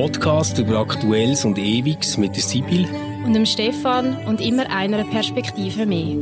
Podcast 0.00 0.56
über 0.60 0.78
Aktuelles 0.78 1.44
und 1.44 1.58
Ewiges 1.58 2.18
mit 2.18 2.36
der 2.36 2.42
Sibyl 2.44 2.86
und 3.26 3.32
dem 3.32 3.44
Stefan 3.44 4.16
und 4.26 4.40
immer 4.40 4.70
einer 4.70 5.02
Perspektive 5.02 5.86
mehr. 5.86 6.18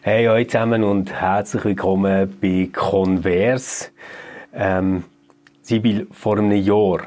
Hey 0.00 0.28
euch 0.28 0.50
zusammen 0.50 0.82
und 0.82 1.12
herzlich 1.12 1.64
willkommen 1.64 2.38
bei 2.40 2.70
Converse. 2.72 3.90
Ähm, 4.52 5.04
Sibyl, 5.62 6.08
vor 6.10 6.38
einem 6.38 6.60
Jahr 6.60 7.02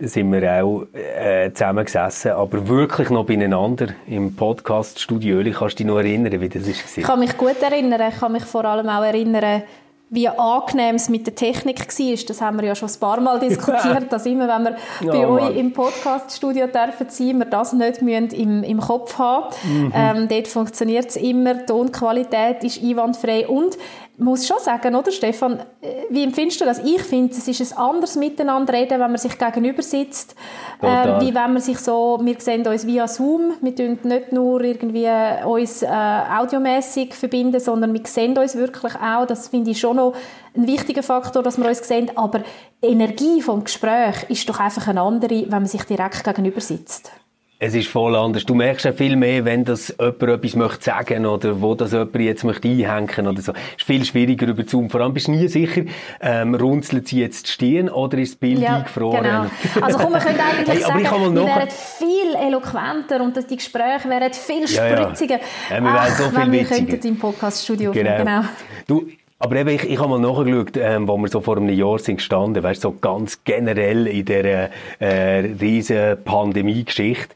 sind 0.00 0.32
wir 0.32 0.62
auch 0.62 0.86
äh, 0.92 1.52
zusammengesessen, 1.52 2.32
aber 2.32 2.68
wirklich 2.68 3.10
noch 3.10 3.24
beieinander 3.24 3.88
im 4.06 4.34
Podcast-Studio. 4.34 5.42
Kannst 5.52 5.74
du 5.74 5.84
dich 5.84 5.86
noch 5.86 5.98
erinnern, 5.98 6.40
wie 6.40 6.48
das 6.48 6.66
war? 6.66 6.74
Ich 6.96 7.04
kann 7.04 7.18
mich 7.18 7.36
gut 7.36 7.60
erinnern. 7.62 8.00
Ich 8.12 8.18
kann 8.18 8.32
mich 8.32 8.44
vor 8.44 8.64
allem 8.64 8.88
auch 8.88 9.04
erinnern, 9.04 9.62
wie 10.08 10.28
angenehm 10.28 10.94
es 10.94 11.08
mit 11.08 11.26
der 11.26 11.34
Technik 11.34 11.80
war. 11.80 12.16
Das 12.28 12.40
haben 12.40 12.60
wir 12.60 12.68
ja 12.68 12.74
schon 12.76 12.88
ein 12.88 13.00
paar 13.00 13.20
Mal 13.20 13.40
diskutiert, 13.40 14.06
dass 14.12 14.24
immer, 14.26 14.46
wenn 14.46 14.64
wir 14.64 14.76
oh, 15.02 15.06
bei 15.10 15.26
Mann. 15.26 15.30
euch 15.30 15.56
im 15.56 15.72
Podcast-Studio 15.72 16.68
dürfen 16.68 17.08
sein, 17.08 17.38
wir 17.38 17.46
das 17.46 17.72
nicht 17.72 18.02
müssen 18.02 18.30
im, 18.30 18.62
im 18.62 18.80
Kopf 18.80 19.18
haben. 19.18 19.54
Mhm. 19.64 19.92
Ähm, 19.94 20.28
dort 20.28 20.46
funktioniert 20.46 21.08
es 21.08 21.16
immer, 21.16 21.54
die 21.54 21.66
Tonqualität 21.66 22.62
ist 22.62 22.82
einwandfrei 22.82 23.48
und 23.48 23.76
muss 24.18 24.46
schon 24.46 24.58
sagen, 24.60 24.94
oder 24.94 25.12
Stefan, 25.12 25.60
äh, 25.80 26.04
wie 26.08 26.24
empfindest 26.24 26.60
du 26.60 26.64
das? 26.64 26.78
Ich 26.78 27.02
finde, 27.02 27.34
es 27.34 27.46
ist 27.46 27.72
ein 27.72 27.78
anderes 27.78 28.16
Miteinander 28.16 28.72
reden, 28.72 29.00
wenn 29.00 29.10
man 29.10 29.18
sich 29.18 29.36
gegenüber 29.38 29.82
sitzt, 29.82 30.34
äh, 30.80 31.20
wie 31.20 31.34
wenn 31.34 31.52
man 31.52 31.60
sich 31.60 31.78
so, 31.78 32.18
wir 32.22 32.40
sehen 32.40 32.66
uns 32.66 32.86
via 32.86 33.06
Zoom, 33.06 33.54
wir 33.60 33.74
tun 33.74 33.98
nicht 34.04 34.32
nur 34.32 34.62
irgendwie 34.62 35.08
uns 35.44 35.82
äh, 35.82 35.88
audiomäßig 35.88 37.14
verbinden, 37.14 37.60
sondern 37.60 37.92
wir 37.92 38.00
sehen 38.04 38.36
uns 38.38 38.56
wirklich 38.56 38.94
auch, 38.94 39.26
das 39.26 39.48
finde 39.48 39.72
ich 39.72 39.80
schon 39.80 39.96
noch 39.96 40.14
ein 40.56 40.66
wichtiger 40.66 41.02
Faktor, 41.02 41.42
dass 41.42 41.58
wir 41.58 41.68
uns 41.68 41.86
sehen, 41.86 42.10
aber 42.14 42.40
die 42.82 42.88
Energie 42.88 43.42
vom 43.42 43.64
Gespräch 43.64 44.28
ist 44.28 44.48
doch 44.48 44.60
einfach 44.60 44.88
eine 44.88 45.02
andere, 45.02 45.42
wenn 45.42 45.50
man 45.50 45.66
sich 45.66 45.84
direkt 45.84 46.24
gegenüber 46.24 46.60
sitzt. 46.60 47.12
Es 47.58 47.74
ist 47.74 47.88
voll 47.88 48.14
anders. 48.14 48.44
Du 48.44 48.54
merkst 48.54 48.84
ja 48.84 48.92
viel 48.92 49.16
mehr, 49.16 49.46
wenn 49.46 49.64
das 49.64 49.88
jemand 49.98 50.22
etwas 50.22 50.56
möchte 50.56 50.84
sagen 50.84 51.24
oder 51.24 51.62
wo 51.62 51.74
das 51.74 51.92
jemand 51.92 52.16
jetzt 52.16 52.44
möchte 52.44 52.68
einhängen 52.68 53.26
oder 53.26 53.40
so. 53.40 53.52
Es 53.52 53.78
ist 53.78 53.82
viel 53.86 54.04
schwieriger 54.04 54.46
über 54.48 54.64
Zoom. 54.66 54.90
Vor 54.90 55.00
allem 55.00 55.14
bist 55.14 55.28
du 55.28 55.30
nie 55.30 55.48
sicher, 55.48 55.82
ähm, 56.20 56.54
runzelt 56.54 57.08
sie 57.08 57.20
jetzt 57.20 57.48
stehen 57.48 57.88
oder 57.88 58.18
ist 58.18 58.34
das 58.34 58.40
Bild 58.40 58.58
ja, 58.58 58.76
eingefroren? 58.76 59.22
Genau. 59.22 59.46
Also 59.80 59.98
komm, 59.98 60.12
wir 60.12 60.20
können 60.20 60.38
eigentlich 60.38 60.68
hey, 60.84 61.02
sagen, 61.02 61.34
wir 61.34 61.46
wären 61.46 61.70
viel 61.70 62.34
eloquenter 62.46 63.22
und 63.22 63.50
die 63.50 63.56
Gespräche 63.56 64.06
wären 64.10 64.32
viel 64.34 64.68
spritziger. 64.68 65.36
Ja, 65.36 65.40
ja. 65.70 65.76
ja 65.76 65.82
wir 65.82 65.94
wären 65.94 66.14
so 66.14 66.24
viel 66.24 66.38
wenn 66.38 66.52
wir 66.52 66.64
könnten 66.64 67.06
im 67.08 67.18
Podcast-Studio 67.18 67.92
genau. 67.92 68.16
genau. 68.18 68.40
Du, 68.86 69.06
aber 69.38 69.56
eben, 69.56 69.68
ich, 69.68 69.84
ich 69.84 69.98
habe 69.98 70.08
mal 70.08 70.18
nachgeschaut, 70.18 70.78
ähm, 70.78 71.06
wo 71.06 71.18
wir 71.18 71.28
so 71.28 71.42
vor 71.42 71.58
einem 71.58 71.68
Jahr 71.68 71.98
sind 71.98 72.16
gestanden, 72.16 72.62
weißt, 72.62 72.80
so 72.80 72.92
ganz 72.92 73.44
generell 73.44 74.06
in 74.06 74.24
dieser 74.24 74.70
äh, 74.98 75.38
riesen 75.60 76.16
Pandemie-Geschichte. 76.24 77.34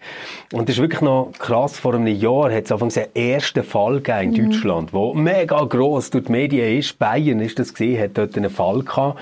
Und 0.53 0.69
das 0.69 0.77
ist 0.77 0.83
wirklich 0.83 1.03
noch 1.03 1.31
krass, 1.39 1.79
vor 1.79 1.95
einem 1.95 2.07
Jahr 2.07 2.51
hat 2.53 2.65
es 2.65 2.73
anfangs 2.73 2.97
einen 2.97 3.15
ersten 3.15 3.63
Fall 3.63 4.01
gegeben 4.01 4.35
in 4.35 4.45
mhm. 4.45 4.51
Deutschland, 4.51 4.93
wo 4.95 5.13
mega 5.13 5.63
gross 5.65 6.09
durch 6.09 6.25
die 6.25 6.33
Medien 6.33 6.79
ist. 6.79 6.99
Bayern 6.99 7.39
ist 7.41 7.59
das 7.59 7.73
gesehen, 7.75 8.03
hat 8.03 8.17
dort 8.17 8.35
einen 8.35 8.49
Fall 8.49 8.83
gehabt. 8.83 9.21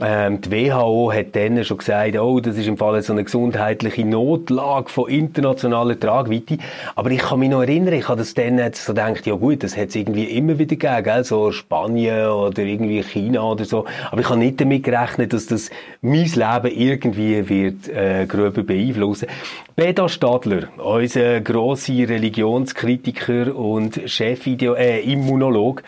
Ähm, 0.00 0.40
die 0.40 0.50
WHO 0.50 1.12
hat 1.12 1.34
dann 1.34 1.64
schon 1.64 1.78
gesagt, 1.78 2.16
oh, 2.16 2.38
das 2.38 2.56
ist 2.56 2.68
im 2.68 2.78
Fall 2.78 3.02
so 3.02 3.12
eine 3.12 3.24
gesundheitliche 3.24 4.04
Notlage 4.06 4.88
von 4.88 5.10
internationaler 5.10 5.98
Tragweite. 5.98 6.58
Aber 6.94 7.10
ich 7.10 7.18
kann 7.18 7.40
mich 7.40 7.50
noch 7.50 7.62
erinnern, 7.62 7.94
ich 7.94 8.08
habe 8.08 8.18
das 8.18 8.32
dann 8.32 8.60
so 8.72 8.94
gedacht, 8.94 9.26
ja 9.26 9.34
gut, 9.34 9.64
das 9.64 9.76
hat 9.76 9.88
es 9.88 9.96
irgendwie 9.96 10.24
immer 10.24 10.58
wieder 10.58 10.76
gegeben, 10.76 11.02
gell? 11.02 11.24
so 11.24 11.50
Spanien, 11.50 12.11
oder 12.20 12.62
irgendwie 12.62 13.02
China 13.02 13.42
oder 13.42 13.64
so. 13.64 13.84
Aber 14.10 14.20
ich 14.20 14.28
habe 14.28 14.38
nicht 14.38 14.60
damit 14.60 14.84
gerechnet, 14.84 15.32
dass 15.32 15.46
das 15.46 15.70
mein 16.00 16.26
Leben 16.26 16.76
irgendwie 16.76 17.48
wird 17.48 17.88
äh, 17.88 18.26
gröber 18.26 18.62
beeinflussen. 18.62 19.28
Beda 19.74 20.06
Stadler, 20.06 20.68
unser 20.76 21.40
grosser 21.40 22.06
Religionskritiker 22.06 23.56
und 23.56 24.02
Chefideo 24.04 24.74
äh, 24.74 25.00
Immunolog, 25.00 25.82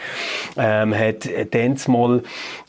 ähm, 0.57 0.95
hat 0.99 1.29
dann 1.51 1.77
mal 1.89 2.23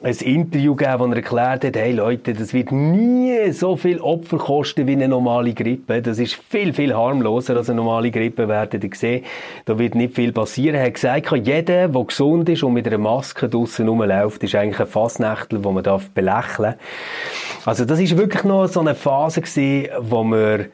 ein 0.03 0.15
Interview 0.15 0.75
gegeben, 0.75 0.99
wo 0.99 1.05
er 1.05 1.15
erklärt 1.15 1.63
hat, 1.63 1.77
hey 1.77 1.93
Leute, 1.93 2.33
das 2.33 2.53
wird 2.53 2.73
nie 2.73 3.49
so 3.53 3.77
viel 3.77 4.01
Opfer 4.01 4.39
kosten 4.39 4.87
wie 4.87 4.91
eine 4.91 5.07
normale 5.07 5.53
Grippe. 5.53 6.01
Das 6.01 6.19
ist 6.19 6.35
viel, 6.35 6.73
viel 6.73 6.93
harmloser 6.93 7.55
als 7.55 7.69
eine 7.69 7.77
normale 7.77 8.11
Grippe, 8.11 8.49
werdet 8.49 8.83
ihr 8.83 8.89
sehen. 8.93 9.23
Da 9.63 9.79
wird 9.79 9.95
nicht 9.95 10.15
viel 10.15 10.33
passieren. 10.33 10.75
Er 10.75 10.87
hat 10.87 10.95
gesagt, 10.95 11.31
jeder, 11.31 11.87
der 11.87 12.03
gesund 12.03 12.49
ist 12.49 12.61
und 12.61 12.73
mit 12.73 12.87
einer 12.87 12.97
Maske 12.97 13.47
draussen 13.47 13.87
rumläuft, 13.87 14.43
ist 14.43 14.55
eigentlich 14.55 14.81
ein 14.81 14.87
Fassnächtel, 14.87 15.63
wo 15.63 15.71
man 15.71 15.83
darf 15.83 16.09
belächeln 16.09 16.75
Also 17.63 17.85
das 17.85 18.01
ist 18.01 18.17
wirklich 18.17 18.43
noch 18.43 18.67
so 18.67 18.81
eine 18.81 18.95
Phase 18.95 19.39
gewesen, 19.39 19.87
wo 20.01 20.21
wir 20.25 20.65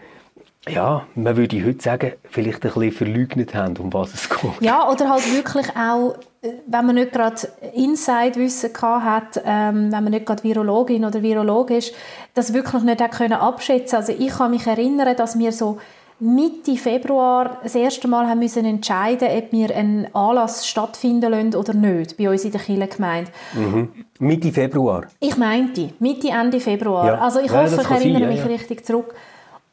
ja, 0.70 1.08
man 1.16 1.38
würde 1.38 1.66
heute 1.66 1.82
sagen, 1.82 2.14
vielleicht 2.30 2.64
ein 2.64 2.72
bisschen 2.72 2.92
verleugnet 2.92 3.56
haben, 3.56 3.76
um 3.78 3.92
was 3.94 4.14
es 4.14 4.30
geht. 4.42 4.62
Ja, 4.62 4.90
oder 4.90 5.10
halt 5.10 5.34
wirklich 5.34 5.68
auch, 5.76 6.16
wenn 6.42 6.86
man 6.86 6.96
nicht 6.96 7.14
gerade 7.14 7.48
Inside-Wissen 7.74 8.72
hat, 8.82 9.42
ähm, 9.44 9.92
wenn 9.92 10.04
man 10.04 10.12
nicht 10.12 10.26
gerade 10.26 10.44
Virologin 10.44 11.04
oder 11.06 11.24
Virolog 11.24 11.72
ist, 11.72 11.94
das 12.36 12.54
wirklich 12.54 12.84
nicht 12.84 13.12
können 13.12 13.34
abschätzen 13.34 13.98
Also 13.98 14.14
ich 14.18 14.30
kann 14.30 14.52
mich 14.52 14.68
erinnern, 14.68 15.16
dass 15.16 15.38
wir 15.38 15.52
so 15.52 15.80
Mitte 16.20 16.78
Februar 16.78 17.58
das 17.64 17.74
erste 17.74 18.08
Mal 18.08 18.28
haben 18.28 18.38
müssen 18.38 18.64
entscheiden, 18.64 19.28
ob 19.36 19.52
wir 19.52 19.76
einen 19.76 20.14
Anlass 20.14 20.68
stattfinden 20.68 21.32
lassen 21.32 21.56
oder 21.56 21.74
nicht, 21.74 22.16
bei 22.18 22.30
uns 22.30 22.46
in 22.46 22.52
der 22.52 22.62
Kirchengemeinde. 22.62 23.32
Mhm. 23.56 23.90
Mitte 24.20 24.52
Februar? 24.52 25.08
Ich 25.20 25.36
meinte, 25.38 25.90
Mitte, 25.98 26.30
Ende 26.30 26.60
Februar. 26.60 27.08
Ja. 27.08 27.18
Also 27.18 27.40
ich 27.40 27.52
ja, 27.52 27.64
hoffe, 27.64 27.82
ich 27.82 27.90
erinnere 27.90 28.20
sein, 28.20 28.30
mich 28.30 28.40
ja, 28.40 28.46
richtig 28.46 28.86
zurück. 28.86 29.16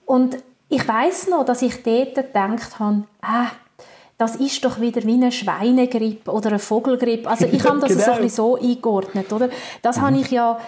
Und 0.06 0.38
ich 0.68 0.86
weiß 0.86 1.28
noch, 1.28 1.44
dass 1.44 1.62
ich 1.62 1.82
dort 1.82 2.14
gedacht 2.14 2.78
habe, 2.78 3.04
ah, 3.22 3.46
das 4.18 4.36
ist 4.36 4.64
doch 4.64 4.80
wieder 4.80 5.02
wie 5.04 5.14
eine 5.14 5.30
Schweinegrippe 5.30 6.30
oder 6.30 6.48
eine 6.48 6.58
Vogelgrippe. 6.58 7.28
Also 7.28 7.46
ich 7.46 7.64
habe 7.68 7.78
das 7.78 7.90
genau. 7.90 8.04
so 8.04 8.10
ein 8.10 8.22
bisschen 8.22 8.36
so 8.36 8.56
eingeordnet, 8.56 9.32
oder? 9.32 9.48
Das 9.80 9.98
mhm. 9.98 10.02
habe 10.02 10.16
ich 10.18 10.30
ja 10.30 10.58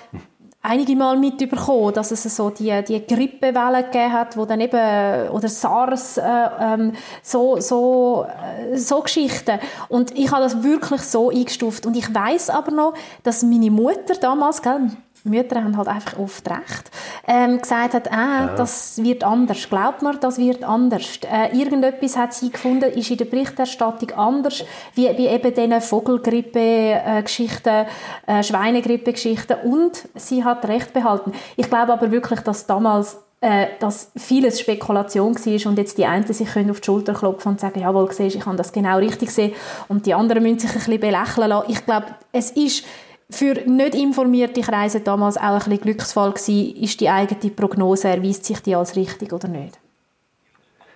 einige 0.63 0.95
Mal 0.95 1.17
mitbekommen, 1.17 1.93
dass 1.95 2.11
es 2.11 2.23
so 2.37 2.51
die, 2.51 2.83
die 2.87 3.05
Grippewelle 3.07 3.85
gegeben 3.85 4.13
hat, 4.13 4.37
wo 4.37 4.45
dann 4.45 4.61
eben, 4.61 5.29
oder 5.31 5.49
SARS, 5.49 6.19
äh, 6.19 6.23
ähm, 6.61 6.93
so, 7.23 7.59
so, 7.61 8.27
äh, 8.71 8.77
so 8.77 9.01
Geschichten. 9.01 9.59
Und 9.89 10.17
ich 10.17 10.31
habe 10.31 10.43
das 10.43 10.63
wirklich 10.63 11.01
so 11.03 11.31
eingestuft. 11.31 11.87
Und 11.87 11.97
ich 11.97 12.15
weiß 12.15 12.51
aber 12.51 12.73
noch, 12.73 12.95
dass 13.23 13.43
meine 13.43 13.71
Mutter 13.71 14.15
damals, 14.21 14.61
gell, 14.63 14.91
Mütter 15.25 15.63
haben 15.63 15.77
halt 15.77 15.89
einfach 15.89 16.19
oft 16.19 16.49
recht, 16.49 16.91
ähm, 17.27 17.61
gesagt 17.61 17.95
hat, 17.95 18.13
ah, 18.13 18.47
ja. 18.47 18.55
das 18.57 19.03
wird 19.03 19.25
anders. 19.25 19.69
Glaubt 19.69 20.03
mir, 20.03 20.15
das 20.15 20.39
wird 20.39 20.65
anders. 20.65 21.21
Äh, 21.31 21.57
irgendetwas 21.57 22.17
hat 22.17 22.35
sie 22.35 22.51
gefunden, 22.51 22.91
ist 22.91 23.11
in 23.11 23.19
der 23.19 23.27
Berichterstattung 23.27 24.11
anders, 24.13 24.65
wie, 24.95 25.09
wie 25.17 25.27
eben 25.27 25.55
diese 25.55 25.81
Vogelgrippe-Geschichten, 25.81 27.87
äh, 28.27 28.43
Schweinegrippe-Geschichten. 28.43 29.57
Und 29.65 30.09
sie 30.15 30.45
hat 30.45 30.67
recht 30.69 30.93
behalten. 30.93 31.33
Ich 31.57 31.69
glaube 31.69 31.93
aber 31.93 32.11
wirklich, 32.11 32.41
dass 32.41 32.67
damals 32.67 33.19
äh, 33.43 33.69
dass 33.79 34.13
vieles 34.17 34.61
Spekulation 34.61 35.35
war 35.35 35.71
und 35.71 35.79
jetzt 35.79 35.97
die 35.97 36.05
einen 36.05 36.31
sich 36.31 36.47
können 36.47 36.71
auf 36.71 36.81
die 36.81 36.85
Schulter 36.85 37.15
klopfen 37.15 37.53
und 37.53 37.61
sagen, 37.61 37.81
jawohl, 37.81 38.13
siehst, 38.13 38.37
ich 38.37 38.45
habe 38.45 38.57
das 38.57 38.71
genau 38.71 38.99
richtig 38.99 39.29
gesehen 39.29 39.55
und 39.89 40.05
die 40.05 40.13
anderen 40.13 40.43
müssen 40.43 40.59
sich 40.59 40.71
ein 40.71 40.75
bisschen 40.75 41.01
belächeln 41.01 41.49
lassen. 41.49 41.71
Ich 41.71 41.87
glaube, 41.87 42.07
es 42.33 42.51
ist 42.51 42.85
für 43.31 43.55
nicht 43.67 43.95
informierte 43.95 44.61
Kreise 44.61 45.01
damals 45.01 45.37
auch 45.37 45.43
ein 45.43 45.59
bisschen 45.59 45.81
Glücksfall 45.81 46.33
gewesen, 46.33 46.77
ist 46.77 47.01
die 47.01 47.09
eigene 47.09 47.51
Prognose, 47.51 48.09
erweist 48.09 48.45
sich 48.45 48.61
die 48.61 48.75
als 48.75 48.97
richtig 48.97 49.33
oder 49.33 49.49
nicht? 49.49 49.79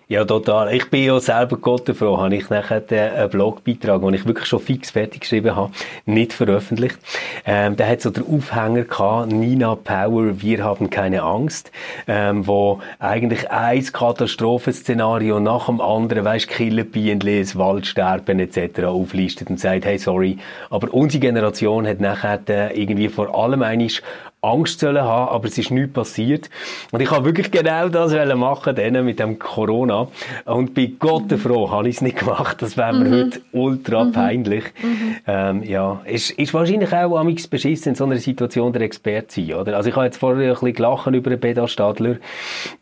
Ja, 0.06 0.22
total. 0.26 0.74
Ich 0.74 0.90
bin 0.90 1.04
ja 1.04 1.18
selber 1.18 1.56
Gott 1.56 1.88
froh, 1.96 2.18
habe 2.18 2.36
ich 2.36 2.50
nachher 2.50 2.82
einen 2.90 3.30
Blogbeitrag, 3.30 4.02
den 4.02 4.12
ich 4.12 4.26
wirklich 4.26 4.44
schon 4.44 4.60
fix 4.60 4.90
fertig 4.90 5.22
geschrieben 5.22 5.56
habe, 5.56 5.72
nicht 6.04 6.34
veröffentlicht. 6.34 6.98
Ähm, 7.46 7.74
der 7.76 7.88
hat 7.88 8.02
so 8.02 8.10
den 8.10 8.22
Aufhänger 8.26 8.82
gehabt, 8.82 9.32
Nina 9.32 9.74
Power, 9.74 10.42
wir 10.42 10.62
haben 10.62 10.90
keine 10.90 11.22
Angst, 11.22 11.72
ähm, 12.06 12.46
wo 12.46 12.80
eigentlich 12.98 13.50
ein 13.50 13.82
Katastrophenszenario 13.82 15.40
nach 15.40 15.66
dem 15.66 15.80
anderen, 15.80 16.26
weisst, 16.26 16.48
Killerbienen, 16.48 17.22
Waldsterben 17.54 18.40
etc. 18.40 18.84
auflistet 18.84 19.48
und 19.48 19.58
sagt, 19.58 19.86
hey, 19.86 19.96
sorry, 19.96 20.36
aber 20.68 20.92
unsere 20.92 21.22
Generation 21.22 21.86
hat 21.86 22.00
nachher 22.00 22.76
irgendwie 22.76 23.08
vor 23.08 23.34
allem 23.34 23.62
eigentlich 23.62 24.02
Angst 24.44 24.80
sollen 24.80 25.02
haben, 25.02 25.30
aber 25.30 25.46
es 25.46 25.58
ist 25.58 25.70
nichts 25.70 25.92
passiert. 25.92 26.50
Und 26.90 27.00
ich 27.00 27.10
habe 27.10 27.24
wirklich 27.24 27.50
genau 27.50 27.88
das 27.88 28.12
machen 28.36 28.74
denen 28.74 29.04
mit 29.04 29.18
dem 29.18 29.38
Corona. 29.38 30.08
Und 30.44 30.74
bei 30.74 30.90
Gott 30.98 31.32
froh 31.32 31.70
habe 31.70 31.88
ich 31.88 31.96
es 31.96 32.00
nicht 32.02 32.18
gemacht. 32.18 32.60
Das 32.62 32.76
wäre 32.76 32.92
mir 32.92 33.08
mhm. 33.08 33.12
heute 33.12 33.40
ultra 33.52 34.04
mhm. 34.04 34.12
peinlich. 34.12 34.64
Mhm. 34.82 35.16
Ähm, 35.26 35.62
ja, 35.62 36.00
ist, 36.04 36.30
ist 36.32 36.54
wahrscheinlich 36.54 36.92
auch 36.92 37.16
am 37.16 37.34
beschissen 37.50 37.90
in 37.90 37.94
so 37.94 38.04
einer 38.04 38.16
Situation 38.16 38.72
der 38.72 38.82
Experte 38.82 39.34
sein, 39.34 39.54
oder? 39.54 39.76
Also 39.76 39.88
ich 39.88 39.96
habe 39.96 40.06
jetzt 40.06 40.18
vorher 40.18 40.48
ein 40.48 40.54
bisschen 40.54 40.74
gelacht 40.74 41.06
über 41.06 41.30
den 41.30 41.40
Beda 41.40 41.68
Stadler, 41.68 42.16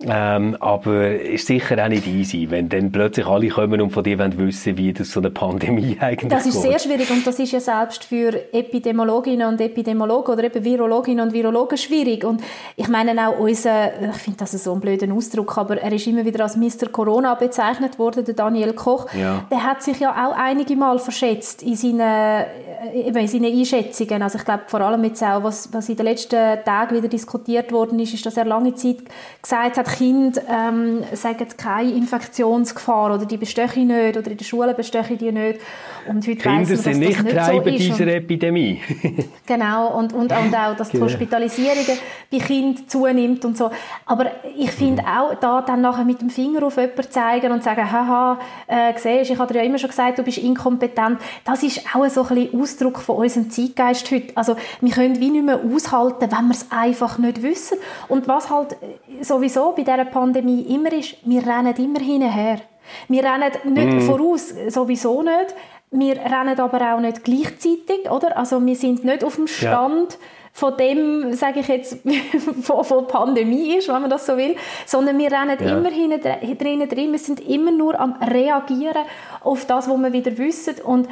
ähm, 0.01 0.57
aber 0.61 1.21
ist 1.21 1.47
sicher 1.47 1.83
auch 1.83 1.89
nicht 1.89 2.07
easy, 2.07 2.51
wenn 2.51 2.69
dann 2.69 2.91
plötzlich 2.93 3.27
alle 3.27 3.49
kommen 3.49 3.81
und 3.81 3.91
von 3.91 4.05
dir 4.05 4.19
wollen 4.19 4.37
wissen, 4.39 4.77
wie 4.77 4.93
das 4.93 5.11
so 5.11 5.21
eine 5.21 5.31
Pandemie 5.31 5.97
eigentlich 6.01 6.31
Das 6.31 6.47
ist 6.47 6.63
geht. 6.63 6.71
sehr 6.71 6.79
schwierig 6.79 7.11
und 7.11 7.27
das 7.27 7.39
ist 7.39 7.53
ja 7.53 7.61
selbst 7.61 8.05
für 8.05 8.53
Epidemiologinnen 8.53 9.49
und 9.49 9.61
Epidemiologen 9.61 10.35
oder 10.35 10.45
eben 10.45 10.65
Virologinnen 10.65 11.27
und 11.27 11.33
Virologen 11.33 11.52
schwierig. 11.77 12.25
Und 12.25 12.43
ich 12.77 12.89
meine 12.89 13.29
auch 13.29 13.39
unser, 13.39 14.11
ich 14.11 14.17
finde 14.17 14.39
das 14.39 14.53
so 14.53 14.73
ein 14.73 14.81
blöder 14.81 15.13
Ausdruck, 15.13 15.57
aber 15.59 15.79
er 15.79 15.93
ist 15.93 16.07
immer 16.07 16.25
wieder 16.25 16.45
als 16.45 16.57
Mr. 16.57 16.89
Corona 16.91 17.35
bezeichnet 17.35 17.99
worden, 17.99 18.25
der 18.25 18.35
Daniel 18.35 18.73
Koch. 18.73 19.07
Ja. 19.15 19.45
Der 19.51 19.63
hat 19.63 19.83
sich 19.83 20.01
ja 20.01 20.11
auch 20.11 20.37
einige 20.37 20.77
Mal 20.77 20.99
verschätzt 20.99 21.63
in 21.63 21.77
seinen, 21.77 22.01
äh, 22.01 23.01
in 23.07 23.29
seinen 23.29 23.45
Einschätzungen. 23.45 24.23
Also 24.23 24.39
ich 24.39 24.45
glaube 24.45 24.65
vor 24.67 24.81
allem 24.81 25.05
jetzt 25.05 25.23
auch, 25.23 25.43
was, 25.43 25.73
was 25.73 25.89
in 25.89 25.97
den 25.97 26.07
letzten 26.07 26.65
Tagen 26.65 26.97
wieder 26.97 27.09
diskutiert 27.09 27.73
worden 27.73 27.99
ist, 27.99 28.15
ist, 28.15 28.25
dass 28.27 28.37
er 28.37 28.45
lange 28.45 28.75
Zeit 28.75 28.99
gesagt 29.43 29.79
hat, 29.79 29.89
Kinder 29.97 30.41
ähm, 30.49 31.03
sagen 31.13 31.47
keine 31.57 31.93
Infektionsgefahr 31.93 33.15
oder 33.15 33.27
die 33.27 33.37
bestechen 33.37 33.89
nicht 33.89 34.17
oder 34.17 34.31
in 34.31 34.37
der 34.37 34.45
Schule 34.45 34.75
bestechen 34.75 35.19
die 35.19 35.33
nicht. 35.33 35.61
Und 36.09 36.27
heute 36.27 36.37
Kinder 36.37 36.69
man, 36.69 36.77
sind 36.77 36.99
nicht 36.99 37.29
Treiber 37.29 37.71
so 37.71 37.77
dieser 37.79 38.07
Epidemie. 38.09 38.81
genau, 39.47 39.99
und, 39.99 40.13
und, 40.13 40.33
und 40.33 40.55
auch, 40.55 40.77
dass 40.77 40.91
die 40.91 40.97
genau. 40.97 41.07
Hospitalisierungen 41.43 41.99
bei 42.31 42.39
Kindern 42.39 42.89
zunimmt 42.89 43.45
und 43.45 43.57
so. 43.57 43.71
Aber 44.07 44.27
ich 44.57 44.71
finde 44.71 45.03
mhm. 45.03 45.09
auch, 45.09 45.35
da 45.35 45.63
dann 45.63 45.81
nachher 45.81 46.05
mit 46.05 46.21
dem 46.21 46.31
Finger 46.31 46.63
auf 46.65 46.77
jemanden 46.77 47.11
zeigen 47.11 47.53
und 47.53 47.63
sagen, 47.63 47.91
haha, 47.91 48.39
äh, 48.67 48.93
siehst, 48.97 49.31
ich 49.31 49.39
habe 49.39 49.53
dir 49.53 49.61
ja 49.61 49.65
immer 49.67 49.79
schon 49.79 49.91
gesagt, 49.91 50.19
du 50.19 50.23
bist 50.23 50.39
inkompetent, 50.39 51.19
das 51.45 51.63
ist 51.63 51.83
auch 51.95 52.09
so 52.09 52.23
ein 52.23 52.35
bisschen 52.35 52.61
Ausdruck 52.61 52.99
von 52.99 53.17
unserem 53.17 53.51
Zeitgeist 53.51 54.11
heute. 54.11 54.37
Also 54.37 54.57
wir 54.81 54.93
können 54.93 55.21
wie 55.21 55.31
nicht 55.31 55.45
mehr 55.45 55.61
aushalten, 55.63 56.31
wenn 56.31 56.47
wir 56.47 56.55
es 56.55 56.67
einfach 56.71 57.19
nicht 57.19 57.43
wissen. 57.43 57.79
Und 58.09 58.29
was 58.29 58.51
halt 58.51 58.77
sowieso 59.21 59.73
bei 59.73 59.83
dieser 59.83 60.05
Pandemie 60.05 60.63
immer 60.75 60.93
ist, 60.93 61.17
wir 61.25 61.47
rennen 61.47 61.75
immer 61.77 62.01
hinterher. 62.01 62.61
Wir 63.09 63.23
rennen 63.23 63.53
nicht 63.65 63.93
mm. 63.93 64.01
voraus, 64.01 64.53
sowieso 64.69 65.23
nicht. 65.23 65.55
Wir 65.93 66.17
rennen 66.17 66.59
aber 66.59 66.95
auch 66.95 67.01
nicht 67.01 67.23
gleichzeitig, 67.23 68.11
oder? 68.11 68.37
Also 68.37 68.65
wir 68.65 68.75
sind 68.75 69.05
nicht 69.05 69.23
auf 69.23 69.37
dem 69.37 69.47
Stand 69.47 70.13
ja. 70.13 70.19
Von 70.53 70.77
dem, 70.77 71.33
sage 71.33 71.61
ich 71.61 71.69
jetzt, 71.69 71.99
von, 72.63 72.85
von 72.85 73.07
Pandemie 73.07 73.77
ist, 73.77 73.89
wenn 73.89 74.03
man 74.03 74.11
das 74.11 74.27
so 74.27 74.37
will, 74.37 74.55
sondern 74.87 75.19
wir 75.19 75.33
rennen 75.33 75.57
ja. 75.59 75.79
immer 75.79 75.91
hinten 75.91 76.59
drinnen 76.59 76.89
drin. 76.89 77.13
Wir 77.13 77.19
sind 77.19 77.41
immer 77.41 77.71
nur 77.71 77.99
am 77.99 78.15
reagieren 78.23 79.05
auf 79.41 79.65
das, 79.65 79.89
was 79.89 79.97
wir 79.97 80.13
wieder 80.13 80.37
wissen 80.37 80.75
und 80.85 81.09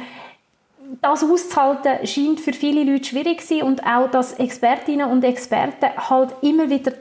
das 1.01 1.23
auszuhalten 1.23 2.05
scheint 2.05 2.39
für 2.39 2.53
viele 2.53 2.83
Leute 2.83 3.05
schwierig 3.05 3.41
zu 3.41 3.55
sein 3.55 3.63
und 3.63 3.85
auch, 3.85 4.11
dass 4.11 4.33
Expertinnen 4.33 5.09
und 5.09 5.23
Experten 5.23 5.89
halt 6.09 6.35
immer 6.41 6.69
wieder 6.69 6.91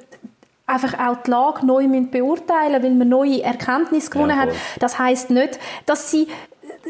einfach 0.67 0.95
auch 0.99 1.17
die 1.23 1.31
Lage 1.31 1.67
neu 1.67 1.89
beurteilen 1.89 2.73
müssen, 2.73 2.85
weil 2.85 2.95
man 2.95 3.09
neue 3.09 3.43
Erkenntnisse 3.43 4.11
gewonnen 4.11 4.31
ja, 4.31 4.37
hat. 4.37 4.51
Das 4.79 4.99
heißt 4.99 5.31
nicht, 5.31 5.59
dass 5.87 6.11
sie 6.11 6.29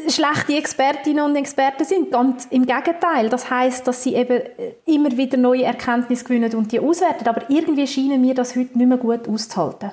schlechte 0.07 0.55
Expertinnen 0.55 1.25
und 1.25 1.35
Experten 1.35 1.85
sind. 1.85 2.11
Ganz 2.11 2.45
im 2.49 2.65
Gegenteil. 2.65 3.29
Das 3.29 3.49
heißt, 3.49 3.87
dass 3.87 4.03
sie 4.03 4.15
eben 4.15 4.41
immer 4.85 5.15
wieder 5.15 5.37
neue 5.37 5.63
Erkenntnisse 5.63 6.23
gewinnen 6.25 6.53
und 6.55 6.71
die 6.71 6.79
auswerten. 6.79 7.27
Aber 7.27 7.49
irgendwie 7.49 7.87
scheinen 7.87 8.21
mir 8.21 8.33
das 8.33 8.55
heute 8.55 8.77
nicht 8.77 8.87
mehr 8.87 8.97
gut 8.97 9.27
auszuhalten. 9.27 9.91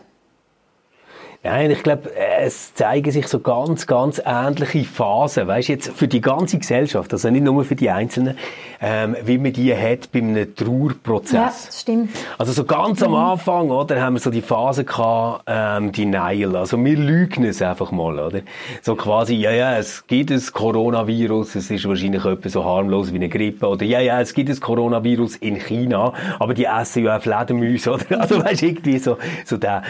Nein, 1.44 1.70
ich 1.70 1.84
glaube, 1.84 2.10
es 2.40 2.74
zeigen 2.74 3.12
sich 3.12 3.28
so 3.28 3.38
ganz, 3.38 3.86
ganz 3.86 4.20
ähnliche 4.24 4.84
Phasen, 4.84 5.46
weißt 5.46 5.68
jetzt 5.68 5.88
für 5.90 6.08
die 6.08 6.20
ganze 6.20 6.58
Gesellschaft, 6.58 7.12
also 7.12 7.30
nicht 7.30 7.44
nur 7.44 7.64
für 7.64 7.76
die 7.76 7.90
Einzelnen, 7.90 8.36
ähm, 8.80 9.16
wie 9.24 9.38
man 9.38 9.52
die 9.52 9.74
hat 9.74 10.10
bei 10.12 10.20
einem 10.20 10.54
Trauerprozess. 10.54 11.32
Ja, 11.32 11.44
das 11.46 11.80
stimmt. 11.80 12.10
Also 12.38 12.52
so 12.52 12.64
ganz 12.64 13.02
am 13.02 13.10
mhm. 13.10 13.16
Anfang, 13.16 13.70
oder, 13.70 14.00
haben 14.00 14.14
wir 14.14 14.20
so 14.20 14.30
die 14.30 14.42
Phase 14.42 14.84
gehabt, 14.84 15.44
ähm, 15.46 15.92
Denial, 15.92 16.56
also 16.56 16.82
wir 16.82 16.96
lügen 16.96 17.44
es 17.44 17.60
einfach 17.60 17.90
mal, 17.90 18.18
oder? 18.18 18.40
So 18.82 18.94
quasi, 18.94 19.34
ja, 19.34 19.50
ja, 19.50 19.76
es 19.76 20.06
gibt 20.06 20.30
ein 20.30 20.42
Coronavirus, 20.52 21.56
es 21.56 21.70
ist 21.70 21.88
wahrscheinlich 21.88 22.24
etwas 22.24 22.52
so 22.52 22.64
harmlos 22.64 23.12
wie 23.12 23.16
eine 23.16 23.28
Grippe, 23.28 23.66
oder 23.66 23.84
ja, 23.84 24.00
ja, 24.00 24.20
es 24.20 24.32
gibt 24.34 24.50
ein 24.50 24.60
Coronavirus 24.60 25.36
in 25.36 25.56
China, 25.56 26.12
aber 26.38 26.54
die 26.54 26.64
essen 26.64 27.04
ja 27.04 27.16
auch 27.16 27.22
Fledermäuse, 27.22 27.92
oder? 27.94 28.20
Also 28.20 28.42
weißt 28.42 28.62
irgendwie 28.62 28.98
so, 28.98 29.18
so 29.44 29.56
der. 29.56 29.82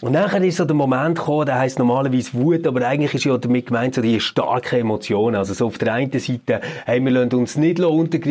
Und 0.00 0.12
nachher 0.12 0.42
ist 0.42 0.56
so 0.56 0.64
der 0.64 0.76
Moment, 0.76 1.18
gekommen, 1.18 1.46
der 1.46 1.58
heisst 1.58 1.78
normalerweise 1.78 2.34
Wut, 2.34 2.66
aber 2.66 2.86
eigentlich 2.86 3.14
ist 3.14 3.24
ja 3.24 3.36
damit 3.36 3.66
gemeint 3.66 3.94
so 3.94 4.02
die 4.02 4.20
starke 4.20 4.78
Emotionen. 4.78 5.36
Also 5.36 5.54
so 5.54 5.66
auf 5.66 5.78
der 5.78 5.92
einen 5.92 6.12
Seite, 6.18 6.60
hey, 6.84 7.02
wir 7.02 7.10
lassen 7.10 7.34
uns 7.34 7.56
nicht 7.56 7.78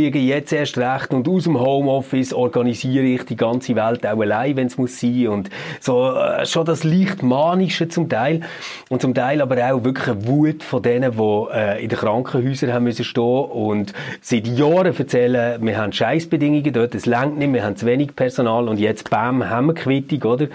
unterkriegen, 0.03 0.27
jetzt 0.27 0.51
erst 0.51 0.77
recht 0.77 1.13
und 1.13 1.27
aus 1.27 1.43
dem 1.43 1.59
Homeoffice 1.59 2.33
organisiere 2.33 3.05
ich 3.05 3.23
die 3.23 3.35
ganze 3.35 3.75
Welt 3.75 4.05
auch 4.05 4.19
allein, 4.19 4.55
wenn 4.55 4.67
es 4.67 4.77
muss 4.77 4.99
sein 4.99 5.27
und 5.27 5.49
so 5.79 6.13
äh, 6.13 6.45
schon 6.45 6.65
das 6.65 6.83
leicht 6.83 7.23
manische 7.23 7.87
zum 7.87 8.09
Teil 8.09 8.41
und 8.89 9.01
zum 9.01 9.13
Teil 9.13 9.41
aber 9.41 9.57
auch 9.71 9.83
wirklich 9.83 10.07
eine 10.07 10.27
Wut 10.27 10.63
von 10.63 10.81
denen, 10.81 11.13
die 11.13 11.45
äh, 11.53 11.83
in 11.83 11.89
den 11.89 11.97
Krankenhäusern 11.97 12.73
haben 12.73 12.83
müssen 12.83 13.05
stehen 13.05 13.23
und 13.23 13.93
seit 14.21 14.47
Jahren 14.47 14.93
erzählen, 14.95 15.65
wir 15.65 15.77
haben 15.77 15.93
Scheißbedingungen 15.93 16.73
dort, 16.73 16.95
es 16.95 17.05
längt 17.05 17.37
nicht, 17.37 17.53
wir 17.53 17.63
haben 17.63 17.75
zu 17.75 17.85
wenig 17.85 18.15
Personal 18.15 18.67
und 18.67 18.79
jetzt 18.79 19.09
bam, 19.09 19.49
haben 19.49 19.67
wir 19.67 19.73
Quittung, 19.73 20.23
oder? 20.23 20.47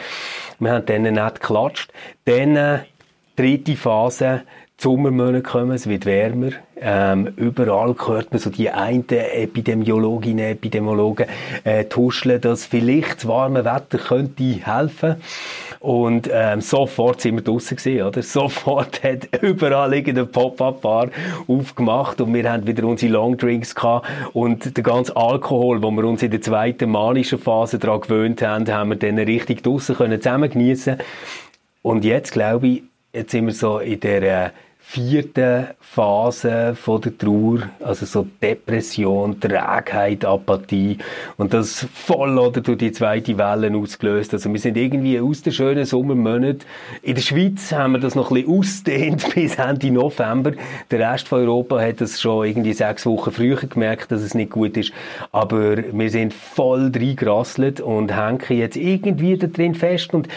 Wir 0.58 0.72
haben 0.72 0.86
denen 0.86 1.14
nicht 1.14 1.40
geklatscht. 1.40 1.92
Dann, 2.24 2.56
äh, 2.56 2.78
dritte 3.36 3.76
Phase, 3.76 4.42
die 4.78 4.84
Sommermonate 4.84 5.42
kommen, 5.42 5.72
es 5.72 5.88
wird 5.88 6.06
wärmer. 6.06 6.50
Ähm, 6.80 7.32
überall 7.36 7.96
hört 8.06 8.30
man 8.30 8.38
so 8.38 8.48
die 8.48 8.70
einen 8.70 9.08
Epidemiologinnen, 9.08 10.44
Epidemiologen 10.44 11.26
äh, 11.64 11.86
tuscheln, 11.86 12.40
dass 12.40 12.64
vielleicht 12.64 13.16
das 13.16 13.26
warme 13.26 13.64
Wetter 13.64 13.98
könnte 13.98 14.44
helfen. 14.44 15.16
Und 15.80 16.30
ähm, 16.32 16.60
sofort 16.60 17.20
sind 17.20 17.36
wir 17.36 17.42
draussen 17.42 17.76
gewesen, 17.76 18.02
oder? 18.02 18.22
Sofort 18.28 19.02
hat 19.02 19.42
überall 19.42 19.94
irgendein 19.94 20.30
Pop-Up-Bar 20.30 21.08
aufgemacht 21.48 22.20
und 22.20 22.32
wir 22.34 22.50
haben 22.50 22.66
wieder 22.66 22.84
unsere 22.84 23.12
Longdrinks 23.12 23.74
gehabt 23.74 24.08
und 24.32 24.76
der 24.76 24.84
ganze 24.84 25.16
Alkohol, 25.16 25.82
wo 25.82 25.90
wir 25.90 26.04
uns 26.04 26.22
in 26.22 26.30
der 26.30 26.40
zweiten 26.40 26.90
manischen 26.90 27.38
Phase 27.38 27.78
daran 27.78 28.00
gewöhnt 28.00 28.42
haben, 28.42 28.68
haben 28.72 28.90
wir 28.90 28.96
dann 28.96 29.18
richtig 29.18 29.62
draussen 29.62 29.96
können 29.96 30.20
zusammen 30.20 30.50
geniessen. 30.50 30.98
Und 31.82 32.04
jetzt 32.04 32.32
glaube 32.32 32.68
ich, 32.68 32.82
jetzt 33.12 33.30
sind 33.32 33.46
wir 33.46 33.54
so 33.54 33.78
in 33.78 34.00
der 34.00 34.22
äh, 34.22 34.50
vierten 34.90 35.66
Phase 35.80 36.74
von 36.74 37.02
der 37.02 37.18
Trauer, 37.18 37.68
also 37.84 38.06
so 38.06 38.26
Depression, 38.40 39.38
Trägheit, 39.38 40.24
Apathie 40.24 40.96
und 41.36 41.52
das 41.52 41.86
voll 41.92 42.38
oder 42.38 42.62
durch 42.62 42.78
die 42.78 42.92
zweite 42.92 43.36
Welle 43.36 43.76
ausgelöst. 43.76 44.32
Also 44.32 44.50
wir 44.50 44.58
sind 44.58 44.78
irgendwie 44.78 45.20
aus 45.20 45.42
den 45.42 45.52
schönen 45.52 45.84
Sommermonaten. 45.84 46.60
In 47.02 47.16
der 47.16 47.20
Schweiz 47.20 47.70
haben 47.70 47.92
wir 47.92 47.98
das 47.98 48.14
noch 48.14 48.30
ein 48.30 48.42
bisschen 48.42 48.58
ausdehnt 48.58 49.26
bis 49.34 49.56
Ende 49.56 49.90
November. 49.90 50.52
Der 50.90 51.12
Rest 51.12 51.28
von 51.28 51.40
Europa 51.40 51.78
hat 51.78 52.00
das 52.00 52.18
schon 52.18 52.46
irgendwie 52.46 52.72
sechs 52.72 53.04
Wochen 53.04 53.30
früher 53.30 53.56
gemerkt, 53.56 54.10
dass 54.10 54.22
es 54.22 54.32
nicht 54.32 54.52
gut 54.52 54.74
ist. 54.78 54.92
Aber 55.32 55.76
wir 55.76 56.10
sind 56.10 56.32
voll 56.32 56.90
reingerasselt 56.94 57.82
und 57.82 58.16
hängen 58.16 58.40
jetzt 58.48 58.78
irgendwie 58.78 59.36
da 59.36 59.48
drin 59.48 59.74
fest 59.74 60.14
und 60.14 60.28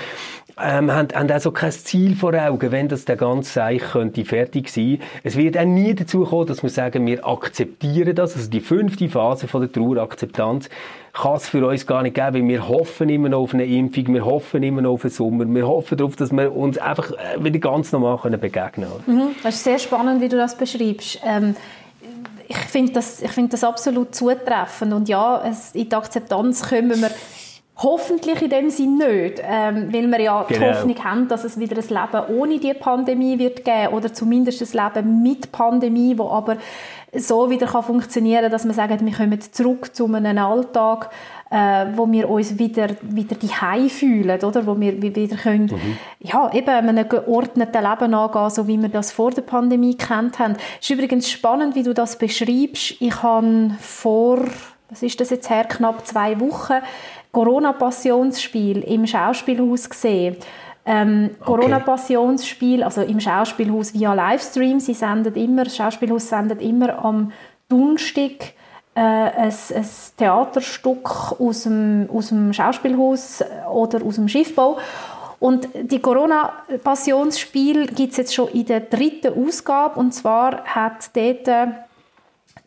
ähm, 0.64 0.92
haben, 0.92 1.08
haben 1.14 1.32
auch 1.32 1.54
kein 1.54 1.72
Ziel 1.72 2.16
vor 2.16 2.34
Augen, 2.34 2.72
wenn 2.72 2.88
das 2.88 3.06
der 3.06 3.16
ganze 3.16 3.52
Seich 3.52 3.82
könnte 3.82 4.26
fertig 4.26 4.70
sein. 4.70 5.00
Es 5.24 5.36
wird 5.36 5.58
auch 5.58 5.66
nie 5.66 5.94
dazu 5.94 6.24
kommen, 6.24 6.48
dass 6.48 6.64
wir 6.64 6.70
sagen, 6.70 7.06
wir 7.06 7.26
akzeptieren 7.26 8.16
das. 8.16 8.36
Also 8.36 8.50
die 8.50 8.62
fünfte 8.62 9.10
Phase 9.10 9.48
von 9.48 9.62
der 9.62 9.72
Trauerakzeptanz 9.72 10.70
kann 11.14 11.36
es 11.36 11.50
für 11.50 11.66
uns 11.68 11.86
gar 11.86 12.04
nicht 12.04 12.16
geben, 12.16 12.34
weil 12.34 12.48
wir 12.48 12.68
hoffen 12.68 13.10
immer 13.10 13.30
noch 13.30 13.42
auf 13.42 13.54
eine 13.54 13.66
Impfung, 13.66 14.14
wir 14.14 14.26
hoffen 14.26 14.64
immer 14.64 14.82
noch 14.82 14.94
auf 14.94 15.02
den 15.02 15.12
Sommer, 15.12 15.46
wir 15.46 15.68
hoffen 15.68 15.98
darauf, 15.98 16.16
dass 16.16 16.32
wir 16.32 16.56
uns 16.56 16.78
einfach 16.78 17.12
äh, 17.12 17.44
wieder 17.44 17.60
ganz 17.60 17.92
normal 17.92 18.18
begegnen 18.38 18.90
können. 19.06 19.20
Mhm. 19.20 19.36
Das 19.44 19.56
ist 19.56 19.64
sehr 19.64 19.80
spannend, 19.80 20.22
wie 20.22 20.30
du 20.30 20.38
das 20.38 20.56
beschreibst. 20.56 21.20
Ähm, 21.26 21.56
ich 22.48 22.58
finde 22.58 22.94
das, 22.94 23.22
find 23.28 23.54
das 23.54 23.64
absolut 23.64 24.14
zutreffend 24.14 24.94
und 24.94 25.08
ja, 25.08 25.42
es, 25.50 25.74
in 25.74 25.88
die 25.88 25.96
Akzeptanz 25.96 26.68
kommen 26.68 27.02
wir 27.02 27.12
Hoffentlich 27.84 28.42
in 28.42 28.50
dem 28.50 28.70
Sinn 28.70 28.98
nicht, 28.98 29.42
ähm, 29.44 29.92
weil 29.92 30.08
wir 30.08 30.22
ja 30.22 30.44
genau. 30.44 30.60
die 30.60 30.66
Hoffnung 30.66 31.04
haben, 31.04 31.28
dass 31.28 31.44
es 31.44 31.60
wieder 31.60 31.78
ein 31.78 31.88
Leben 31.88 32.38
ohne 32.38 32.60
die 32.60 32.74
Pandemie 32.74 33.40
wird 33.40 33.66
geben 33.66 33.94
oder 33.94 34.14
zumindest 34.14 34.62
ein 34.62 34.86
Leben 34.86 35.24
mit 35.24 35.52
Pandemie, 35.52 36.16
wo 36.18 36.30
aber 36.30 36.58
so 37.14 37.50
wieder 37.50 37.68
kann 37.68 37.84
funktionieren, 37.84 38.52
dass 38.52 38.66
wir 38.66 38.74
sagen, 38.74 39.06
wir 39.06 39.14
kommen 39.14 39.40
zurück 39.42 39.96
zu 39.96 40.06
einem 40.06 40.38
Alltag, 40.38 41.10
äh, 41.50 41.88
wo 41.96 42.10
wir 42.10 42.30
uns 42.30 42.58
wieder 42.60 42.90
wieder 43.02 43.36
die 43.36 43.90
fühlen, 43.90 44.44
oder, 44.44 44.66
wo 44.66 44.80
wir 44.80 45.02
wieder 45.02 45.36
können, 45.36 45.66
mhm. 45.66 45.98
ja 46.20 46.52
eben 46.54 46.70
einem 46.70 47.10
geordneten 47.10 47.84
Leben 47.84 48.14
angehen, 48.14 48.50
so 48.50 48.68
wie 48.68 48.82
wir 48.82 48.90
das 48.90 49.12
vor 49.12 49.32
der 49.32 49.42
Pandemie 49.42 49.96
kennt 49.96 50.40
haben. 50.40 50.56
Es 50.80 50.90
ist 50.90 50.92
übrigens 50.92 51.30
spannend, 51.30 51.76
wie 51.76 51.84
du 51.84 51.94
das 51.94 52.18
beschreibst. 52.18 52.96
Ich 53.00 53.24
habe 53.24 53.72
vor 53.80 54.46
was 54.92 55.02
ist 55.04 55.22
das 55.22 55.30
jetzt 55.30 55.50
her, 55.50 55.64
knapp 55.64 56.06
zwei 56.06 56.38
Wochen, 56.42 56.74
Corona-Passionsspiel 57.32 58.84
im 58.84 59.08
Schauspielhaus 59.08 59.90
gesehen. 59.90 60.38
Ähm, 60.86 61.32
okay. 61.40 61.46
Corona-Passionsspiel, 61.46 62.84
also 62.84 63.02
im 63.02 63.20
Schauspielhaus 63.20 63.94
via 63.94 64.14
Livestream. 64.14 64.80
Sie 64.80 64.94
sendet 64.94 65.38
immer, 65.38 65.64
das 65.64 65.76
Schauspielhaus 65.76 66.28
sendet 66.30 66.62
immer 66.62 67.04
am 67.04 67.32
Donnerstag 67.70 68.54
äh, 68.96 69.00
ein, 69.00 69.54
ein, 69.76 69.86
Theaterstück 70.18 71.40
aus 71.40 71.64
dem, 71.64 72.10
aus 72.12 72.30
dem 72.30 72.52
Schauspielhaus 72.52 73.44
oder 73.72 74.04
aus 74.04 74.16
dem 74.16 74.28
Schiffbau. 74.28 74.80
Und 75.40 75.70
die 75.74 76.00
Corona-Passionsspiel 76.00 77.88
gibt 77.88 78.12
es 78.12 78.18
jetzt 78.18 78.36
schon 78.36 78.50
in 78.50 78.66
der 78.66 78.82
dritten 78.82 79.48
Ausgabe. 79.48 80.00
Und 80.00 80.14
zwar 80.14 80.64
hat 80.66 81.16
dort 81.16 81.48
äh, 81.48 81.68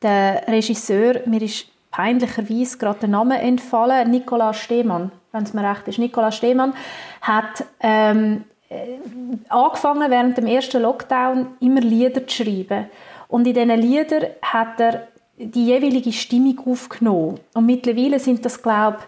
der 0.02 0.44
Regisseur, 0.48 1.20
mir 1.26 1.42
ist 1.42 1.66
peinlicherweise 1.94 2.76
gerade 2.76 3.00
der 3.00 3.08
Name 3.08 3.40
entfallen, 3.40 4.10
Nikolaus 4.10 4.56
Stehmann, 4.56 5.12
wenn 5.30 5.44
es 5.44 5.54
mir 5.54 5.62
recht 5.62 5.86
ist. 5.86 6.00
Nikolaus 6.00 6.36
Stehmann 6.36 6.74
hat 7.20 7.64
ähm, 7.78 8.42
äh, 8.68 8.96
angefangen, 9.48 10.10
während 10.10 10.36
dem 10.36 10.48
ersten 10.48 10.82
Lockdown 10.82 11.54
immer 11.60 11.80
Lieder 11.80 12.26
zu 12.26 12.42
schreiben. 12.42 12.86
Und 13.28 13.46
in 13.46 13.54
diesen 13.54 13.80
Liedern 13.80 14.26
hat 14.42 14.80
er 14.80 15.06
die 15.36 15.66
jeweilige 15.66 16.12
Stimmung 16.12 16.58
aufgenommen. 16.66 17.38
Und 17.54 17.66
mittlerweile 17.66 18.18
sind 18.18 18.44
das, 18.44 18.60
glaube 18.60 18.98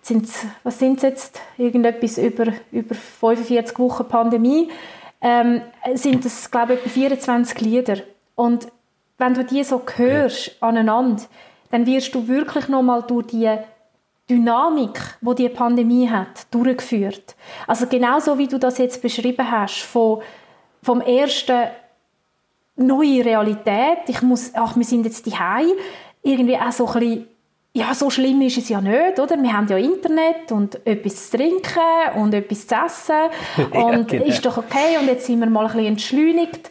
sind 0.00 0.28
was 0.62 0.78
sind 0.78 0.98
es 0.98 1.02
jetzt? 1.02 1.40
Irgendetwas 1.58 2.18
über, 2.18 2.52
über 2.70 2.94
45 2.94 3.78
Wochen 3.80 4.06
Pandemie. 4.06 4.70
Ähm, 5.20 5.62
sind 5.94 6.24
das, 6.24 6.48
glaube 6.50 6.74
ich, 6.74 6.80
etwa 6.80 6.90
24 6.90 7.60
Lieder. 7.60 7.96
Und 8.36 8.68
wenn 9.18 9.34
du 9.34 9.44
die 9.44 9.64
so 9.64 9.82
hörst 9.96 10.56
aneinander, 10.60 11.22
dann 11.72 11.86
wirst 11.86 12.14
du 12.14 12.28
wirklich 12.28 12.68
nochmal 12.68 13.02
durch 13.02 13.28
die 13.28 13.50
Dynamik, 14.28 15.00
wo 15.22 15.32
die, 15.32 15.44
die 15.44 15.48
Pandemie 15.48 16.08
hat, 16.08 16.46
durchgeführt. 16.50 17.34
Also 17.66 17.86
genauso 17.86 18.36
wie 18.38 18.46
du 18.46 18.58
das 18.58 18.76
jetzt 18.78 19.00
beschrieben 19.00 19.50
hast, 19.50 19.80
von, 19.80 20.20
vom 20.82 21.00
ersten 21.00 21.68
neue 22.76 23.24
Realität, 23.24 24.00
ich 24.06 24.20
muss, 24.20 24.52
ach, 24.54 24.76
wir 24.76 24.84
sind 24.84 25.06
jetzt 25.06 25.26
daheim, 25.26 25.72
irgendwie 26.22 26.58
auch 26.58 26.72
so 26.72 26.86
ein 26.86 26.92
bisschen, 26.92 27.28
ja, 27.72 27.94
so 27.94 28.10
schlimm 28.10 28.42
ist 28.42 28.58
es 28.58 28.68
ja 28.68 28.82
nicht, 28.82 29.18
oder? 29.18 29.42
Wir 29.42 29.52
haben 29.52 29.66
ja 29.66 29.78
Internet 29.78 30.52
und 30.52 30.86
etwas 30.86 31.30
zu 31.30 31.38
trinken 31.38 32.20
und 32.20 32.34
etwas 32.34 32.66
zu 32.66 32.74
essen 32.74 33.16
und 33.72 34.12
ja, 34.12 34.18
genau. 34.18 34.24
ist 34.26 34.44
doch 34.44 34.58
okay 34.58 34.98
und 35.00 35.06
jetzt 35.06 35.26
sind 35.26 35.40
wir 35.40 35.48
mal 35.48 35.64
ein 35.64 35.72
bisschen 35.72 35.86
entschleunigt 35.86 36.70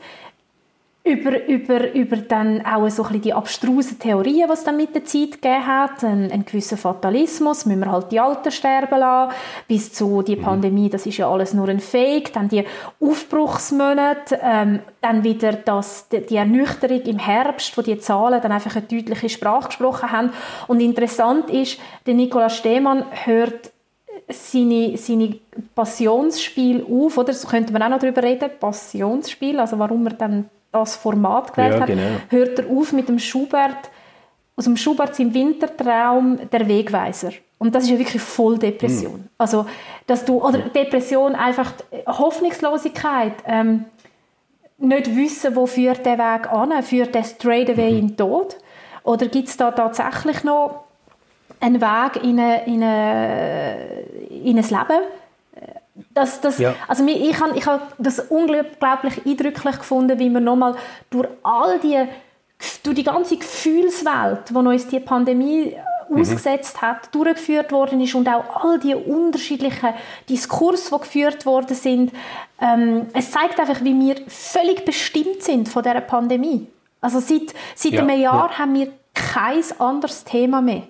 über, 1.03 1.47
über, 1.47 1.93
über 1.93 2.17
dann 2.17 2.63
auch 2.63 2.87
so 2.89 3.03
ein 3.03 3.21
die 3.21 3.33
abstrusen 3.33 3.97
Theorien, 3.97 4.47
die 4.47 4.53
es 4.53 4.63
dann 4.63 4.77
mit 4.77 4.93
der 4.93 5.03
Zeit 5.03 5.41
gegeben 5.41 5.65
hat, 5.65 6.03
ein, 6.03 6.31
ein 6.31 6.45
gewisser 6.45 6.77
Fatalismus, 6.77 7.65
müssen 7.65 7.79
wir 7.79 7.91
halt 7.91 8.11
die 8.11 8.19
Alten 8.19 8.51
sterben 8.51 8.99
lassen, 8.99 9.33
bis 9.67 9.91
zu 9.93 10.21
die 10.21 10.35
mhm. 10.35 10.41
Pandemie, 10.41 10.89
das 10.89 11.07
ist 11.07 11.17
ja 11.17 11.27
alles 11.27 11.55
nur 11.55 11.69
ein 11.69 11.79
Fake, 11.79 12.33
dann 12.33 12.49
die 12.49 12.65
Aufbruchsmonate, 12.99 14.39
ähm, 14.43 14.79
dann 15.01 15.23
wieder 15.23 15.53
das, 15.53 16.07
die, 16.09 16.21
die 16.21 16.35
Ernüchterung 16.35 17.01
im 17.01 17.17
Herbst, 17.17 17.75
wo 17.75 17.81
die 17.81 17.97
Zahlen 17.97 18.39
dann 18.39 18.51
einfach 18.51 18.75
eine 18.75 18.85
deutliche 18.85 19.29
Sprache 19.29 19.69
gesprochen 19.69 20.11
haben. 20.11 20.33
Und 20.67 20.81
interessant 20.81 21.49
ist, 21.49 21.79
der 22.05 22.13
Nikolaus 22.13 22.57
Stehmann 22.57 23.05
hört 23.25 23.71
seine, 24.29 24.95
seine 24.97 25.35
Passionsspiel 25.73 26.85
auf, 26.87 27.17
oder? 27.17 27.33
So 27.33 27.47
könnte 27.47 27.73
man 27.73 27.81
auch 27.81 27.89
noch 27.89 27.99
darüber 27.99 28.21
reden, 28.21 28.51
Passionsspiel, 28.59 29.59
also 29.59 29.79
warum 29.79 30.05
er 30.05 30.13
dann 30.13 30.49
das 30.71 30.95
Format 30.95 31.53
gewählt 31.53 31.79
ja, 31.79 31.85
genau. 31.85 32.01
hat, 32.01 32.31
hört 32.31 32.59
er 32.59 32.69
auf 32.69 32.93
mit 32.93 33.09
dem 33.09 33.19
Schubert, 33.19 33.89
aus 34.55 34.65
dem 34.65 34.77
Schubert 34.77 35.19
im 35.19 35.33
Wintertraum 35.33 36.39
der 36.49 36.67
Wegweiser. 36.67 37.31
Und 37.57 37.75
das 37.75 37.83
ist 37.83 37.91
ja 37.91 37.99
wirklich 37.99 38.21
voll 38.21 38.57
Depression. 38.57 39.21
Mm. 39.21 39.29
Also, 39.37 39.65
dass 40.07 40.25
du, 40.25 40.43
oder 40.43 40.59
Depression, 40.59 41.35
einfach 41.35 41.73
Hoffnungslosigkeit, 42.07 43.33
ähm, 43.45 43.85
nicht 44.81 45.15
wissen, 45.15 45.55
wo 45.55 45.67
führt 45.67 46.05
der 46.05 46.17
Weg 46.17 46.51
an, 46.51 46.81
führt 46.81 47.13
der 47.13 47.23
straight 47.23 47.69
away 47.69 47.91
mhm. 47.91 47.97
in 47.97 48.07
den 48.07 48.17
Tod? 48.17 48.57
Oder 49.03 49.27
gibt 49.27 49.47
es 49.47 49.57
da 49.57 49.71
tatsächlich 49.71 50.43
noch 50.43 50.85
einen 51.59 51.81
Weg 51.81 52.23
in, 52.23 52.39
eine, 52.39 52.65
in, 52.65 52.83
eine, 52.83 54.01
in 54.29 54.57
ein 54.57 54.63
Leben? 54.63 55.03
Das, 56.13 56.41
das, 56.41 56.57
ja. 56.59 56.75
also 56.87 57.05
ich 57.05 57.39
habe 57.39 57.57
ich 57.57 57.65
hab 57.65 57.93
das 57.97 58.19
unglaublich 58.19 59.25
eindrücklich 59.25 59.77
gefunden, 59.77 60.19
wie 60.19 60.29
man 60.29 60.43
nochmal 60.43 60.75
durch 61.09 61.27
all 61.43 61.79
die, 61.79 61.99
durch 62.83 62.95
die 62.95 63.03
ganze 63.03 63.37
Gefühlswelt, 63.37 64.49
die 64.49 64.53
uns 64.53 64.87
die 64.87 64.99
Pandemie 64.99 65.75
mhm. 66.09 66.21
ausgesetzt 66.21 66.81
hat, 66.81 67.13
durchgeführt 67.13 67.71
worden 67.71 68.01
ist 68.01 68.15
und 68.15 68.27
auch 68.27 68.63
all 68.63 68.79
die 68.79 68.95
unterschiedlichen 68.95 69.93
Diskurse, 70.29 70.89
die 70.93 71.01
geführt 71.01 71.45
worden 71.45 71.75
sind. 71.75 72.11
Ähm, 72.59 73.07
es 73.13 73.31
zeigt 73.31 73.59
einfach, 73.59 73.81
wie 73.83 73.99
wir 73.99 74.15
völlig 74.27 74.85
bestimmt 74.85 75.41
sind 75.41 75.69
von 75.69 75.83
dieser 75.83 76.01
Pandemie. 76.01 76.67
Also 76.99 77.19
seit, 77.19 77.53
seit 77.75 77.93
ja. 77.93 78.01
einem 78.01 78.19
Jahr 78.19 78.49
ja. 78.51 78.59
haben 78.59 78.73
wir 78.75 78.91
kein 79.13 79.63
anderes 79.79 80.23
Thema 80.23 80.61
mehr. 80.61 80.83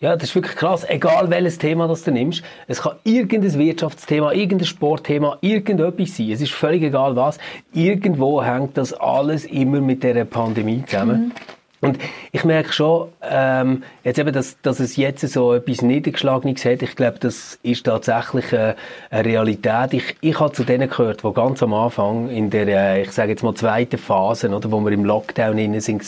Ja, 0.00 0.14
das 0.14 0.28
ist 0.28 0.34
wirklich 0.36 0.54
krass. 0.54 0.88
Egal 0.88 1.28
welches 1.28 1.58
Thema 1.58 1.88
das 1.88 2.04
du 2.04 2.12
nimmst, 2.12 2.44
es 2.68 2.82
kann 2.82 2.92
irgendein 3.02 3.58
Wirtschaftsthema, 3.58 4.32
irgendein 4.32 4.66
Sportthema, 4.66 5.38
irgendetwas 5.40 6.16
sein. 6.16 6.30
Es 6.30 6.40
ist 6.40 6.52
völlig 6.52 6.84
egal 6.84 7.16
was. 7.16 7.38
Irgendwo 7.72 8.40
hängt 8.40 8.76
das 8.76 8.92
alles 8.92 9.44
immer 9.44 9.80
mit 9.80 10.04
der 10.04 10.24
Pandemie 10.24 10.84
zusammen. 10.86 11.26
Mhm. 11.26 11.32
Und 11.80 11.98
ich 12.32 12.44
merke 12.44 12.72
schon, 12.72 13.08
ähm, 13.22 13.84
jetzt 14.02 14.18
eben, 14.18 14.32
dass, 14.32 14.60
dass 14.62 14.80
es 14.80 14.96
jetzt 14.96 15.28
so 15.28 15.54
etwas 15.54 15.82
Niedergeschlagenes 15.82 16.64
hat, 16.64 16.82
ich 16.82 16.96
glaube, 16.96 17.18
das 17.20 17.58
ist 17.62 17.86
tatsächlich 17.86 18.52
eine, 18.52 18.74
eine 19.10 19.24
Realität. 19.24 19.94
Ich, 19.94 20.16
ich 20.20 20.40
habe 20.40 20.52
zu 20.52 20.64
denen 20.64 20.90
gehört, 20.90 21.22
die 21.22 21.32
ganz 21.32 21.62
am 21.62 21.74
Anfang 21.74 22.30
in 22.30 22.50
der, 22.50 22.66
äh, 22.66 23.02
ich 23.02 23.12
sage 23.12 23.30
jetzt 23.30 23.44
mal, 23.44 23.54
zweiten 23.54 23.98
Phase, 23.98 24.48
oder, 24.48 24.72
wo 24.72 24.80
wir 24.80 24.90
im 24.90 25.04
Lockdown 25.04 25.56
innen 25.58 25.80
sind, 25.80 26.02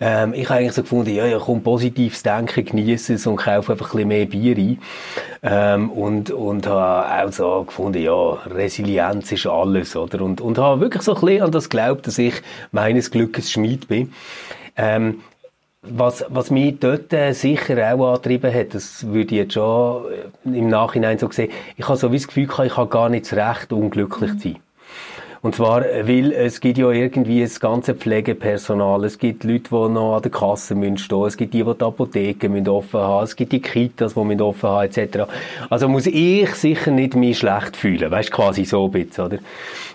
ähm, 0.00 0.34
ich 0.34 0.48
habe 0.48 0.60
eigentlich 0.60 0.72
so 0.72 0.82
gefunden, 0.82 1.14
ja, 1.14 1.26
ja, 1.26 1.38
komm, 1.38 1.62
positives 1.62 2.22
Denken, 2.22 2.64
genieße 2.64 3.14
es 3.14 3.26
und 3.26 3.36
kaufe 3.36 3.72
einfach 3.72 3.86
ein 3.86 3.92
bisschen 3.92 4.08
mehr 4.08 4.26
Bier 4.26 4.56
ein. 4.56 4.78
Ähm, 5.42 5.90
und, 5.90 6.30
und 6.30 6.66
habe 6.66 7.26
auch 7.26 7.32
so 7.32 7.64
gefunden, 7.64 8.02
ja, 8.02 8.32
Resilienz 8.46 9.32
ist 9.32 9.46
alles, 9.46 9.96
oder? 9.96 10.22
Und, 10.22 10.40
und 10.40 10.58
habe 10.58 10.80
wirklich 10.80 11.02
so 11.02 11.14
ein 11.14 11.20
bisschen 11.20 11.42
an 11.42 11.50
das 11.50 11.70
geglaubt, 11.70 12.06
dass 12.06 12.18
ich 12.18 12.34
meines 12.72 13.10
Glückes 13.10 13.50
Schmied 13.50 13.88
bin. 13.88 14.12
Ähm, 14.76 15.20
was, 15.88 16.24
was 16.28 16.50
mich 16.50 16.78
dort 16.80 17.12
äh, 17.12 17.32
sicher 17.32 17.94
auch 17.94 18.14
angetrieben 18.14 18.52
hat, 18.52 18.74
das 18.74 19.06
würde 19.06 19.34
ich 19.34 19.40
jetzt 19.42 19.54
schon 19.54 20.04
äh, 20.44 20.58
im 20.58 20.68
Nachhinein 20.68 21.18
so 21.18 21.30
sehen, 21.30 21.50
ich 21.76 21.88
habe 21.88 21.96
so 21.96 22.10
wie 22.12 22.16
das 22.16 22.26
Gefühl 22.26 22.46
gehabt, 22.46 22.66
ich 22.66 22.76
habe 22.76 22.88
gar 22.88 23.08
nicht 23.08 23.30
das 23.30 23.34
Recht, 23.34 23.72
unglücklich 23.72 24.32
zu 24.32 24.38
sein. 24.38 24.56
Und 25.42 25.54
zwar, 25.54 25.82
weil 25.82 26.32
es 26.32 26.60
gibt 26.60 26.78
ja 26.78 26.90
irgendwie 26.90 27.42
das 27.42 27.60
ganze 27.60 27.94
Pflegepersonal, 27.94 29.04
es 29.04 29.18
gibt 29.18 29.44
Leute, 29.44 29.68
die 29.70 29.88
noch 29.92 30.16
an 30.16 30.22
der 30.22 30.30
Kasse 30.30 30.74
müssen 30.74 30.98
stehen, 30.98 31.24
es 31.24 31.36
gibt 31.36 31.54
die, 31.54 31.62
die 31.62 31.74
die 31.74 31.84
Apotheken 31.84 32.48
müssen 32.52 32.68
offen 32.68 33.00
haben, 33.00 33.24
es 33.24 33.36
gibt 33.36 33.52
die 33.52 33.60
Kitas, 33.60 34.14
die 34.14 34.24
müssen 34.24 34.40
offen 34.40 34.68
haben, 34.68 34.90
etc. 34.90 35.24
Also 35.70 35.88
muss 35.88 36.06
ich 36.06 36.54
sicher 36.54 36.90
nicht 36.90 37.14
mich 37.14 37.38
schlecht 37.38 37.76
fühlen, 37.76 38.10
weißt 38.10 38.30
quasi 38.30 38.64
so 38.64 38.86
ein 38.86 38.90
bisschen, 38.92 39.26
oder? 39.26 39.38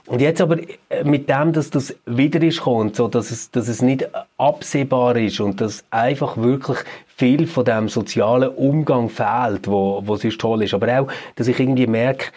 Und 0.08 0.20
jetzt 0.20 0.42
aber 0.42 0.58
äh, 0.90 1.04
mit 1.04 1.30
dem, 1.30 1.54
dass 1.54 1.70
das 1.70 1.96
wieder 2.06 2.42
ist 2.42 2.62
kommt, 2.62 2.96
so, 2.96 3.08
dass 3.08 3.32
es, 3.32 3.52
dass 3.52 3.68
es 3.68 3.82
nicht 3.82 4.10
absehbar 4.38 5.16
ist 5.16 5.40
und 5.40 5.62
dass 5.62 5.84
einfach 5.90 6.38
wirklich 6.38 6.80
viel 7.16 7.48
von 7.48 7.66
dem 7.66 7.88
sozialen 7.88 8.50
Umgang 8.50 9.10
fehlt, 9.10 9.68
wo, 9.68 10.02
wo 10.06 10.16
sonst 10.16 10.42
toll 10.42 10.64
ist. 10.64 10.74
Aber 10.74 11.00
auch, 11.00 11.08
dass 11.36 11.48
ich 11.48 11.60
irgendwie 11.60 11.88
merke, 11.88 12.32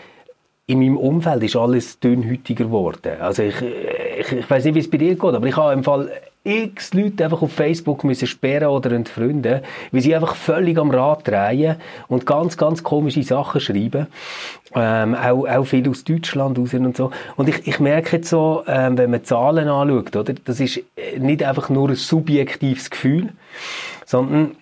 in 0.66 0.78
meinem 0.78 0.96
Umfeld 0.96 1.42
ist 1.42 1.56
alles 1.56 2.00
dünnhütiger 2.00 2.64
geworden. 2.64 3.20
Also 3.20 3.42
ich, 3.42 3.54
ich, 3.60 4.32
ich 4.32 4.50
weiß 4.50 4.64
nicht, 4.64 4.74
wie 4.74 4.80
es 4.80 4.90
bei 4.90 4.96
dir 4.96 5.14
geht, 5.14 5.22
aber 5.22 5.46
ich 5.46 5.56
habe 5.56 5.74
im 5.74 5.84
Fall 5.84 6.10
x 6.44 6.92
Leute 6.92 7.24
einfach 7.24 7.40
auf 7.40 7.52
Facebook 7.52 8.04
müssen 8.04 8.26
sperren 8.26 8.68
oder 8.68 8.92
entfreunden, 8.92 9.60
weil 9.92 10.00
sie 10.00 10.14
einfach 10.14 10.36
völlig 10.36 10.78
am 10.78 10.90
Rad 10.90 11.26
drehen 11.26 11.76
und 12.08 12.26
ganz, 12.26 12.58
ganz 12.58 12.82
komische 12.82 13.22
Sachen 13.22 13.60
schreiben. 13.62 14.06
Ähm, 14.74 15.14
auch, 15.14 15.46
auch 15.46 15.64
viel 15.64 15.88
aus 15.88 16.04
Deutschland 16.04 16.58
raus 16.58 16.74
und 16.74 16.96
so. 16.96 17.10
Und 17.36 17.48
ich, 17.48 17.66
ich 17.66 17.80
merke 17.80 18.16
jetzt 18.16 18.28
so, 18.28 18.62
ähm, 18.66 18.98
wenn 18.98 19.10
man 19.10 19.24
Zahlen 19.24 19.68
anschaut, 19.68 20.14
oder, 20.16 20.34
das 20.44 20.60
ist 20.60 20.82
nicht 21.18 21.42
einfach 21.42 21.70
nur 21.70 21.88
ein 21.88 21.94
subjektives 21.94 22.90
Gefühl, 22.90 23.32
sondern 24.04 24.56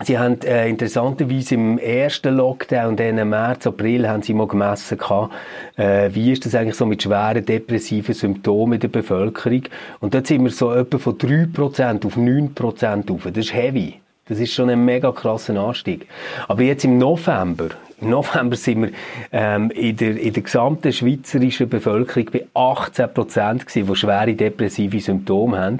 Sie 0.00 0.18
haben 0.18 0.40
äh, 0.40 0.68
interessanterweise 0.68 1.54
im 1.54 1.78
ersten 1.78 2.34
Lockdown, 2.34 2.96
dann 2.96 3.28
März, 3.28 3.66
April, 3.66 4.08
haben 4.08 4.22
Sie 4.22 4.32
mal 4.32 4.48
gemessen 4.48 4.96
gehabt, 4.96 5.34
äh, 5.76 6.08
wie 6.12 6.32
ist 6.32 6.46
das 6.46 6.54
eigentlich 6.54 6.76
so 6.76 6.86
mit 6.86 7.02
schweren 7.02 7.44
depressiven 7.44 8.14
Symptomen 8.14 8.74
in 8.74 8.80
der 8.80 8.88
Bevölkerung. 8.88 9.64
Und 10.00 10.14
dort 10.14 10.26
sind 10.26 10.44
wir 10.44 10.50
so 10.50 10.72
etwa 10.72 10.98
von 10.98 11.18
3% 11.18 12.06
auf 12.06 12.16
9% 12.16 13.12
auf. 13.12 13.24
Das 13.24 13.36
ist 13.36 13.52
heavy. 13.52 14.01
Das 14.26 14.38
ist 14.38 14.52
schon 14.52 14.70
ein 14.70 14.84
mega 14.84 15.10
krasser 15.10 15.56
Anstieg. 15.56 16.06
Aber 16.46 16.62
jetzt 16.62 16.84
im 16.84 16.96
November, 16.96 17.70
im 18.00 18.10
November 18.10 18.56
sind 18.56 18.82
wir 18.82 18.90
ähm, 19.32 19.70
in, 19.70 19.96
der, 19.96 20.16
in 20.16 20.32
der 20.32 20.42
gesamten 20.42 20.92
schweizerischen 20.92 21.68
Bevölkerung 21.68 22.30
bei 22.32 22.46
18 22.54 23.14
Prozent 23.14 23.66
gewesen, 23.66 23.86
die 23.86 23.96
schwere 23.96 24.34
depressive 24.34 25.00
Symptome 25.00 25.58
haben. 25.58 25.78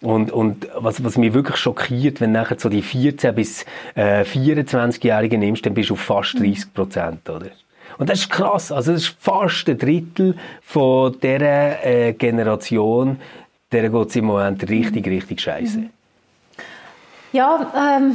Und, 0.00 0.30
und 0.30 0.68
was, 0.74 1.02
was 1.02 1.16
mich 1.16 1.32
wirklich 1.32 1.56
schockiert, 1.56 2.20
wenn 2.20 2.32
nachher 2.32 2.58
so 2.58 2.68
die 2.68 2.82
14 2.82 3.34
bis 3.34 3.64
äh, 3.94 4.22
24-Jährigen 4.22 5.40
nimmst, 5.40 5.64
dann 5.64 5.74
bist 5.74 5.90
du 5.90 5.94
auf 5.94 6.00
fast 6.00 6.38
30 6.38 6.74
Prozent, 6.74 7.28
oder? 7.28 7.50
Und 7.98 8.08
das 8.08 8.20
ist 8.20 8.30
krass. 8.30 8.72
Also 8.72 8.92
das 8.92 9.02
ist 9.02 9.16
fast 9.20 9.68
ein 9.68 9.78
Drittel 9.78 10.34
von 10.62 11.16
dieser 11.20 11.84
äh, 11.84 12.12
Generation, 12.12 13.18
der 13.72 13.88
geht 13.88 14.08
es 14.08 14.16
im 14.16 14.26
Moment 14.26 14.68
richtig, 14.68 15.06
richtig 15.06 15.40
scheiße. 15.40 15.78
Mhm. 15.78 15.90
Ja, 17.32 17.96
ähm, 17.96 18.14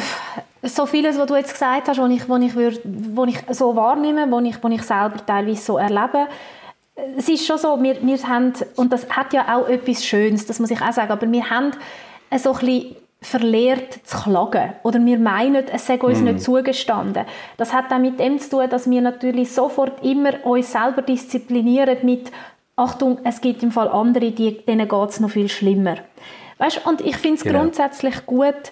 so 0.62 0.86
vieles, 0.86 1.18
was 1.18 1.28
du 1.28 1.36
jetzt 1.36 1.54
gesagt 1.54 1.88
hast, 1.88 2.00
was 2.00 2.12
ich, 2.12 2.28
was 2.28 2.42
ich, 2.42 2.56
würd, 2.56 2.82
was 2.84 3.30
ich 3.30 3.56
so 3.56 3.76
wahrnehme, 3.76 4.30
was 4.32 4.44
ich, 4.44 4.64
was 4.64 4.72
ich 4.72 4.82
selber 4.82 5.26
teilweise 5.26 5.62
so 5.62 5.78
erlebe, 5.78 6.28
es 7.18 7.28
ist 7.30 7.46
schon 7.46 7.58
so, 7.58 7.82
wir, 7.82 8.02
wir 8.02 8.18
haben, 8.28 8.54
und 8.76 8.92
das 8.92 9.10
hat 9.10 9.34
ja 9.34 9.56
auch 9.56 9.68
etwas 9.68 10.06
Schönes, 10.06 10.46
das 10.46 10.60
muss 10.60 10.72
ich 10.72 10.82
auch 10.82 10.94
sagen, 10.94 11.12
aber 11.12 11.30
wir 11.32 11.50
haben 11.50 11.72
so 12.38 12.54
ein 12.54 12.60
bisschen 12.60 12.96
verlehrt 13.22 14.00
zu 14.04 14.18
klagen. 14.18 14.74
Oder 14.84 15.04
wir 15.04 15.18
meinen, 15.18 15.68
es 15.68 15.88
sei 15.88 16.00
uns 16.00 16.20
mm. 16.20 16.24
nicht 16.24 16.42
zugestanden. 16.42 17.26
Das 17.58 17.74
hat 17.74 17.92
auch 17.92 17.98
mit 17.98 18.20
dem 18.20 18.40
zu 18.40 18.52
tun, 18.52 18.70
dass 18.70 18.90
wir 18.90 19.02
natürlich 19.02 19.52
sofort 19.52 20.04
immer 20.06 20.46
uns 20.46 20.72
selber 20.72 21.02
disziplinieren 21.02 21.98
mit 22.04 22.32
Achtung, 22.76 23.20
es 23.24 23.42
gibt 23.42 23.64
im 23.64 23.72
Fall 23.72 23.88
andere, 23.88 24.32
die, 24.32 24.64
denen 24.66 24.88
geht 24.88 25.10
es 25.10 25.20
noch 25.20 25.30
viel 25.30 25.50
schlimmer. 25.50 25.96
Weißt, 26.58 26.86
und 26.86 27.02
ich 27.02 27.18
finde 27.18 27.38
es 27.38 27.44
genau. 27.44 27.60
grundsätzlich 27.60 28.26
gut, 28.26 28.72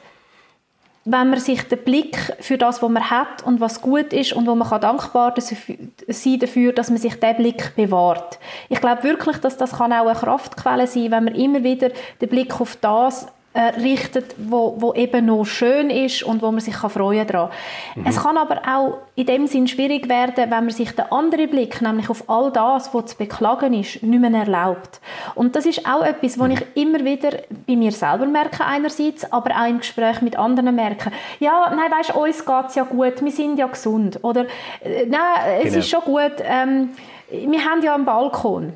wenn 1.06 1.30
man 1.30 1.40
sich 1.40 1.62
den 1.68 1.84
Blick 1.84 2.18
für 2.40 2.58
das, 2.58 2.82
was 2.82 2.90
man 2.90 3.10
hat 3.10 3.44
und 3.44 3.60
was 3.60 3.82
gut 3.82 4.14
ist 4.14 4.34
und 4.34 4.48
wo 4.48 4.56
man 4.56 4.70
kann 4.70 4.82
dankbar 4.82 5.34
sein 5.38 6.40
dafür, 6.40 6.72
dass 6.72 6.90
man 6.90 6.98
sich 6.98 7.20
den 7.20 7.36
Blick 7.36 7.76
bewahrt. 7.76 8.40
Ich 8.70 8.80
glaube 8.80 9.04
wirklich, 9.04 9.38
dass 9.38 9.58
das 9.58 9.74
kann 9.74 9.92
auch 9.92 10.08
eine 10.08 10.18
Kraftquelle 10.18 10.88
sein, 10.88 11.12
wenn 11.12 11.26
man 11.26 11.36
immer 11.36 11.64
wieder 11.64 11.90
den 12.22 12.30
Blick 12.30 12.60
auf 12.62 12.78
das 12.78 13.28
richtet, 13.60 14.36
wo, 14.38 14.76
wo 14.80 14.94
eben 14.94 15.28
noch 15.28 15.46
schön 15.46 15.90
ist 15.90 16.24
und 16.24 16.42
wo 16.42 16.52
man 16.52 16.60
sich 16.60 16.74
kann 16.74 16.90
freuen 16.90 17.28
kann. 17.28 17.50
Mhm. 17.96 18.06
Es 18.08 18.22
kann 18.22 18.38
aber 18.38 18.62
auch 18.68 18.98
in 19.16 19.28
dem 19.28 19.48
Sinn 19.48 19.68
schwierig 19.68 20.10
werden, 20.10 20.50
wenn 20.50 20.50
man 20.50 20.70
sich 20.72 20.92
den 20.92 21.12
anderen 21.12 21.50
Blick, 21.50 21.82
nämlich 21.82 22.10
auf 22.10 22.30
all 22.30 22.52
das, 22.52 22.94
was 22.94 23.06
zu 23.06 23.18
beklagen 23.18 23.74
ist, 23.74 24.02
nicht 24.02 24.20
mehr 24.20 24.34
erlaubt. 24.34 25.00
Und 25.36 25.56
das 25.56 25.66
ist 25.66 25.86
auch 25.88 26.04
etwas, 26.04 26.40
was 26.40 26.48
mhm. 26.48 26.54
ich 26.54 26.66
immer 26.76 27.06
wieder 27.06 27.32
bei 27.68 27.76
mir 27.76 27.92
selber 27.92 28.26
merke 28.26 28.66
einerseits, 28.66 29.32
aber 29.32 29.52
auch 29.52 29.68
im 29.68 29.80
Gespräch 29.80 30.22
mit 30.22 30.38
anderen 30.38 30.76
merke. 30.76 31.12
Ja, 31.40 31.72
nein, 31.76 31.92
weißt, 31.92 32.16
uns 32.16 32.46
geht 32.46 32.66
es 32.70 32.76
ja 32.76 32.84
gut, 32.84 33.24
wir 33.24 33.32
sind 33.32 33.60
ja 33.60 33.68
gesund. 33.68 34.20
Oder, 34.24 34.46
äh, 34.82 35.06
nein, 35.08 35.22
es 35.60 35.66
genau. 35.66 35.78
ist 35.80 35.90
schon 35.90 36.02
gut, 36.02 36.34
ähm, 36.44 36.90
wir 37.30 37.64
haben 37.64 37.82
ja 37.84 37.94
einen 37.94 38.06
Balkon. 38.06 38.74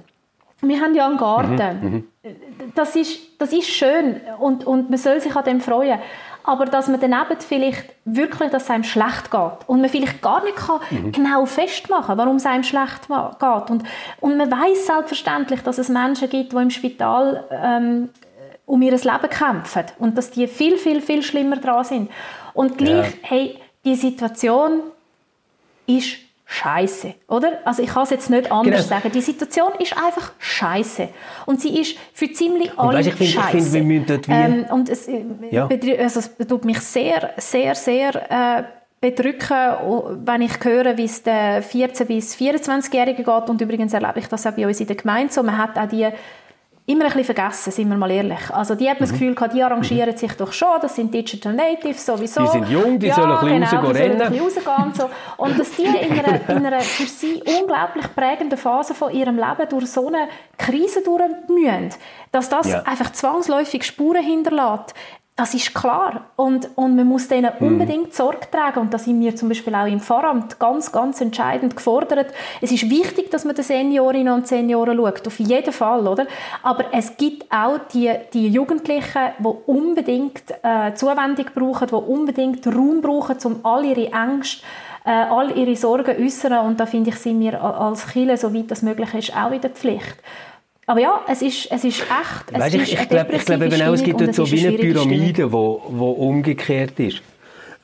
Wir 0.61 0.81
haben 0.81 0.95
ja 0.95 1.07
einen 1.07 1.17
Garten. 1.17 1.79
Mhm, 1.79 1.93
mhm, 1.93 2.07
das, 2.75 2.95
ist, 2.95 3.19
das 3.39 3.53
ist 3.53 3.67
schön 3.67 4.21
und, 4.39 4.65
und 4.65 4.89
man 4.89 4.97
soll 4.97 5.19
sich 5.21 5.35
an 5.35 5.43
dem 5.43 5.61
freuen. 5.61 5.99
Aber 6.43 6.65
dass 6.65 6.87
man 6.87 6.99
daneben 6.99 7.39
vielleicht 7.39 7.93
wirklich, 8.05 8.49
dass 8.51 8.63
es 8.63 8.69
einem 8.69 8.85
schlecht 8.85 9.29
geht 9.31 9.67
und 9.67 9.81
man 9.81 9.89
vielleicht 9.89 10.21
gar 10.21 10.41
nicht 10.43 10.55
kann 10.55 10.79
mhm. 10.89 11.11
genau 11.11 11.45
festmachen 11.45 12.17
warum 12.17 12.37
es 12.37 12.45
einem 12.45 12.63
schlecht 12.63 13.09
geht. 13.09 13.69
Und, 13.69 13.83
und 14.21 14.37
man 14.37 14.49
weiß 14.49 14.85
selbstverständlich, 14.85 15.61
dass 15.61 15.77
es 15.77 15.89
Menschen 15.89 16.29
gibt, 16.29 16.53
die 16.53 16.57
im 16.57 16.69
Spital 16.69 17.43
ähm, 17.51 18.09
um 18.65 18.81
ihr 18.81 18.91
Leben 18.91 19.29
kämpfen 19.29 19.85
und 19.99 20.17
dass 20.17 20.31
die 20.31 20.47
viel, 20.47 20.77
viel, 20.77 21.01
viel 21.01 21.21
schlimmer 21.21 21.57
dran 21.57 21.83
sind. 21.83 22.11
Und 22.53 22.77
gleich, 22.77 23.11
ja. 23.11 23.17
hey, 23.23 23.59
die 23.83 23.95
Situation 23.95 24.83
ist 25.85 26.26
Scheiße, 26.49 27.13
oder? 27.27 27.59
Also 27.65 27.83
ich 27.83 27.89
kann 27.89 28.03
es 28.03 28.09
jetzt 28.09 28.29
nicht 28.29 28.49
anders 28.49 28.87
genau. 28.87 29.01
sagen. 29.01 29.11
Die 29.11 29.21
Situation 29.21 29.73
ist 29.79 29.97
einfach 29.97 30.31
Scheiße 30.39 31.09
und 31.45 31.59
sie 31.59 31.77
ist 31.77 31.97
für 32.13 32.31
ziemlich 32.31 32.79
alle 32.79 32.99
weißt, 32.99 33.19
ich 33.19 33.33
Scheiße. 33.33 33.57
Ich 33.57 33.63
finde, 33.63 33.73
wir 33.73 33.83
müssen 33.83 34.05
dort 34.07 34.27
wie... 34.29 34.31
Ähm, 34.31 34.65
und 34.71 34.87
es, 34.87 35.09
äh, 35.09 35.25
ja. 35.51 35.67
also 35.67 36.19
es 36.19 36.47
tut 36.47 36.63
mich 36.63 36.79
sehr, 36.79 37.33
sehr, 37.37 37.75
sehr 37.75 38.59
äh, 38.59 38.63
bedrücken, 39.01 40.23
wenn 40.25 40.41
ich 40.41 40.53
höre, 40.63 40.97
wie 40.97 41.03
es 41.03 41.21
den 41.21 41.61
14- 41.61 42.05
bis 42.05 42.35
24-Jährigen 42.35 43.25
geht. 43.25 43.49
Und 43.49 43.61
übrigens 43.61 43.93
erlebe 43.93 44.19
ich 44.19 44.27
das 44.27 44.47
auch 44.47 44.53
bei 44.53 44.65
uns 44.65 44.79
in 44.79 44.87
der 44.87 44.95
Gemeinde 44.95 45.33
so. 45.33 45.43
Man 45.43 45.57
hat 45.57 45.77
auch 45.77 45.87
die 45.87 46.07
immer 46.87 47.03
ein 47.03 47.11
bisschen 47.11 47.35
vergessen, 47.35 47.71
sind 47.71 47.89
wir 47.89 47.97
mal 47.97 48.09
ehrlich. 48.09 48.49
Also 48.49 48.73
die 48.73 48.89
hat 48.89 49.01
man 49.01 49.09
mhm. 49.09 49.11
das 49.11 49.19
Gefühl 49.19 49.35
gehabt, 49.35 49.53
die 49.53 49.61
arrangieren 49.61 50.13
mhm. 50.13 50.17
sich 50.17 50.31
doch 50.33 50.53
schon, 50.53 50.79
das 50.81 50.95
sind 50.95 51.13
Digital 51.13 51.53
Natives 51.53 52.05
sowieso. 52.05 52.41
Die 52.43 52.47
sind 52.47 52.69
jung, 52.69 52.97
die 52.97 53.07
ja, 53.07 53.15
sollen 53.15 53.31
ein 53.31 53.59
bisschen 53.59 53.81
genau, 53.81 53.91
rennen. 53.91 54.21
Ein 54.21 54.31
bisschen 54.31 54.63
und, 54.65 54.95
so. 54.95 55.09
und 55.35 55.59
dass 55.59 55.71
die 55.71 55.83
in 55.83 56.17
einer, 56.17 56.49
in 56.49 56.65
einer 56.65 56.79
für 56.79 57.05
sie 57.05 57.43
unglaublich 57.59 58.05
prägenden 58.15 58.57
Phase 58.57 58.95
von 58.95 59.13
ihrem 59.13 59.35
Leben 59.35 59.69
durch 59.69 59.87
so 59.91 60.07
eine 60.07 60.29
Krise 60.57 61.03
durch 61.03 61.21
müssen, 61.49 61.89
dass 62.31 62.47
das 62.47 62.69
ja. 62.69 62.83
einfach 62.83 63.11
zwangsläufig 63.11 63.83
Spuren 63.83 64.23
hinterlässt, 64.23 64.93
das 65.37 65.53
ist 65.53 65.73
klar. 65.73 66.31
Und, 66.35 66.67
und 66.75 66.95
man 66.95 67.07
muss 67.07 67.27
denen 67.27 67.51
mhm. 67.59 67.67
unbedingt 67.67 68.13
Sorge 68.13 68.49
tragen. 68.51 68.79
Und 68.79 68.93
da 68.93 68.97
sind 68.97 69.21
wir 69.21 69.35
zum 69.35 69.49
Beispiel 69.49 69.75
auch 69.75 69.85
im 69.85 69.99
Pfarramt 69.99 70.59
ganz, 70.59 70.91
ganz 70.91 71.21
entscheidend 71.21 71.75
gefordert. 71.75 72.33
Es 72.59 72.71
ist 72.71 72.89
wichtig, 72.89 73.29
dass 73.29 73.45
man 73.45 73.53
den 73.53 73.63
Seniorinnen 73.63 74.33
und 74.33 74.47
Senioren 74.47 74.97
schaut. 74.97 75.27
Auf 75.27 75.39
jeden 75.39 75.71
Fall, 75.71 76.07
oder? 76.07 76.25
Aber 76.63 76.85
es 76.91 77.15
gibt 77.17 77.51
auch 77.51 77.77
die, 77.93 78.11
die 78.33 78.47
Jugendlichen, 78.47 79.21
die 79.37 79.55
unbedingt 79.67 80.43
äh, 80.63 80.95
Zuwendung 80.95 81.45
brauchen, 81.53 81.87
die 81.87 81.93
unbedingt 81.93 82.65
Raum 82.65 83.01
brauchen, 83.01 83.37
um 83.43 83.59
all 83.63 83.85
ihre 83.85 84.11
Ängste 84.11 84.63
äh, 85.05 85.11
all 85.11 85.57
ihre 85.57 85.75
Sorgen 85.75 86.21
äußern 86.21 86.65
und 86.65 86.79
da 86.81 86.85
finde 86.85 87.11
ich, 87.11 87.15
sind 87.15 87.39
wir 87.39 87.63
als 87.63 88.07
Kirche, 88.07 88.35
soweit 88.35 88.69
das 88.69 88.81
möglich 88.81 89.13
ist, 89.13 89.37
auch 89.37 89.51
in 89.51 89.61
der 89.61 89.69
Pflicht. 89.69 90.17
Aber 90.89 91.01
ja, 91.01 91.21
es 91.27 91.41
ist, 91.41 91.69
es 91.69 91.83
ist 91.83 92.01
echt. 92.01 92.51
Es 92.51 92.59
weißt, 92.59 92.75
ist 92.75 92.93
ich, 92.93 92.99
ich 92.99 93.09
glaube 93.09 93.37
glaub 93.37 93.61
eben 93.61 93.81
auch, 93.81 93.93
es 93.93 94.03
gibt 94.03 94.21
dort 94.21 94.33
so 94.33 94.49
wie 94.49 94.65
eine 94.65 94.77
Pyramide, 94.77 95.33
die 95.43 95.51
wo, 95.51 95.83
wo 95.89 96.11
umgekehrt 96.11 96.97
ist. 96.99 97.21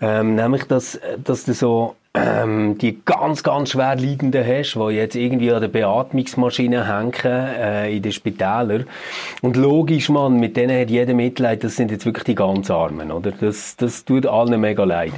Ähm, 0.02 0.36
nämlich, 0.36 0.64
dass, 0.64 1.00
dass 1.22 1.44
du 1.44 1.54
so 1.54 1.96
ähm, 2.16 2.78
die 2.78 3.00
ganz, 3.06 3.42
ganz 3.42 3.72
schwer 3.72 3.96
Leidenden 3.96 4.46
hast, 4.46 4.76
die 4.76 4.94
jetzt 4.94 5.16
irgendwie 5.16 5.52
an 5.52 5.62
der 5.62 5.68
Beatmungsmaschine 5.68 6.88
hängen 6.88 7.12
äh, 7.24 7.96
in 7.96 8.04
den 8.04 8.12
Spitälern. 8.12 8.86
Und 9.42 9.58
logisch, 9.58 10.10
man, 10.10 10.40
mit 10.40 10.56
denen 10.56 10.80
hat 10.80 10.92
jeder 10.92 11.16
Mitleid, 11.16 11.64
das 11.64 11.76
sind 11.76 11.90
jetzt 11.90 12.06
wirklich 12.06 12.26
die 12.26 12.36
ganz 12.36 12.70
Armen, 12.70 13.12
oder? 13.12 13.32
Das, 13.32 13.76
das 13.78 14.06
tut 14.06 14.28
allen 14.28 14.62
mega 14.62 14.84
leid. 14.84 15.14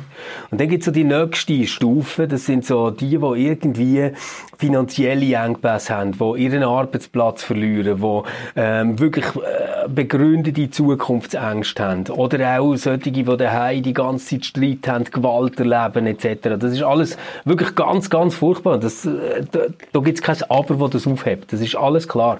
Und 0.51 0.61
dann 0.61 0.69
gibt 0.69 0.83
es 0.83 0.85
so 0.85 0.91
die 0.91 1.03
nächste 1.03 1.67
Stufe, 1.67 2.29
das 2.29 2.45
sind 2.45 2.65
so 2.65 2.91
die, 2.91 3.17
die 3.17 3.45
irgendwie 3.45 4.11
finanzielle 4.57 5.35
Engpässe 5.35 5.97
haben, 5.97 6.13
die 6.13 6.43
ihren 6.43 6.63
Arbeitsplatz 6.63 7.43
verlieren, 7.43 8.01
die 8.01 8.21
ähm, 8.55 8.97
wirklich 8.99 9.25
äh, 9.35 9.89
begründete 9.89 10.69
Zukunftsängste 10.69 11.83
haben. 11.83 12.07
Oder 12.07 12.57
auch 12.57 12.75
solche, 12.77 13.11
die 13.11 13.23
daheim 13.23 13.83
die 13.83 13.91
ganze 13.91 14.39
Zeit 14.39 14.45
Streit 14.45 14.87
haben, 14.87 15.03
Gewalt 15.03 15.59
erleben 15.59 16.07
etc. 16.07 16.57
Das 16.57 16.71
ist 16.71 16.84
alles 16.85 17.17
wirklich 17.43 17.75
ganz, 17.75 18.09
ganz 18.09 18.35
furchtbar. 18.35 18.77
Das, 18.77 19.05
äh, 19.05 19.43
da 19.51 19.67
da 19.91 19.99
gibt 19.99 20.17
es 20.17 20.23
kein 20.23 20.41
Aber, 20.49 20.89
das 20.89 21.03
das 21.03 21.07
aufhebt. 21.11 21.51
Das 21.51 21.61
ist 21.61 21.75
alles 21.75 22.07
klar. 22.07 22.39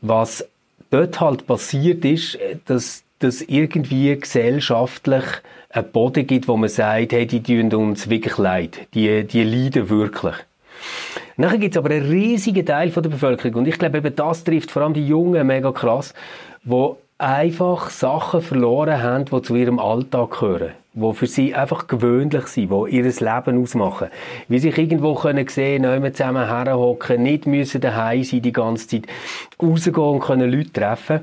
Was 0.00 0.46
dort 0.90 1.20
halt 1.20 1.46
passiert 1.46 2.04
ist, 2.04 2.38
dass 2.66 3.02
dass 3.18 3.42
irgendwie 3.42 4.16
gesellschaftlich 4.16 5.24
einen 5.70 5.90
Boden 5.90 6.26
gibt, 6.26 6.48
wo 6.48 6.56
man 6.56 6.68
sagt, 6.68 7.12
hey, 7.12 7.26
die 7.26 7.42
tun 7.42 7.72
uns 7.74 8.08
wirklich 8.08 8.38
leid. 8.38 8.88
Die, 8.94 9.24
die 9.24 9.42
leiden 9.42 9.90
wirklich. 9.90 10.36
Nachher 11.36 11.58
gibt 11.58 11.74
es 11.74 11.78
aber 11.78 11.90
einen 11.90 12.08
riesigen 12.08 12.64
Teil 12.64 12.90
von 12.90 13.02
der 13.02 13.10
Bevölkerung 13.10 13.60
und 13.60 13.68
ich 13.68 13.78
glaube 13.78 13.98
eben 13.98 14.14
das 14.14 14.44
trifft 14.44 14.70
vor 14.70 14.82
allem 14.82 14.94
die 14.94 15.06
Jungen 15.06 15.46
mega 15.46 15.70
krass, 15.72 16.14
wo 16.64 16.98
einfach 17.18 17.90
Sachen 17.90 18.40
verloren 18.40 19.02
haben, 19.02 19.24
die 19.24 19.42
zu 19.42 19.54
ihrem 19.56 19.78
Alltag 19.78 20.40
gehören 20.40 20.72
die 20.98 21.14
für 21.14 21.26
sie 21.26 21.54
einfach 21.54 21.86
gewöhnlich 21.86 22.46
sind, 22.46 22.70
die 22.70 22.96
ihr 22.96 23.04
Leben 23.04 23.62
ausmachen. 23.62 24.08
Wie 24.48 24.58
sich 24.58 24.76
irgendwo 24.76 25.14
können 25.14 25.46
sehen, 25.46 25.82
nicht 25.82 26.16
zusammen 26.16 26.46
herhocken, 26.46 27.22
nicht 27.22 27.46
müssen 27.46 27.80
daheim 27.80 28.24
sein 28.24 28.42
die 28.42 28.52
ganze 28.52 28.88
Zeit, 28.88 29.02
rausgehen 29.62 29.96
und 29.96 30.20
können 30.20 30.50
Leute 30.50 30.72
treffen. 30.72 31.20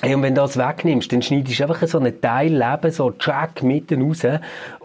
Hey, 0.00 0.14
und 0.14 0.22
wenn 0.22 0.34
du 0.34 0.40
das 0.40 0.56
wegnimmst, 0.56 1.12
dann 1.12 1.22
schneidest 1.22 1.60
du 1.60 1.64
einfach 1.64 1.86
so 1.86 1.98
einen 1.98 2.20
Teil 2.20 2.52
Leben 2.52 2.90
so 2.90 3.12
Jack 3.20 3.62
mitten 3.62 4.02
raus 4.02 4.24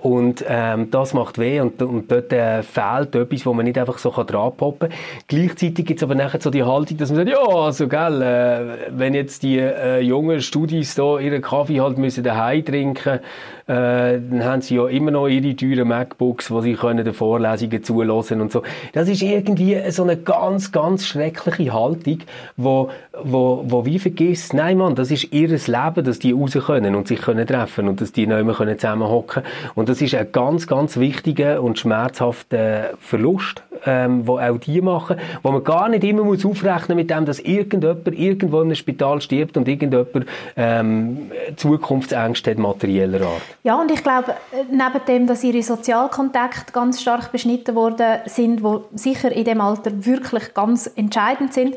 und 0.07 0.45
ähm, 0.47 0.89
das 0.89 1.13
macht 1.13 1.37
weh 1.37 1.59
und, 1.59 1.81
und 1.81 2.09
dort 2.09 2.31
äh, 2.31 2.63
fehlt 2.63 3.13
etwas, 3.13 3.45
wo 3.45 3.53
man 3.53 3.65
nicht 3.65 3.77
einfach 3.77 3.97
so 3.97 4.09
dran 4.11 4.53
poppen 4.55 4.87
kann. 4.89 4.97
Gleichzeitig 5.27 5.85
gibt 5.85 5.99
es 5.99 6.03
aber 6.03 6.15
nachher 6.15 6.39
so 6.39 6.49
die 6.49 6.63
Haltung, 6.63 6.97
dass 6.97 7.11
man 7.11 7.25
sagt, 7.25 7.29
ja, 7.29 7.45
also 7.45 7.89
gell, 7.89 8.21
äh, 8.21 8.89
wenn 8.97 9.13
jetzt 9.13 9.43
die 9.43 9.59
äh, 9.59 9.99
jungen 9.99 10.39
Studis 10.39 10.95
da 10.95 11.19
ihren 11.19 11.41
Kaffee 11.41 11.81
halt 11.81 11.97
müssen 11.97 12.23
daheim 12.23 12.63
trinken 12.63 13.19
äh, 13.67 14.21
dann 14.21 14.45
haben 14.45 14.61
sie 14.61 14.75
ja 14.75 14.87
immer 14.87 15.11
noch 15.11 15.27
ihre 15.27 15.53
teuren 15.53 15.89
MacBooks, 15.89 16.51
wo 16.51 16.61
sie 16.61 16.75
können 16.75 17.03
den 17.03 17.13
Vorlesungen 17.13 17.83
zulassen 17.83 18.39
und 18.39 18.49
so. 18.49 18.63
Das 18.93 19.09
ist 19.09 19.21
irgendwie 19.21 19.91
so 19.91 20.03
eine 20.03 20.15
ganz, 20.15 20.71
ganz 20.71 21.05
schreckliche 21.05 21.73
Haltung, 21.73 22.19
wo, 22.55 22.89
wo, 23.21 23.65
wo 23.67 23.85
wie 23.85 23.99
vergisst, 23.99 24.53
nein 24.53 24.77
Mann, 24.77 24.95
das 24.95 25.11
ist 25.11 25.33
ihr 25.33 25.49
Leben, 25.49 26.05
dass 26.05 26.19
die 26.19 26.31
raus 26.31 26.53
können 26.53 26.95
und 26.95 27.09
sich 27.09 27.21
können 27.21 27.45
treffen 27.45 27.89
und 27.89 27.99
dass 27.99 28.13
die 28.13 28.25
nicht 28.25 28.45
mehr 28.45 28.77
zusammenhocken 28.77 29.43
können. 29.43 29.55
Und 29.75 29.89
das 29.89 29.96
ist 30.01 30.15
ein 30.15 30.31
ganz, 30.31 30.67
ganz 30.67 30.97
wichtiger 30.97 31.61
und 31.61 31.79
schmerzhafter 31.79 32.91
Verlust, 32.99 33.63
ähm, 33.85 34.27
wo 34.27 34.39
auch 34.39 34.57
die 34.57 34.81
machen, 34.81 35.17
wo 35.43 35.51
man 35.51 35.63
gar 35.63 35.89
nicht 35.89 36.03
immer 36.03 36.23
muss 36.23 36.45
aufrechnen 36.45 36.95
mit 36.95 37.09
dem, 37.09 37.25
dass 37.25 37.39
irgendjemand 37.39 38.07
irgendwo 38.07 38.61
einem 38.61 38.75
Spital 38.75 39.21
stirbt 39.21 39.57
und 39.57 39.67
irgendjemand 39.67 40.25
ähm, 40.55 41.31
Zukunftsängste 41.55 42.51
hat 42.51 42.57
materieller 42.57 43.21
Art. 43.21 43.41
Ja, 43.63 43.79
und 43.79 43.91
ich 43.91 44.03
glaube, 44.03 44.33
neben 44.69 45.05
dem, 45.07 45.27
dass 45.27 45.43
ihre 45.43 45.63
Sozialkontakte 45.63 46.71
ganz 46.73 47.01
stark 47.01 47.31
beschnitten 47.31 47.75
worden 47.75 48.19
sind, 48.25 48.63
wo 48.63 48.85
sicher 48.93 49.31
in 49.31 49.45
dem 49.45 49.61
Alter 49.61 50.05
wirklich 50.05 50.53
ganz 50.53 50.89
entscheidend 50.95 51.53
sind, 51.53 51.75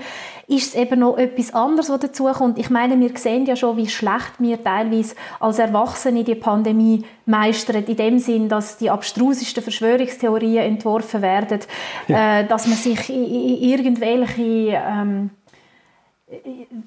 ist 0.50 0.68
es 0.68 0.74
eben 0.74 1.00
noch 1.00 1.16
etwas 1.16 1.54
anderes, 1.54 1.90
was 1.90 2.00
dazu 2.00 2.24
kommt. 2.24 2.58
Ich 2.58 2.70
meine, 2.70 2.98
wir 2.98 3.16
sehen 3.16 3.46
ja 3.46 3.54
schon, 3.54 3.76
wie 3.76 3.88
schlecht 3.88 4.32
wir 4.38 4.62
teilweise 4.62 5.14
als 5.38 5.60
Erwachsene 5.60 6.24
die 6.24 6.34
Pandemie 6.34 7.04
meistern, 7.24 7.84
in 7.84 7.96
dem 7.96 8.18
Sinn, 8.18 8.48
dass 8.48 8.76
die 8.76 8.90
abstrusesten 8.90 9.62
Verschwörungstheorien 9.62 10.64
entworfen 10.64 11.22
werden, 11.22 11.60
ja. 12.08 12.40
äh, 12.40 12.46
dass 12.46 12.66
man 12.66 12.76
sich 12.76 13.08
in, 13.10 13.24
in 13.24 13.62
irgendwelche 13.62 14.42
ähm, 14.42 15.30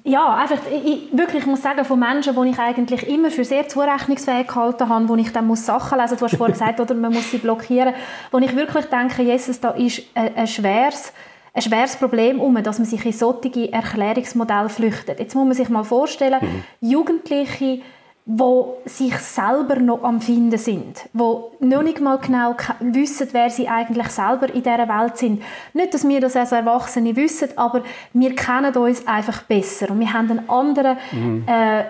ja, 0.04 0.36
einfach, 0.36 0.58
ich, 0.70 1.08
wirklich, 1.12 1.42
ich 1.42 1.46
muss 1.46 1.62
sagen, 1.62 1.84
von 1.84 1.98
Menschen, 1.98 2.34
die 2.34 2.50
ich 2.50 2.58
eigentlich 2.58 3.06
immer 3.08 3.30
für 3.30 3.44
sehr 3.44 3.68
zurechnungsfähig 3.68 4.46
gehalten 4.46 4.88
habe, 4.88 5.08
wo 5.08 5.16
ich 5.16 5.32
dann 5.32 5.46
muss 5.46 5.66
Sachen 5.66 5.98
lesen 5.98 6.12
muss, 6.12 6.18
du 6.18 6.24
hast 6.26 6.36
vorhin 6.36 6.52
gesagt, 6.52 6.80
oder 6.80 6.94
man 6.94 7.12
muss 7.12 7.30
sie 7.30 7.38
blockieren, 7.38 7.94
wo 8.30 8.38
ich 8.38 8.54
wirklich 8.54 8.86
denke, 8.86 9.22
Jesus, 9.22 9.60
da 9.60 9.70
ist 9.70 10.02
ein, 10.14 10.34
ein 10.36 10.46
schweres 10.46 11.12
ein 11.54 11.62
schweres 11.62 11.96
Problem 11.96 12.40
um, 12.40 12.60
dass 12.62 12.78
man 12.78 12.86
sich 12.86 13.04
in 13.06 13.12
solche 13.12 13.72
Erklärungsmodelle 13.72 14.68
flüchtet. 14.68 15.20
Jetzt 15.20 15.34
muss 15.34 15.44
man 15.44 15.54
sich 15.54 15.68
mal 15.68 15.84
vorstellen, 15.84 16.40
mhm. 16.42 16.64
Jugendliche 16.80 17.80
wo 18.26 18.78
sich 18.86 19.14
selber 19.18 19.76
noch 19.76 20.02
am 20.02 20.20
Finden 20.20 20.56
sind, 20.56 21.10
wo 21.12 21.52
noch 21.60 21.82
nicht 21.82 22.00
mal 22.00 22.16
genau 22.16 22.56
wissen, 22.80 23.28
wer 23.32 23.50
sie 23.50 23.68
eigentlich 23.68 24.08
selber 24.08 24.48
in 24.48 24.62
dieser 24.62 24.88
Welt 24.88 25.18
sind. 25.18 25.42
Nicht, 25.74 25.92
dass 25.92 26.08
wir 26.08 26.20
das 26.22 26.34
als 26.34 26.52
Erwachsene 26.52 27.14
wissen, 27.16 27.50
aber 27.56 27.82
wir 28.14 28.34
kennen 28.34 28.74
uns 28.74 29.06
einfach 29.06 29.42
besser 29.42 29.90
und 29.90 30.00
wir 30.00 30.10
haben 30.10 30.30
einen 30.30 30.48
anderen 30.48 30.96
mhm. 31.12 31.44
äh, 31.46 31.84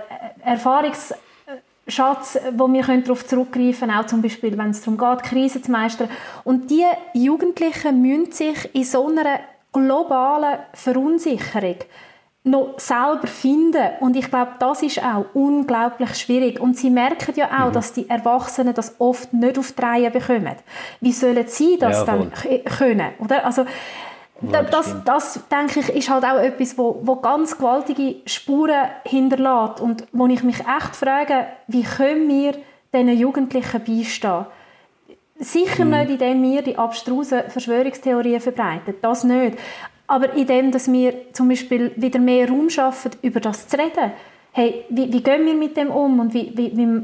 Erfahrungs 0.44 1.14
Schatz, 1.87 2.38
wo 2.57 2.66
wir 2.72 2.83
darauf 2.83 3.27
zurückgreifen 3.27 3.88
können, 3.88 4.00
auch 4.00 4.07
zum 4.07 4.22
Beispiel, 4.22 4.57
wenn 4.57 4.70
es 4.70 4.81
darum 4.81 4.96
geht, 4.96 5.22
Krisen 5.22 5.62
zu 5.62 5.70
meistern. 5.70 6.09
Und 6.42 6.70
die 6.70 6.85
Jugendlichen 7.12 8.00
müssen 8.00 8.33
sich 8.33 8.74
in 8.74 8.85
so 8.85 9.07
einer 9.07 9.40
globalen 9.75 10.61
Verunsicherung 10.73 11.77
noch 12.45 12.79
selber 12.79 13.27
finden. 13.27 13.89
Und 14.01 14.17
ich 14.17 14.29
glaube, 14.29 14.53
das 14.59 14.83
ist 14.83 15.03
auch 15.03 15.25
unglaublich 15.33 16.15
schwierig. 16.15 16.61
Und 16.61 16.77
sie 16.77 16.91
merken 16.91 17.35
ja 17.37 17.47
auch, 17.47 17.69
mhm. 17.69 17.73
dass 17.73 17.93
die 17.93 18.09
Erwachsenen 18.09 18.75
das 18.75 18.97
oft 18.99 19.33
nicht 19.33 19.59
auf 19.59 19.73
die 19.73 19.83
Reihe 19.83 20.11
bekommen. 20.11 20.57
Wie 21.01 21.13
sollen 21.13 21.47
sie 21.47 21.79
das 21.79 21.99
ja, 21.99 22.05
dann 22.05 22.33
können? 22.65 23.13
Oder? 23.19 23.45
Also, 23.47 23.65
ja, 24.53 24.63
das, 24.63 24.95
das, 25.05 25.41
denke 25.51 25.81
ich, 25.81 25.89
ist 25.89 26.11
halt 26.11 26.25
auch 26.25 26.39
etwas, 26.39 26.77
wo, 26.77 27.01
wo 27.03 27.17
ganz 27.17 27.57
gewaltige 27.57 28.17
Spuren 28.27 28.89
hinterlässt 29.05 29.81
und 29.81 30.07
wo 30.13 30.27
ich 30.27 30.43
mich 30.43 30.61
echt 30.61 30.97
frage, 30.97 31.47
wie 31.67 31.83
können 31.83 32.29
wir 32.29 32.55
diesen 32.93 33.17
Jugendlichen 33.17 33.85
beistehen? 33.85 34.45
Sicher 35.45 35.85
mhm. 35.85 35.91
nicht, 35.91 36.11
indem 36.11 36.43
wir 36.43 36.63
die 36.63 36.79
abstrusen 36.79 37.43
Verschwörungstheorien 37.49 38.41
verbreiten, 38.41 38.95
das 39.03 39.25
nicht. 39.25 39.59
Aber 40.07 40.33
indem, 40.35 40.71
dass 40.71 40.91
wir 40.91 41.33
zum 41.33 41.49
Beispiel 41.49 41.93
wieder 41.97 42.19
mehr 42.19 42.49
Raum 42.49 42.69
schaffen, 42.71 43.13
über 43.23 43.41
das 43.41 43.69
zu 43.69 43.79
reden. 43.79 44.13
Hey, 44.53 44.85
wie, 44.89 45.13
wie 45.13 45.23
gehen 45.23 45.47
wir 45.47 45.55
mit 45.55 45.77
dem 45.77 45.91
um 45.91 46.21
und 46.21 46.35
wie, 46.35 46.53
wie, 46.55 46.99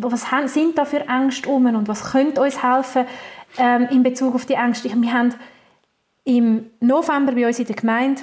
was 0.00 0.26
sind 0.52 0.76
da 0.76 0.84
für 0.84 1.06
Ängste 1.08 1.48
um 1.48 1.66
und 1.66 1.88
was 1.88 2.12
könnte 2.12 2.42
uns 2.42 2.62
helfen 2.62 3.04
ähm, 3.58 3.88
in 3.90 4.02
Bezug 4.02 4.34
auf 4.34 4.46
die 4.46 4.54
Ängste? 4.54 4.90
Wir 4.94 5.12
haben 5.12 5.34
im 6.24 6.66
November 6.80 7.32
bei 7.32 7.46
uns 7.46 7.58
in 7.58 7.66
der 7.66 7.76
Gemeinde, 7.76 8.22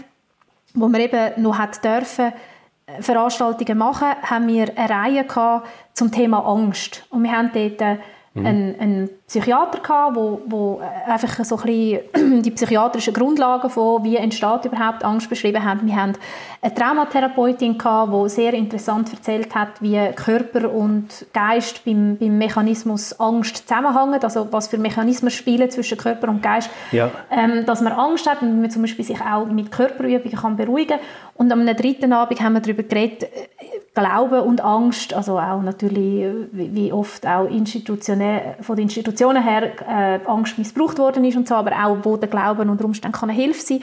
wo 0.73 0.87
wir 0.89 0.99
eben 0.99 1.41
noch 1.41 1.57
hat 1.57 1.83
dürfen, 1.83 2.33
äh, 2.85 3.01
Veranstaltungen 3.01 3.77
machen, 3.77 4.09
haben 4.21 4.47
wir 4.47 4.77
eine 4.77 4.89
Reihe 4.89 5.23
gehabt 5.23 5.67
zum 5.93 6.11
Thema 6.11 6.45
Angst. 6.45 7.05
Und 7.09 7.23
wir 7.23 7.31
haben 7.31 7.51
dort 7.53 7.81
äh, 7.81 7.97
mhm. 8.35 8.45
einen, 8.45 8.79
einen 8.79 9.09
Psychiater 9.27 9.79
gehabt, 9.79 10.15
wo, 10.15 10.41
wo 10.45 10.81
einfach 11.07 11.43
so 11.43 11.57
ein 11.57 11.99
die 12.43 12.51
psychiatrischen 12.51 13.13
Grundlagen 13.13 13.69
von 13.69 14.03
wie 14.03 14.17
entsteht 14.17 14.65
überhaupt 14.65 15.03
Angst 15.03 15.29
beschrieben 15.29 15.63
hat. 15.63 15.83
Wir 15.83 15.95
haben 15.95 16.13
eine 16.61 16.73
Traumatherapeutin 16.73 17.77
gehabt, 17.77 18.13
die 18.13 18.29
sehr 18.29 18.53
interessant 18.53 19.11
erzählt 19.11 19.55
hat, 19.55 19.81
wie 19.81 19.99
Körper 20.15 20.71
und 20.71 21.25
Geist 21.33 21.83
beim, 21.85 22.17
beim 22.17 22.37
Mechanismus 22.37 23.19
Angst 23.19 23.67
zusammenhängen, 23.67 24.21
also 24.21 24.47
was 24.51 24.67
für 24.67 24.77
Mechanismen 24.77 25.31
spielen 25.31 25.69
zwischen 25.71 25.97
Körper 25.97 26.29
und 26.29 26.43
Geist, 26.43 26.69
ja. 26.91 27.09
ähm, 27.31 27.65
dass 27.65 27.81
man 27.81 27.93
Angst 27.93 28.29
hat 28.29 28.41
und 28.41 28.61
man 28.61 28.69
zum 28.69 28.83
Beispiel 28.83 29.05
sich 29.05 29.21
auch 29.21 29.45
mit 29.47 29.71
Körperübungen 29.71 30.37
kann 30.37 30.55
beruhigen 30.55 30.99
kann. 30.99 30.99
Und 31.35 31.51
am 31.51 31.65
dritten 31.65 32.13
Abend 32.13 32.41
haben 32.41 32.53
wir 32.53 32.61
darüber 32.61 32.83
geredet, 32.83 33.27
Glauben 33.95 34.41
und 34.41 34.61
Angst, 34.61 35.13
also 35.13 35.39
auch 35.39 35.61
natürlich, 35.61 36.47
wie 36.51 36.91
oft 36.91 37.25
auch 37.25 37.45
institutionell, 37.45 38.57
von 38.59 38.75
den 38.75 38.83
Institutionen 38.83 39.41
her 39.41 39.71
äh, 39.87 40.19
Angst 40.27 40.57
missbraucht 40.57 40.99
worden 40.99 41.23
ist 41.23 41.37
und 41.37 41.47
so, 41.47 41.55
aber 41.55 41.71
auch, 41.71 41.97
wo 42.03 42.17
der 42.17 42.27
Glauben 42.27 42.69
unter 42.69 42.83
Umständen 42.83 43.17
kann 43.17 43.29
eine 43.29 43.39
Hilfe 43.39 43.61
sein 43.61 43.79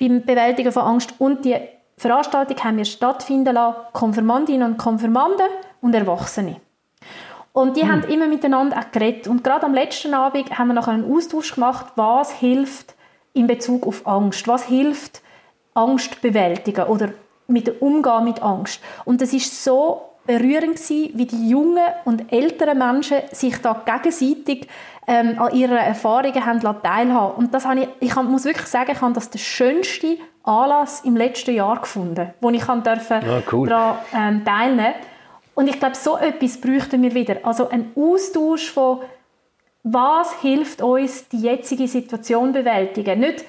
beim 0.00 0.22
Bewältigen 0.22 0.72
von 0.72 0.82
Angst. 0.82 1.14
Und 1.18 1.44
die 1.44 1.56
Veranstaltung 1.96 2.56
haben 2.64 2.76
wir 2.76 2.84
stattfinden 2.84 3.54
lassen, 3.54 3.76
Konfirmandinnen 3.92 4.72
und 4.72 4.78
Konfirmanden 4.78 5.46
und 5.80 5.94
Erwachsene. 5.94 6.56
Und 7.52 7.76
die 7.76 7.84
mhm. 7.84 7.92
haben 7.92 8.04
immer 8.04 8.26
miteinander 8.26 8.78
auch 8.78 8.90
geredet. 8.90 9.28
Und 9.28 9.44
gerade 9.44 9.66
am 9.66 9.74
letzten 9.74 10.12
Abend 10.12 10.58
haben 10.58 10.68
wir 10.68 10.74
noch 10.74 10.88
einen 10.88 11.08
Austausch 11.08 11.54
gemacht, 11.54 11.86
was 11.94 12.32
hilft 12.32 12.94
in 13.32 13.46
Bezug 13.46 13.86
auf 13.86 14.06
Angst, 14.06 14.48
was 14.48 14.64
hilft 14.64 15.22
Angst 15.74 16.20
bewältigen 16.20 16.86
oder 16.86 17.10
mit 17.52 17.66
dem 17.66 17.74
Umgehen 17.76 18.24
mit 18.24 18.42
Angst. 18.42 18.80
Und 19.04 19.20
das 19.20 19.32
ist 19.32 19.64
so 19.64 20.02
berührend 20.26 20.76
gewesen, 20.76 21.10
wie 21.14 21.26
die 21.26 21.48
jungen 21.48 21.84
und 22.04 22.32
älteren 22.32 22.78
Menschen 22.78 23.18
sich 23.32 23.56
da 23.58 23.82
gegenseitig 23.84 24.68
ähm, 25.06 25.40
an 25.40 25.52
ihren 25.52 25.76
Erfahrungen 25.76 26.46
haben 26.46 26.60
teilhaben 26.60 27.36
Und 27.36 27.54
das 27.54 27.66
habe 27.66 27.80
ich, 27.80 27.88
ich 28.00 28.14
muss 28.14 28.44
wirklich 28.44 28.68
sagen, 28.68 28.92
ich 28.92 29.00
habe 29.00 29.12
das 29.12 29.30
der 29.30 29.40
schönste 29.40 30.16
Anlass 30.44 31.00
im 31.04 31.16
letzten 31.16 31.54
Jahr 31.54 31.80
gefunden, 31.80 32.32
wo 32.40 32.50
ich 32.50 32.62
kann 32.62 32.82
dürfen 32.82 33.20
ah, 33.28 33.42
cool. 33.50 33.68
daran 33.68 33.96
ähm, 34.14 34.44
teilnehmen 34.44 34.94
Und 35.54 35.68
ich 35.68 35.78
glaube, 35.78 35.96
so 35.96 36.16
etwas 36.16 36.60
bräuchten 36.60 37.02
wir 37.02 37.14
wieder. 37.14 37.36
Also 37.42 37.68
ein 37.68 37.92
Austausch 37.96 38.70
von 38.70 39.00
was 39.84 40.40
hilft 40.40 40.80
uns, 40.80 41.28
die 41.28 41.40
jetzige 41.40 41.88
Situation 41.88 42.52
bewältigen. 42.52 43.18
Nicht 43.18 43.44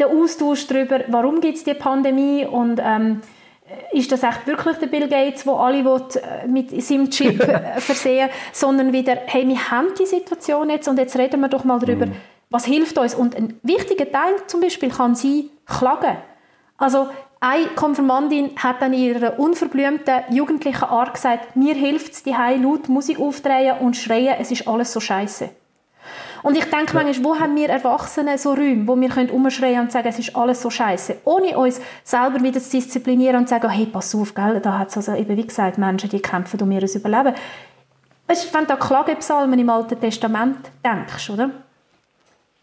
der 0.00 0.08
Austausch 0.08 0.66
darüber, 0.66 1.00
warum 1.08 1.40
gibt 1.40 1.58
es 1.58 1.64
die 1.64 1.74
Pandemie 1.74 2.46
und 2.46 2.80
ähm, 2.82 3.20
ist 3.92 4.10
das 4.10 4.22
echt 4.22 4.46
wirklich 4.46 4.76
der 4.78 4.86
Bill 4.86 5.08
Gates, 5.08 5.44
der 5.44 5.54
alle 5.54 5.84
will, 5.84 6.02
äh, 6.16 6.46
mit 6.48 6.82
seinem 6.82 7.10
Chip 7.10 7.40
äh, 7.48 7.80
versehen 7.80 8.30
sondern 8.52 8.92
wieder, 8.92 9.16
hey, 9.26 9.46
wir 9.46 9.70
haben 9.70 9.88
die 9.98 10.06
Situation 10.06 10.70
jetzt 10.70 10.88
und 10.88 10.98
jetzt 10.98 11.16
reden 11.16 11.40
wir 11.40 11.48
doch 11.48 11.64
mal 11.64 11.78
darüber, 11.78 12.06
mm. 12.06 12.16
was 12.50 12.64
hilft 12.64 12.98
uns. 12.98 13.14
Und 13.14 13.36
ein 13.36 13.60
wichtiger 13.62 14.10
Teil 14.10 14.34
zum 14.46 14.60
Beispiel 14.60 14.90
kann 14.90 15.14
sein, 15.14 15.50
klagen. 15.66 16.16
Also 16.78 17.08
eine 17.40 17.66
Konfirmandin 17.68 18.50
hat 18.56 18.82
dann 18.82 18.92
in 18.92 19.00
ihrer 19.00 19.38
unverblümten 19.38 20.24
jugendlichen 20.30 20.84
Art 20.84 21.14
gesagt, 21.14 21.56
mir 21.56 21.74
hilft 21.74 22.12
es, 22.12 22.22
die 22.22 22.30
laut 22.32 22.88
Musik 22.88 23.18
aufdrehen 23.20 23.78
und 23.78 23.96
schreien, 23.96 24.36
es 24.38 24.50
ist 24.50 24.66
alles 24.66 24.92
so 24.92 25.00
scheiße. 25.00 25.50
Und 26.42 26.56
ich 26.56 26.64
denke 26.64 26.94
ja. 26.94 27.02
manchmal, 27.02 27.24
wo 27.24 27.38
haben 27.38 27.56
wir 27.56 27.68
Erwachsene 27.68 28.38
so 28.38 28.52
Räume, 28.52 28.86
wo 28.86 28.98
wir 28.98 29.08
können 29.08 29.30
umschreien 29.30 29.80
und 29.80 29.92
sagen, 29.92 30.08
es 30.08 30.18
ist 30.18 30.34
alles 30.34 30.62
so 30.62 30.70
scheiße, 30.70 31.18
ohne 31.24 31.56
uns 31.58 31.80
selber 32.04 32.42
wieder 32.42 32.60
zu 32.60 32.70
disziplinieren 32.70 33.36
und 33.36 33.48
zu 33.48 33.54
sagen, 33.54 33.68
hey, 33.68 33.86
pass 33.86 34.14
auf, 34.14 34.34
gell, 34.34 34.60
da 34.60 34.78
hat 34.78 34.88
es 34.88 34.96
also 34.96 35.14
eben, 35.14 35.36
wie 35.36 35.46
gesagt, 35.46 35.78
Menschen, 35.78 36.10
die 36.10 36.20
kämpfen 36.20 36.60
um 36.62 36.70
ihr 36.70 36.82
Überleben. 36.82 37.34
Weißt, 38.26 38.54
wenn 38.54 38.66
du 38.66 38.74
an 38.74 38.78
Klagepsalmen 38.78 39.58
im 39.58 39.70
Alten 39.70 40.00
Testament 40.00 40.70
denkst, 40.84 41.30
oder? 41.30 41.50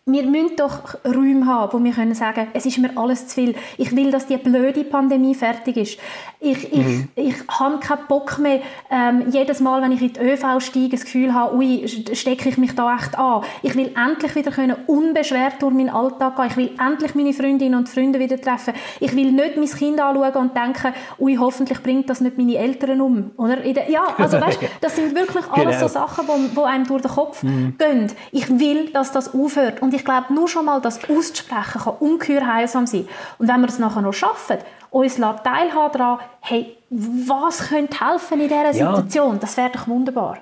Wir 0.07 0.23
müssen 0.25 0.55
doch 0.55 0.95
Räume 1.03 1.45
haben, 1.45 1.73
wo 1.73 1.83
wir 1.83 1.91
können 1.91 2.15
sagen, 2.15 2.47
es 2.53 2.65
ist 2.65 2.77
mir 2.77 2.97
alles 2.97 3.27
zu 3.27 3.35
viel. 3.35 3.55
Ich 3.77 3.93
will, 3.93 4.09
dass 4.09 4.25
die 4.25 4.37
blöde 4.37 4.85
Pandemie 4.85 5.35
fertig 5.35 5.75
ist. 5.75 5.99
Ich, 6.39 6.71
mhm. 6.71 7.09
ich, 7.15 7.27
ich 7.27 7.35
habe 7.49 7.79
keinen 7.79 8.07
Bock 8.07 8.39
mehr, 8.39 8.61
ähm, 8.89 9.25
jedes 9.31 9.59
Mal, 9.59 9.81
wenn 9.81 9.91
ich 9.91 10.01
in 10.01 10.13
die 10.13 10.19
ÖV 10.21 10.61
steige, 10.61 10.95
das 10.95 11.03
Gefühl 11.03 11.33
habe, 11.33 11.57
ui, 11.57 11.85
stecke 12.13 12.47
ich 12.47 12.57
mich 12.57 12.73
da 12.73 12.95
echt 12.95 13.19
an. 13.19 13.43
Ich 13.63 13.75
will 13.75 13.91
endlich 13.97 14.33
wieder 14.35 14.51
können 14.51 14.77
unbeschwert 14.87 15.61
durch 15.61 15.73
meinen 15.73 15.89
Alltag 15.89 16.37
gehen. 16.37 16.45
Ich 16.47 16.57
will 16.57 16.71
endlich 16.79 17.13
meine 17.13 17.33
Freundinnen 17.33 17.75
und 17.75 17.89
Freunde 17.89 18.19
wieder 18.19 18.39
treffen. 18.39 18.75
Ich 19.01 19.13
will 19.13 19.33
nicht 19.33 19.57
mein 19.57 19.69
Kind 19.69 19.99
anschauen 19.99 20.35
und 20.35 20.55
denken, 20.55 20.93
ui, 21.19 21.35
hoffentlich 21.35 21.83
bringt 21.83 22.09
das 22.09 22.21
nicht 22.21 22.37
meine 22.37 22.55
Eltern 22.55 23.01
um. 23.01 23.31
Oder? 23.35 23.65
Ja, 23.89 24.15
also 24.17 24.39
weißt, 24.41 24.59
das 24.79 24.95
sind 24.95 25.15
wirklich 25.15 25.43
alles 25.51 25.75
genau. 25.75 25.87
so 25.87 25.93
Sachen, 25.93 26.25
die, 26.27 26.55
die 26.55 26.63
einem 26.63 26.87
durch 26.87 27.01
den 27.01 27.11
Kopf 27.11 27.43
mhm. 27.43 27.75
gehen. 27.77 28.07
Ich 28.31 28.47
will, 28.57 28.89
dass 28.91 29.11
das 29.11 29.33
aufhört. 29.33 29.81
Und 29.81 29.96
ich 29.97 30.05
glaube, 30.05 30.33
nur 30.33 30.47
schon 30.47 30.65
mal 30.65 30.79
das 30.79 30.99
auszusprechen 31.09 31.81
kann 31.81 31.93
ungeheuer 31.99 32.45
heilsam 32.45 32.87
sein. 32.87 33.07
Und 33.37 33.47
wenn 33.47 33.61
wir 33.61 33.67
es 33.67 33.79
nachher 33.79 34.01
noch 34.01 34.13
schaffen, 34.13 34.57
uns 34.89 35.15
teilhaben 35.15 35.97
daran, 35.97 36.19
hey, 36.41 36.77
was 36.89 37.69
könnte 37.69 37.99
helfen 37.99 38.39
in 38.39 38.47
dieser 38.47 38.73
Situation? 38.73 39.33
Ja. 39.33 39.39
Das 39.39 39.57
wäre 39.57 39.71
doch 39.71 39.87
wunderbar. 39.87 40.37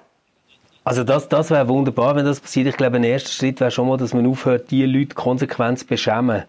Also 0.83 1.03
das, 1.03 1.27
das 1.29 1.49
wäre 1.49 1.67
wunderbar, 1.67 2.15
wenn 2.15 2.25
das 2.25 2.39
passiert. 2.39 2.67
Ich 2.67 2.77
glaube, 2.77 2.97
ein 2.97 3.03
erster 3.03 3.31
Schritt 3.31 3.59
wäre 3.59 3.71
schon 3.71 3.87
mal, 3.87 3.97
dass 3.97 4.13
man 4.13 4.27
aufhört, 4.27 4.69
die 4.69 4.85
Leute 4.85 5.15
konsequent 5.15 5.79
zu 5.79 5.87
beschämen 5.87 6.43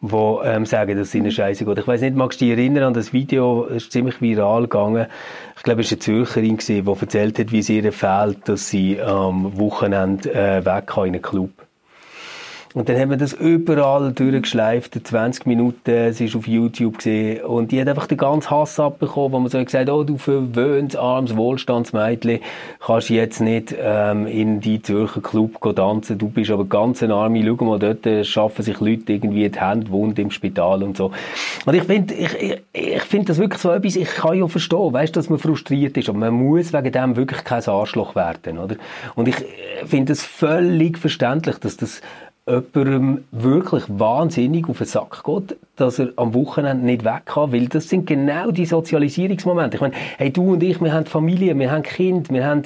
die 0.00 0.14
ähm, 0.44 0.64
sagen, 0.64 0.96
dass 0.96 1.10
sie 1.10 1.18
eine 1.18 1.32
Scheiße 1.32 1.64
geht. 1.64 1.78
Ich 1.78 1.86
weiß 1.86 2.00
nicht, 2.02 2.14
magst 2.14 2.40
du 2.40 2.44
dich 2.44 2.56
erinnern 2.56 2.84
an 2.84 2.94
das 2.94 3.12
Video, 3.12 3.64
das 3.66 3.84
ist 3.84 3.92
ziemlich 3.92 4.20
viral 4.20 4.62
gegangen. 4.62 5.06
Ich 5.56 5.62
glaube, 5.64 5.80
es 5.80 5.90
war 5.90 5.96
eine 5.96 5.98
Zürcherin, 5.98 6.58
die 6.58 6.84
erzählt 6.86 7.38
hat, 7.38 7.50
wie 7.50 7.58
es 7.58 7.68
ihr 7.68 7.92
fehlt, 7.92 8.48
dass 8.48 8.68
sie 8.68 9.00
am 9.00 9.58
Wochenende 9.58 10.32
äh, 10.32 10.64
weg 10.64 10.86
kann 10.86 11.06
in 11.06 11.14
einen 11.14 11.22
Club. 11.22 11.50
Und 12.74 12.88
dann 12.88 12.98
haben 12.98 13.10
wir 13.10 13.16
das 13.16 13.32
überall 13.32 14.12
durchgeschleift, 14.12 14.98
20 15.02 15.46
Minuten, 15.46 15.90
es 15.90 16.20
ist 16.20 16.36
auf 16.36 16.46
YouTube 16.46 16.98
gesehen 16.98 17.42
und 17.44 17.72
die 17.72 17.80
hat 17.80 17.88
einfach 17.88 18.06
den 18.06 18.18
ganzen 18.18 18.50
Hass 18.50 18.78
abbekommen, 18.78 19.32
wo 19.32 19.38
man 19.38 19.50
so 19.50 19.62
gesagt 19.64 19.88
oh 19.88 20.04
du 20.04 20.18
verwöhntes, 20.18 20.96
armes 20.96 21.34
Wohlstandsmädchen, 21.36 22.40
kannst 22.80 23.08
jetzt 23.08 23.40
nicht 23.40 23.74
ähm, 23.78 24.26
in 24.26 24.60
die 24.60 24.82
Zürcher 24.82 25.22
Club 25.22 25.58
tanzen, 25.74 26.18
du 26.18 26.28
bist 26.28 26.50
aber 26.50 26.66
ganz 26.66 27.02
ein 27.02 27.10
Arme, 27.10 27.42
schau 27.44 27.64
mal, 27.64 27.78
dort 27.78 28.04
äh, 28.06 28.22
schaffen 28.22 28.62
sich 28.62 28.80
Leute 28.80 29.12
irgendwie 29.12 29.48
die 29.48 29.58
Hände 29.58 29.90
wund 29.90 30.18
im 30.18 30.30
Spital 30.30 30.82
und 30.82 30.96
so. 30.96 31.10
Und 31.64 31.74
ich 31.74 31.84
finde 31.84 32.14
ich, 32.14 32.34
ich, 32.34 32.62
ich 32.72 33.02
find 33.02 33.28
das 33.28 33.38
wirklich 33.38 33.62
so 33.62 33.70
etwas, 33.70 33.96
ich 33.96 34.08
kann 34.08 34.38
ja 34.38 34.46
verstehen, 34.46 34.92
weißt, 34.92 35.16
dass 35.16 35.30
man 35.30 35.38
frustriert 35.38 35.96
ist, 35.96 36.08
aber 36.08 36.18
man 36.18 36.34
muss 36.34 36.72
wegen 36.72 36.92
dem 36.92 37.16
wirklich 37.16 37.44
kein 37.44 37.64
Arschloch 37.64 38.14
werden, 38.14 38.58
oder? 38.58 38.76
Und 39.14 39.28
ich 39.28 39.36
äh, 39.36 39.86
finde 39.86 40.12
es 40.12 40.22
völlig 40.22 40.98
verständlich, 40.98 41.58
dass 41.58 41.76
das 41.76 42.02
jemandem 42.48 43.24
wirklich 43.30 43.84
wahnsinnig 43.88 44.68
auf 44.68 44.78
den 44.78 44.86
Sack 44.86 45.22
geht, 45.24 45.56
dass 45.78 45.98
er 45.98 46.08
am 46.16 46.34
Wochenende 46.34 46.84
nicht 46.84 47.04
weg 47.04 47.22
kann, 47.26 47.52
weil 47.52 47.68
das 47.68 47.88
sind 47.88 48.06
genau 48.06 48.50
die 48.50 48.66
Sozialisierungsmomente. 48.66 49.76
Ich 49.76 49.80
meine, 49.80 49.94
hey, 50.16 50.32
du 50.32 50.52
und 50.52 50.62
ich, 50.62 50.80
wir 50.80 50.92
haben 50.92 51.06
Familie, 51.06 51.58
wir 51.58 51.70
haben 51.70 51.82
Kinder, 51.82 52.30
wir 52.30 52.44
haben 52.44 52.62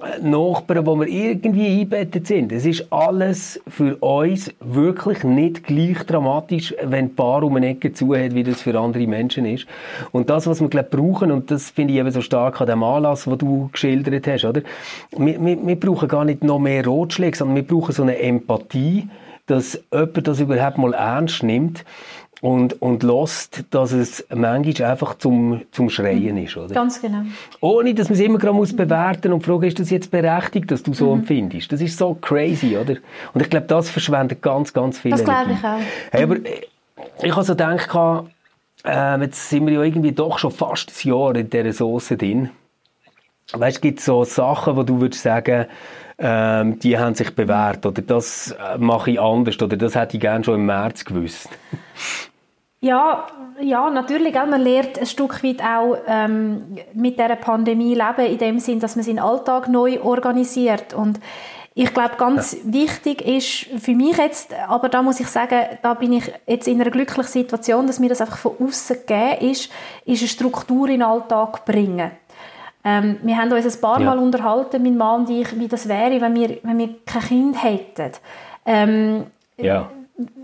äh, 0.00 0.22
Nachbarn, 0.22 0.86
wo 0.86 0.98
wir 0.98 1.08
irgendwie 1.08 1.66
eingebettet 1.66 2.26
sind. 2.26 2.52
Es 2.52 2.64
ist 2.64 2.92
alles 2.92 3.60
für 3.66 3.96
uns 3.96 4.52
wirklich 4.60 5.24
nicht 5.24 5.64
gleich 5.64 5.98
dramatisch, 6.06 6.74
wenn 6.82 7.06
ein 7.06 7.14
Paar 7.14 7.42
um 7.42 7.56
eine 7.56 7.68
Ecke 7.68 7.92
zu 7.92 8.14
hat, 8.14 8.34
wie 8.34 8.44
das 8.44 8.62
für 8.62 8.78
andere 8.78 9.06
Menschen 9.06 9.46
ist. 9.46 9.66
Und 10.12 10.30
das, 10.30 10.46
was 10.46 10.60
wir, 10.60 10.68
glaube 10.68 10.88
brauchen, 10.90 11.32
und 11.32 11.50
das 11.50 11.70
finde 11.70 11.94
ich 11.94 12.00
eben 12.00 12.10
so 12.10 12.20
stark 12.20 12.60
an 12.60 12.68
dem 12.68 12.82
Anlass, 12.82 13.24
den 13.24 13.36
du 13.36 13.68
geschildert 13.72 14.26
hast, 14.26 14.44
oder? 14.44 14.62
Wir, 15.16 15.44
wir, 15.44 15.66
wir 15.66 15.80
brauchen 15.80 16.08
gar 16.08 16.24
nicht 16.24 16.44
noch 16.44 16.60
mehr 16.60 16.84
Rotschläge, 16.84 17.36
sondern 17.36 17.56
wir 17.56 17.66
brauchen 17.66 17.92
so 17.92 18.02
eine 18.02 18.18
Empathie, 18.18 19.08
dass 19.46 19.78
jemand 19.92 20.26
das 20.26 20.40
überhaupt 20.40 20.78
mal 20.78 20.94
ernst 20.94 21.42
nimmt 21.42 21.84
und, 22.40 22.80
und 22.82 23.02
lässt, 23.02 23.64
dass 23.70 23.92
es 23.92 24.26
manchmal 24.34 24.90
einfach 24.90 25.16
zum, 25.18 25.62
zum 25.70 25.88
Schreien 25.88 26.36
ist, 26.36 26.56
oder? 26.56 26.74
Ganz 26.74 27.00
genau. 27.00 27.22
Ohne, 27.60 27.94
dass 27.94 28.08
man 28.08 28.18
es 28.18 28.24
immer 28.24 28.38
gerade 28.38 28.54
muss 28.54 28.74
bewerten 28.74 29.32
und 29.32 29.42
fragen, 29.42 29.64
ist 29.64 29.80
das 29.80 29.90
jetzt 29.90 30.10
berechtigt, 30.10 30.70
dass 30.70 30.82
du 30.82 30.92
so 30.92 31.14
mhm. 31.14 31.20
empfindest? 31.20 31.72
Das 31.72 31.80
ist 31.80 31.96
so 31.96 32.14
crazy, 32.14 32.76
oder? 32.76 32.96
Und 33.32 33.40
ich 33.40 33.50
glaube, 33.50 33.66
das 33.66 33.90
verschwendet 33.90 34.42
ganz, 34.42 34.72
ganz 34.72 34.98
viel 34.98 35.12
Das 35.12 35.24
glaube 35.24 35.52
ich 35.52 35.64
auch. 35.64 35.78
Hey, 36.10 36.22
aber 36.24 36.36
ich 37.22 37.34
habe 37.34 37.44
so 37.44 37.54
gedacht, 37.54 38.28
äh, 38.84 39.20
jetzt 39.22 39.48
sind 39.48 39.66
wir 39.66 39.74
ja 39.74 39.82
irgendwie 39.82 40.12
doch 40.12 40.38
schon 40.38 40.50
fast 40.50 40.90
ein 40.90 41.08
Jahr 41.08 41.34
in 41.36 41.48
dieser 41.48 41.72
Soße 41.72 42.16
drin. 42.16 42.50
Weißt, 43.52 43.78
du, 43.78 43.80
gibt 43.80 44.00
es 44.00 44.06
so 44.06 44.24
Sachen, 44.24 44.76
wo 44.76 44.82
du 44.82 45.00
würdest 45.00 45.22
sagen, 45.22 45.66
ähm, 46.18 46.78
die 46.78 46.98
haben 46.98 47.14
sich 47.14 47.34
bewährt 47.34 47.84
oder 47.86 48.02
das 48.02 48.52
äh, 48.52 48.78
mache 48.78 49.12
ich 49.12 49.20
anders 49.20 49.60
oder 49.60 49.76
das 49.76 49.94
hätte 49.94 50.16
ich 50.16 50.20
gerne 50.20 50.44
schon 50.44 50.54
im 50.56 50.66
März 50.66 51.04
gewusst? 51.04 51.48
Ja, 52.84 53.28
ja, 53.62 53.88
natürlich. 53.88 54.34
Man 54.34 54.60
lernt 54.60 54.98
ein 54.98 55.06
Stück 55.06 55.42
weit 55.42 55.62
auch 55.62 55.96
ähm, 56.06 56.76
mit 56.92 57.18
der 57.18 57.34
Pandemie 57.36 57.94
leben, 57.94 58.30
in 58.30 58.36
dem 58.36 58.58
Sinn, 58.58 58.78
dass 58.78 58.94
man 58.94 59.02
seinen 59.02 59.20
Alltag 59.20 59.68
neu 59.68 60.02
organisiert. 60.02 60.92
Und 60.92 61.18
ich 61.72 61.94
glaube, 61.94 62.16
ganz 62.18 62.52
ja. 62.52 62.58
wichtig 62.64 63.22
ist 63.22 63.82
für 63.82 63.94
mich 63.94 64.18
jetzt, 64.18 64.52
aber 64.68 64.90
da 64.90 65.00
muss 65.00 65.18
ich 65.18 65.28
sagen, 65.28 65.64
da 65.80 65.94
bin 65.94 66.12
ich 66.12 66.30
jetzt 66.46 66.68
in 66.68 66.78
einer 66.78 66.90
glücklichen 66.90 67.32
Situation, 67.32 67.86
dass 67.86 68.00
mir 68.00 68.10
das 68.10 68.20
einfach 68.20 68.36
von 68.36 68.52
außen 68.60 68.98
gegeben 69.06 69.50
ist, 69.50 69.70
ist 70.04 70.20
eine 70.20 70.28
Struktur 70.28 70.86
in 70.88 71.00
den 71.00 71.02
Alltag 71.04 71.64
bringen. 71.64 72.10
Ähm, 72.84 73.18
wir 73.22 73.36
haben 73.36 73.50
uns 73.50 73.76
ein 73.76 73.80
paar 73.80 73.98
ja. 73.98 74.06
Mal 74.06 74.18
unterhalten, 74.18 74.82
mein 74.82 74.96
Mann 74.96 75.22
und 75.22 75.30
ich, 75.30 75.58
wie 75.58 75.68
das 75.68 75.88
wäre, 75.88 76.20
wenn 76.20 76.34
wir, 76.34 76.58
wenn 76.62 76.78
wir 76.78 76.90
kein 77.06 77.22
Kind 77.22 77.62
hätten. 77.62 78.12
Ähm, 78.66 79.26
ja. 79.56 79.88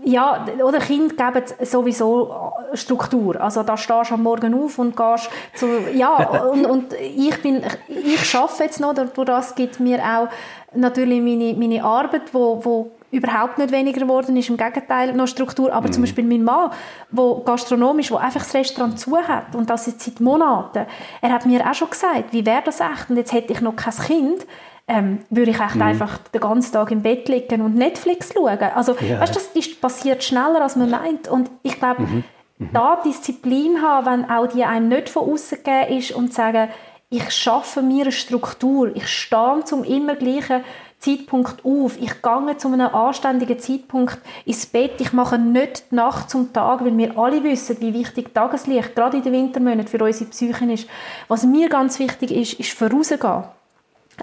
Ja, 0.03 0.45
oder 0.65 0.79
Kinder 0.79 1.31
geben 1.31 1.45
sowieso 1.61 2.51
Struktur. 2.73 3.39
Also 3.39 3.63
da 3.63 3.77
stehst 3.77 4.09
du 4.09 4.15
am 4.15 4.23
Morgen 4.23 4.53
auf 4.53 4.77
und 4.79 4.97
gehst 4.97 5.29
zu, 5.53 5.67
ja, 5.93 6.41
und, 6.51 6.65
und 6.65 6.93
ich 6.93 7.41
bin, 7.41 7.61
ich 7.87 8.35
arbeite 8.35 8.63
jetzt 8.63 8.81
noch, 8.81 8.93
durch 8.93 9.25
das 9.25 9.55
gibt 9.55 9.79
mir 9.79 9.99
auch 9.99 10.27
natürlich 10.75 11.21
meine, 11.21 11.53
meine 11.53 11.83
Arbeit, 11.85 12.33
wo, 12.33 12.59
wo 12.65 12.91
überhaupt 13.11 13.57
nicht 13.57 13.71
weniger 13.71 14.01
geworden 14.01 14.35
ist, 14.37 14.49
im 14.49 14.57
Gegenteil 14.57 15.13
noch 15.13 15.27
Struktur. 15.27 15.71
Aber 15.73 15.87
mhm. 15.87 15.93
zum 15.93 16.03
Beispiel 16.03 16.23
mein 16.23 16.43
Mann, 16.43 16.71
wo 17.11 17.41
gastronomisch, 17.41 18.11
wo 18.11 18.15
einfach 18.15 18.41
das 18.41 18.53
Restaurant 18.53 18.99
zu 18.99 19.17
hat 19.17 19.53
und 19.55 19.69
das 19.69 19.85
jetzt 19.87 20.01
seit 20.01 20.19
Monaten, 20.19 20.85
er 21.21 21.29
hat 21.31 21.45
mir 21.45 21.69
auch 21.69 21.73
schon 21.73 21.89
gesagt, 21.89 22.31
wie 22.31 22.45
wäre 22.45 22.63
das 22.63 22.79
echt? 22.79 23.09
Und 23.09 23.17
jetzt 23.17 23.33
hätte 23.33 23.53
ich 23.53 23.61
noch 23.61 23.75
kein 23.75 23.93
Kind. 23.93 24.45
Ähm, 24.87 25.19
würde 25.29 25.51
ich 25.51 25.59
echt 25.59 25.75
mhm. 25.75 25.83
einfach 25.83 26.17
den 26.17 26.41
ganzen 26.41 26.73
Tag 26.73 26.91
im 26.91 27.01
Bett 27.01 27.29
liegen 27.29 27.61
und 27.61 27.75
Netflix 27.75 28.33
schauen. 28.33 28.59
Also, 28.75 28.95
ja. 28.95 29.21
weißt, 29.21 29.35
das 29.35 29.47
ist, 29.53 29.79
passiert 29.79 30.23
schneller, 30.23 30.61
als 30.61 30.75
man 30.75 30.89
meint. 30.89 31.27
Und 31.27 31.49
ich 31.61 31.77
glaube, 31.79 32.01
mhm. 32.01 32.23
mhm. 32.57 32.69
da 32.73 32.97
Disziplin 33.05 33.81
haben, 33.81 34.05
wenn 34.05 34.29
auch 34.29 34.47
die 34.47 34.65
einem 34.65 34.89
nicht 34.89 35.07
von 35.07 35.31
außen 35.31 35.59
gegeben 35.63 35.97
ist 35.97 36.11
und 36.11 36.33
sagen, 36.33 36.69
ich 37.09 37.29
schaffe 37.31 37.81
mir 37.81 38.03
eine 38.03 38.11
Struktur, 38.11 38.95
ich 38.95 39.07
stehe 39.07 39.63
zum 39.65 39.83
immer 39.83 40.15
gleichen 40.15 40.63
Zeitpunkt 41.01 41.65
auf. 41.65 41.97
Ich 41.99 42.21
gehe 42.21 42.57
zu 42.57 42.67
einem 42.67 42.93
anständigen 42.93 43.59
Zeitpunkt 43.59 44.19
ins 44.45 44.67
Bett. 44.67 45.01
Ich 45.01 45.13
mache 45.13 45.39
nicht 45.39 45.91
die 45.91 45.95
Nacht 45.95 46.29
zum 46.29 46.53
Tag, 46.53 46.85
weil 46.85 46.95
wir 46.95 47.17
alle 47.17 47.43
wissen, 47.43 47.77
wie 47.79 47.93
wichtig 47.93 48.33
Tageslicht 48.35 48.95
gerade 48.95 49.17
in 49.17 49.23
den 49.23 49.33
Wintermonaten 49.33 49.87
für 49.87 50.03
unsere 50.03 50.29
Psyche 50.29 50.71
ist. 50.71 50.87
Was 51.27 51.43
mir 51.43 51.69
ganz 51.69 51.97
wichtig 51.97 52.31
ist, 52.31 52.59
ist 52.59 52.73
vorausgehen. 52.73 53.43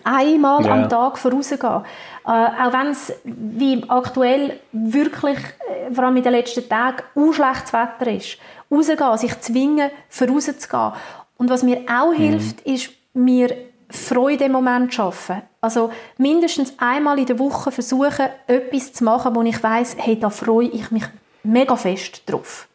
Einmal 0.05 0.65
ja. 0.65 0.73
am 0.73 0.89
Tag 0.89 1.19
vorausgehen. 1.19 1.83
Äh, 2.25 2.31
auch 2.31 2.73
wenn 2.73 2.93
es 2.93 3.13
wie 3.25 3.85
aktuell 3.89 4.61
wirklich, 4.71 5.39
äh, 5.39 5.93
vor 5.93 6.05
allem 6.05 6.17
in 6.17 6.23
den 6.23 6.33
letzten 6.33 6.69
Tagen, 6.69 7.03
auch 7.17 7.33
schlechtes 7.33 7.73
Wetter 7.73 8.13
ist. 8.13 8.39
Rausgehen, 8.71 9.19
sich 9.19 9.41
zwingen, 9.41 9.91
vorauszugehen. 10.09 10.93
Und 11.39 11.51
was 11.51 11.65
mir 11.65 11.81
auch 11.89 12.13
mhm. 12.13 12.17
hilft, 12.17 12.61
ist, 12.61 12.91
mir 13.15 13.51
Freude 13.91 14.45
im 14.45 14.53
Moment 14.53 14.93
schaffen. 14.93 15.43
Also 15.61 15.91
mindestens 16.19 16.75
einmal 16.79 17.19
in 17.19 17.27
der 17.27 17.39
Woche 17.39 17.71
versuchen, 17.73 18.27
etwas 18.47 18.93
zu 18.93 19.05
machen, 19.05 19.35
wo 19.35 19.43
ich 19.43 19.63
weiß, 19.63 19.97
hey, 19.99 20.19
da 20.19 20.31
freue 20.31 20.69
ich 20.69 20.91
mich 20.91 21.05
mega 21.43 21.77
fest 21.77 22.23
drauf. 22.27 22.69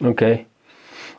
Okay. 0.00 0.46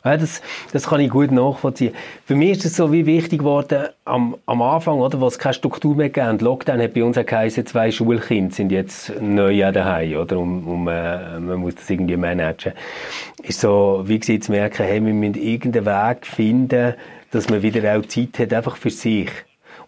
Ja, 0.04 0.16
das, 0.16 0.40
das 0.72 0.86
kann 0.86 1.00
ich 1.00 1.10
gut 1.10 1.32
nachvollziehen. 1.32 1.92
Für 2.24 2.36
mich 2.36 2.52
ist 2.52 2.64
es 2.64 2.76
so 2.76 2.92
wie 2.92 3.04
wichtig 3.04 3.40
geworden, 3.40 3.88
am, 4.04 4.36
am 4.46 4.62
Anfang, 4.62 5.00
oder, 5.00 5.20
es 5.22 5.38
keine 5.38 5.54
Struktur 5.54 5.96
mehr 5.96 6.08
gab. 6.08 6.40
Lockdown 6.40 6.80
hat 6.80 6.94
bei 6.94 7.02
uns 7.02 7.18
auch 7.18 7.26
geheißen, 7.26 7.66
zwei 7.66 7.90
Schulkinder 7.90 8.54
sind 8.54 8.70
jetzt 8.70 9.12
neu 9.20 9.70
daheim, 9.72 10.16
oder? 10.16 10.38
Um, 10.38 10.66
um, 10.68 10.88
äh, 10.88 11.40
man 11.40 11.58
muss 11.58 11.74
das 11.74 11.90
irgendwie 11.90 12.16
managen. 12.16 12.72
Ist 13.42 13.60
so, 13.60 14.02
wie 14.06 14.18
gesagt, 14.18 14.44
zu 14.44 14.52
merken, 14.52 14.86
hey, 14.86 15.04
wir 15.04 15.12
müssen 15.12 15.34
irgendeinen 15.34 15.86
Weg 15.86 16.26
finden, 16.26 16.94
dass 17.30 17.48
man 17.48 17.62
wieder 17.62 17.96
auch 17.98 18.06
Zeit 18.06 18.38
hat, 18.38 18.52
einfach 18.52 18.76
für 18.76 18.90
sich. 18.90 19.30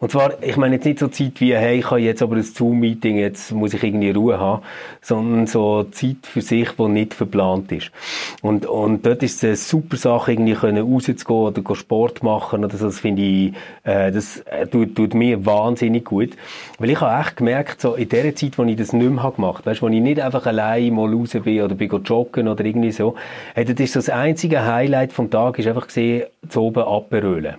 Und 0.00 0.10
zwar, 0.10 0.42
ich 0.42 0.56
meine 0.56 0.76
jetzt 0.76 0.86
nicht 0.86 0.98
so 0.98 1.08
Zeit 1.08 1.42
wie, 1.42 1.54
hey, 1.54 1.78
ich 1.78 1.90
habe 1.90 2.00
jetzt 2.00 2.22
aber 2.22 2.36
ein 2.36 2.42
Zoom-Meeting, 2.42 3.18
jetzt 3.18 3.52
muss 3.52 3.74
ich 3.74 3.82
irgendwie 3.82 4.10
Ruhe 4.10 4.40
haben, 4.40 4.62
sondern 5.02 5.46
so 5.46 5.82
Zeit 5.84 6.16
für 6.22 6.40
sich, 6.40 6.70
die 6.70 6.88
nicht 6.88 7.12
verplant 7.12 7.70
ist. 7.70 7.92
Und, 8.40 8.64
und 8.64 9.04
dort 9.04 9.22
ist 9.22 9.36
es 9.36 9.44
eine 9.44 9.56
super 9.56 9.98
Sache, 9.98 10.32
irgendwie 10.32 10.54
können 10.54 10.90
rauszugehen 10.90 11.40
oder 11.40 11.76
Sport 11.76 12.22
machen 12.22 12.64
oder 12.64 12.78
so, 12.78 12.86
das 12.86 12.98
finde 12.98 13.20
ich, 13.20 13.52
äh, 13.84 14.10
das 14.10 14.38
äh, 14.46 14.66
tut, 14.66 14.96
tut 14.96 15.12
mir 15.12 15.44
wahnsinnig 15.44 16.06
gut. 16.06 16.30
Weil 16.78 16.88
ich 16.88 17.00
habe 17.02 17.20
echt 17.20 17.36
gemerkt, 17.36 17.82
so 17.82 17.94
in 17.94 18.08
der 18.08 18.34
Zeit, 18.34 18.56
wo 18.56 18.64
ich 18.64 18.76
das 18.76 18.94
nicht 18.94 19.10
mehr 19.10 19.30
gemacht 19.30 19.58
habe, 19.58 19.66
weißt, 19.66 19.82
wo 19.82 19.88
ich 19.88 20.00
nicht 20.00 20.18
einfach 20.18 20.46
allein 20.46 20.94
mal 20.94 21.12
raus 21.12 21.36
bin 21.44 21.60
oder 21.60 21.74
bin 21.74 21.90
joggen 21.90 22.48
oder 22.48 22.64
irgendwie 22.64 22.92
so, 22.92 23.16
hey, 23.54 23.66
das 23.66 23.78
ist 23.78 23.92
so 23.92 23.98
das 23.98 24.08
einzige 24.08 24.64
Highlight 24.64 25.12
vom 25.12 25.28
Tag, 25.28 25.58
ist 25.58 25.68
einfach 25.68 25.88
gesehen, 25.88 26.24
zu 26.48 26.62
oben 26.62 26.84
abberölen. 26.84 27.56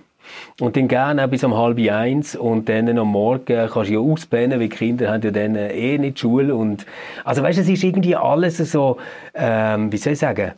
Und 0.60 0.76
dann 0.76 0.88
gerne 0.88 1.26
bis 1.28 1.44
um 1.44 1.56
halb 1.56 1.78
eins. 1.78 2.36
Und 2.36 2.68
dann 2.68 2.98
am 2.98 3.08
Morgen 3.08 3.44
kannst 3.44 3.90
du 3.90 3.94
ja 3.94 3.98
auspennen, 3.98 4.60
weil 4.60 4.68
die 4.68 4.76
Kinder 4.76 5.10
haben 5.10 5.22
ja 5.22 5.30
dann 5.30 5.56
eh 5.56 5.98
nicht 5.98 6.18
Schule. 6.18 6.54
Und, 6.54 6.86
also 7.24 7.42
weißt, 7.42 7.58
es 7.58 7.68
ist 7.68 7.84
irgendwie 7.84 8.16
alles 8.16 8.58
so, 8.58 8.98
ähm, 9.34 9.92
wie 9.92 9.96
soll 9.96 10.14
ich 10.14 10.18
sagen, 10.18 10.52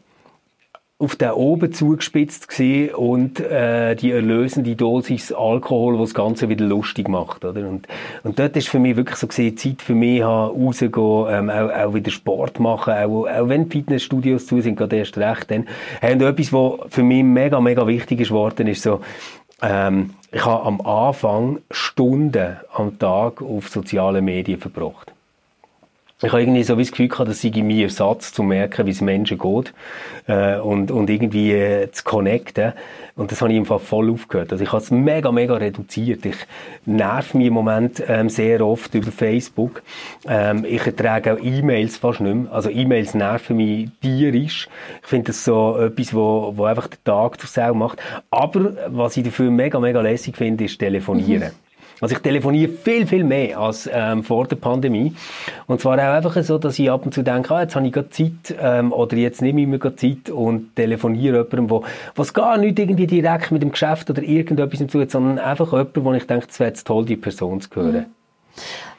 auf 1.04 1.16
den 1.16 1.32
oben 1.32 1.72
zugespitzt 1.72 2.48
gesehen 2.48 2.94
und 2.94 3.40
äh, 3.40 3.96
die 3.96 4.12
erlösende 4.12 4.76
Dosis 4.76 5.32
Alkohol, 5.32 5.98
was 5.98 6.10
das 6.10 6.14
Ganze 6.14 6.48
wieder 6.48 6.64
lustig 6.64 7.08
macht, 7.08 7.44
oder? 7.44 7.68
Und, 7.68 7.88
und 8.22 8.38
dort 8.38 8.56
ist 8.56 8.68
für 8.68 8.78
mich 8.78 8.96
wirklich 8.96 9.16
so 9.16 9.26
gesehen 9.26 9.56
Zeit 9.56 9.82
für 9.82 9.94
mich 9.94 10.22
haben, 10.22 10.64
rauszugehen, 10.64 11.26
ähm, 11.30 11.50
auch, 11.50 11.70
auch 11.70 11.94
wieder 11.94 12.12
Sport 12.12 12.60
machen, 12.60 12.94
auch, 12.94 13.26
auch 13.26 13.48
wenn 13.48 13.70
Fitnessstudios 13.70 14.46
zu 14.46 14.60
sind, 14.60 14.76
gerade 14.76 14.96
erst 14.96 15.18
recht, 15.18 15.50
dann 15.50 15.66
haben 16.00 16.20
etwas, 16.20 16.52
was 16.52 16.72
für 16.90 17.02
mich 17.02 17.24
mega, 17.24 17.60
mega 17.60 17.86
wichtig 17.86 18.20
ist 18.20 18.30
ist. 18.30 18.82
So, 18.82 19.00
ähm, 19.62 20.14
ich 20.30 20.44
habe 20.44 20.64
am 20.64 20.80
Anfang 20.80 21.60
Stunden 21.70 22.56
am 22.72 22.98
Tag 22.98 23.40
auf 23.40 23.68
sozialen 23.68 24.24
Medien 24.24 24.60
verbracht. 24.60 25.13
Ich 26.22 26.30
habe 26.30 26.42
irgendwie 26.42 26.62
so 26.62 26.78
wie 26.78 26.82
das 26.82 26.92
Gefühl 26.92 27.08
gehabt, 27.08 27.28
dass 27.28 27.42
ich 27.42 27.54
mir 27.56 27.90
Satz 27.90 28.32
zu 28.32 28.44
merken, 28.44 28.86
wie 28.86 28.92
es 28.92 29.00
Menschen 29.00 29.36
geht 29.36 29.74
äh, 30.28 30.58
und, 30.58 30.92
und 30.92 31.10
irgendwie 31.10 31.52
äh, 31.52 31.90
zu 31.90 32.04
connecten. 32.04 32.72
Und 33.16 33.32
das 33.32 33.42
habe 33.42 33.52
ich 33.52 33.58
einfach 33.58 33.80
voll 33.80 34.10
aufgehört. 34.10 34.52
Also 34.52 34.62
ich 34.62 34.72
habe 34.72 34.82
es 34.82 34.92
mega, 34.92 35.32
mega 35.32 35.54
reduziert. 35.54 36.24
Ich 36.24 36.36
nerv 36.86 37.34
mich 37.34 37.48
im 37.48 37.54
Moment 37.54 38.02
ähm, 38.06 38.28
sehr 38.28 38.64
oft 38.64 38.94
über 38.94 39.10
Facebook. 39.10 39.82
Ähm, 40.28 40.64
ich 40.64 40.86
ertrage 40.86 41.34
auch 41.34 41.38
E-Mails 41.38 41.96
fast 41.96 42.20
nicht 42.20 42.34
mehr. 42.34 42.52
Also 42.52 42.70
E-Mails 42.70 43.14
nerven 43.14 43.56
mich 43.56 43.88
tierisch. 44.00 44.68
Ich 45.02 45.08
finde 45.08 45.26
das 45.26 45.44
so 45.44 45.76
etwas, 45.78 46.14
wo, 46.14 46.52
wo 46.56 46.64
einfach 46.64 46.86
den 46.86 47.02
Tag 47.04 47.40
zur 47.40 47.50
Sau 47.50 47.74
macht. 47.74 48.00
Aber 48.30 48.72
was 48.86 49.16
ich 49.16 49.24
dafür 49.24 49.50
mega, 49.50 49.80
mega 49.80 50.00
lässig 50.00 50.36
finde, 50.36 50.64
ist 50.64 50.78
telefonieren. 50.78 51.48
Mhm. 51.48 51.63
Also 52.04 52.16
ich 52.16 52.20
telefoniere 52.20 52.70
viel, 52.70 53.06
viel 53.06 53.24
mehr 53.24 53.58
als 53.58 53.88
ähm, 53.90 54.22
vor 54.22 54.46
der 54.46 54.56
Pandemie. 54.56 55.14
Und 55.66 55.80
zwar 55.80 55.94
auch 55.94 56.14
einfach 56.14 56.36
so, 56.42 56.58
dass 56.58 56.78
ich 56.78 56.90
ab 56.90 57.06
und 57.06 57.14
zu 57.14 57.22
denke, 57.22 57.54
ah, 57.54 57.62
jetzt 57.62 57.76
habe 57.76 57.86
ich 57.86 57.94
gerade 57.94 58.10
Zeit 58.10 58.54
ähm, 58.60 58.92
oder 58.92 59.16
jetzt 59.16 59.40
nehme 59.40 59.62
ich 59.62 59.66
mir 59.66 59.78
gerade 59.78 59.96
Zeit 59.96 60.28
und 60.28 60.76
telefoniere 60.76 61.38
jemandem, 61.38 61.70
wo, 61.70 61.82
was 62.14 62.34
gar 62.34 62.58
nicht 62.58 62.78
irgendwie 62.78 63.06
direkt 63.06 63.52
mit 63.52 63.62
dem 63.62 63.72
Geschäft 63.72 64.10
oder 64.10 64.22
irgendetwas 64.22 64.80
zu 64.80 64.86
tun 64.86 65.08
sondern 65.08 65.38
einfach 65.38 65.72
jemandem, 65.72 66.04
wo 66.04 66.12
ich 66.12 66.26
denke, 66.26 66.46
es 66.50 66.60
wäre 66.60 66.68
jetzt 66.68 66.86
toll, 66.86 67.06
die 67.06 67.16
Person 67.16 67.62
zu 67.62 67.70
hören. 67.74 67.92
Mhm. 67.94 68.04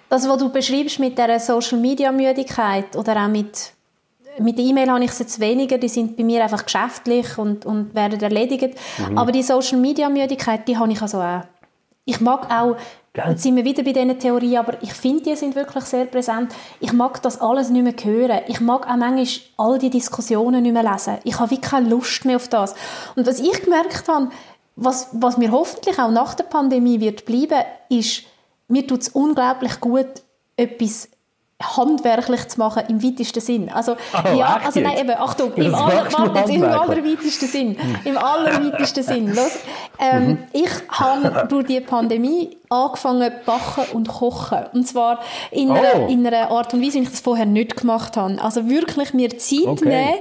Das, 0.09 0.27
was 0.27 0.37
du 0.39 0.51
beschreibst 0.51 0.99
mit 0.99 1.15
der 1.19 1.39
Social-Media-Müdigkeit 1.39 2.95
oder 2.95 3.23
auch 3.23 3.29
mit 3.29 3.75
mit 4.39 4.59
E-Mail 4.59 4.89
habe 4.89 5.03
ich 5.03 5.11
es 5.11 5.19
jetzt 5.19 5.39
weniger, 5.39 5.77
die 5.77 5.87
sind 5.87 6.17
bei 6.17 6.23
mir 6.23 6.43
einfach 6.43 6.65
geschäftlich 6.65 7.37
und, 7.37 7.65
und 7.65 7.95
werden 7.95 8.19
erledigt. 8.19 8.75
Mhm. 8.97 9.17
Aber 9.17 9.31
die 9.31 9.43
Social-Media-Müdigkeit, 9.43 10.67
die 10.67 10.77
habe 10.77 10.91
ich 10.91 11.01
also 11.01 11.21
auch. 11.21 11.43
Ich 12.05 12.21
mag 12.21 12.51
auch, 12.51 12.77
jetzt 13.15 13.41
sind 13.41 13.55
wir 13.55 13.65
wieder 13.65 13.83
bei 13.83 13.91
diesen 13.91 14.19
Theorien, 14.19 14.57
aber 14.57 14.81
ich 14.83 14.93
finde, 14.93 15.23
die 15.23 15.35
sind 15.35 15.55
wirklich 15.55 15.85
sehr 15.85 16.05
präsent. 16.05 16.53
Ich 16.79 16.93
mag 16.93 17.21
das 17.23 17.41
alles 17.41 17.69
nicht 17.69 17.83
mehr 17.83 17.95
hören. 18.13 18.41
Ich 18.47 18.61
mag 18.61 18.87
auch 18.87 18.95
manchmal 18.95 19.27
all 19.57 19.79
die 19.79 19.89
Diskussionen 19.89 20.61
nicht 20.61 20.73
mehr 20.73 20.83
lesen. 20.83 21.17
Ich 21.23 21.39
habe 21.39 21.49
wirklich 21.49 21.69
keine 21.69 21.89
Lust 21.89 22.23
mehr 22.23 22.35
auf 22.35 22.47
das. 22.47 22.75
Und 23.15 23.25
was 23.25 23.39
ich 23.39 23.63
gemerkt 23.63 24.07
habe, 24.07 24.29
was, 24.75 25.09
was 25.13 25.37
mir 25.37 25.51
hoffentlich 25.51 25.97
auch 25.97 26.11
nach 26.11 26.35
der 26.35 26.43
Pandemie 26.43 26.99
wird 26.99 27.25
bleiben, 27.25 27.63
ist, 27.89 28.23
mir 28.67 28.85
tut 28.85 29.01
es 29.01 29.09
unglaublich 29.09 29.79
gut, 29.79 30.07
etwas 30.57 31.09
handwerklich 31.63 32.49
zu 32.49 32.59
machen 32.59 32.83
im 32.89 33.01
weitesten 33.01 33.39
Sinn. 33.39 33.69
Also, 33.69 33.93
oh, 33.93 34.37
ja, 34.37 34.59
also 34.65 34.81
nein, 34.81 34.97
eben, 34.97 35.11
Achtung, 35.11 35.53
im, 35.53 35.73
aller, 35.73 36.05
warte, 36.11 36.51
im 36.51 36.63
allerweitesten 36.63 37.47
Sinn. 37.47 37.77
Im 38.03 38.17
allerweitesten 38.17 39.03
Sinn. 39.03 39.33
Los, 39.33 39.59
ähm, 39.97 40.27
mhm. 40.27 40.37
Ich 40.51 40.69
habe 40.89 41.47
durch 41.47 41.67
die 41.67 41.79
Pandemie 41.79 42.57
angefangen 42.67 43.31
backen 43.45 43.85
und 43.93 44.09
kochen. 44.09 44.65
Und 44.73 44.85
zwar 44.85 45.21
in, 45.51 45.69
oh. 45.69 45.75
einer, 45.75 46.09
in 46.09 46.27
einer 46.27 46.51
Art 46.51 46.73
und 46.73 46.81
Weise, 46.81 46.95
wie 46.99 47.03
ich 47.03 47.11
das 47.11 47.21
vorher 47.21 47.45
nicht 47.45 47.77
gemacht 47.77 48.17
habe. 48.17 48.41
Also 48.41 48.67
wirklich 48.67 49.13
mir 49.13 49.29
Zeit 49.37 49.65
okay. 49.65 49.87
nehmen. 49.87 50.17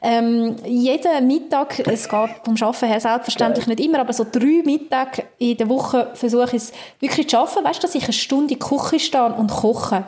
Ähm, 0.00 0.56
jeden 0.64 1.26
Mittag, 1.26 1.80
es 1.80 2.08
geht 2.08 2.30
vom 2.44 2.54
Arbeiten 2.60 2.86
her 2.86 3.00
selbstverständlich 3.00 3.66
okay. 3.66 3.74
nicht 3.74 3.86
immer, 3.86 4.00
aber 4.00 4.14
so 4.14 4.24
drei 4.24 4.62
Mittage 4.64 5.24
in 5.36 5.58
der 5.58 5.68
Woche 5.68 6.12
versuche 6.14 6.56
ich 6.56 6.62
es 6.62 6.72
wirklich 6.98 7.28
zu 7.28 7.36
schaffen. 7.36 7.62
Weißt 7.62 7.82
du, 7.82 7.86
dass 7.86 7.94
ich 7.94 8.04
eine 8.04 8.12
Stunde 8.14 8.54
in 8.54 8.58
der 8.60 8.68
Küche 8.68 9.00
stehe 9.00 9.34
und 9.34 9.50
koche. 9.50 10.04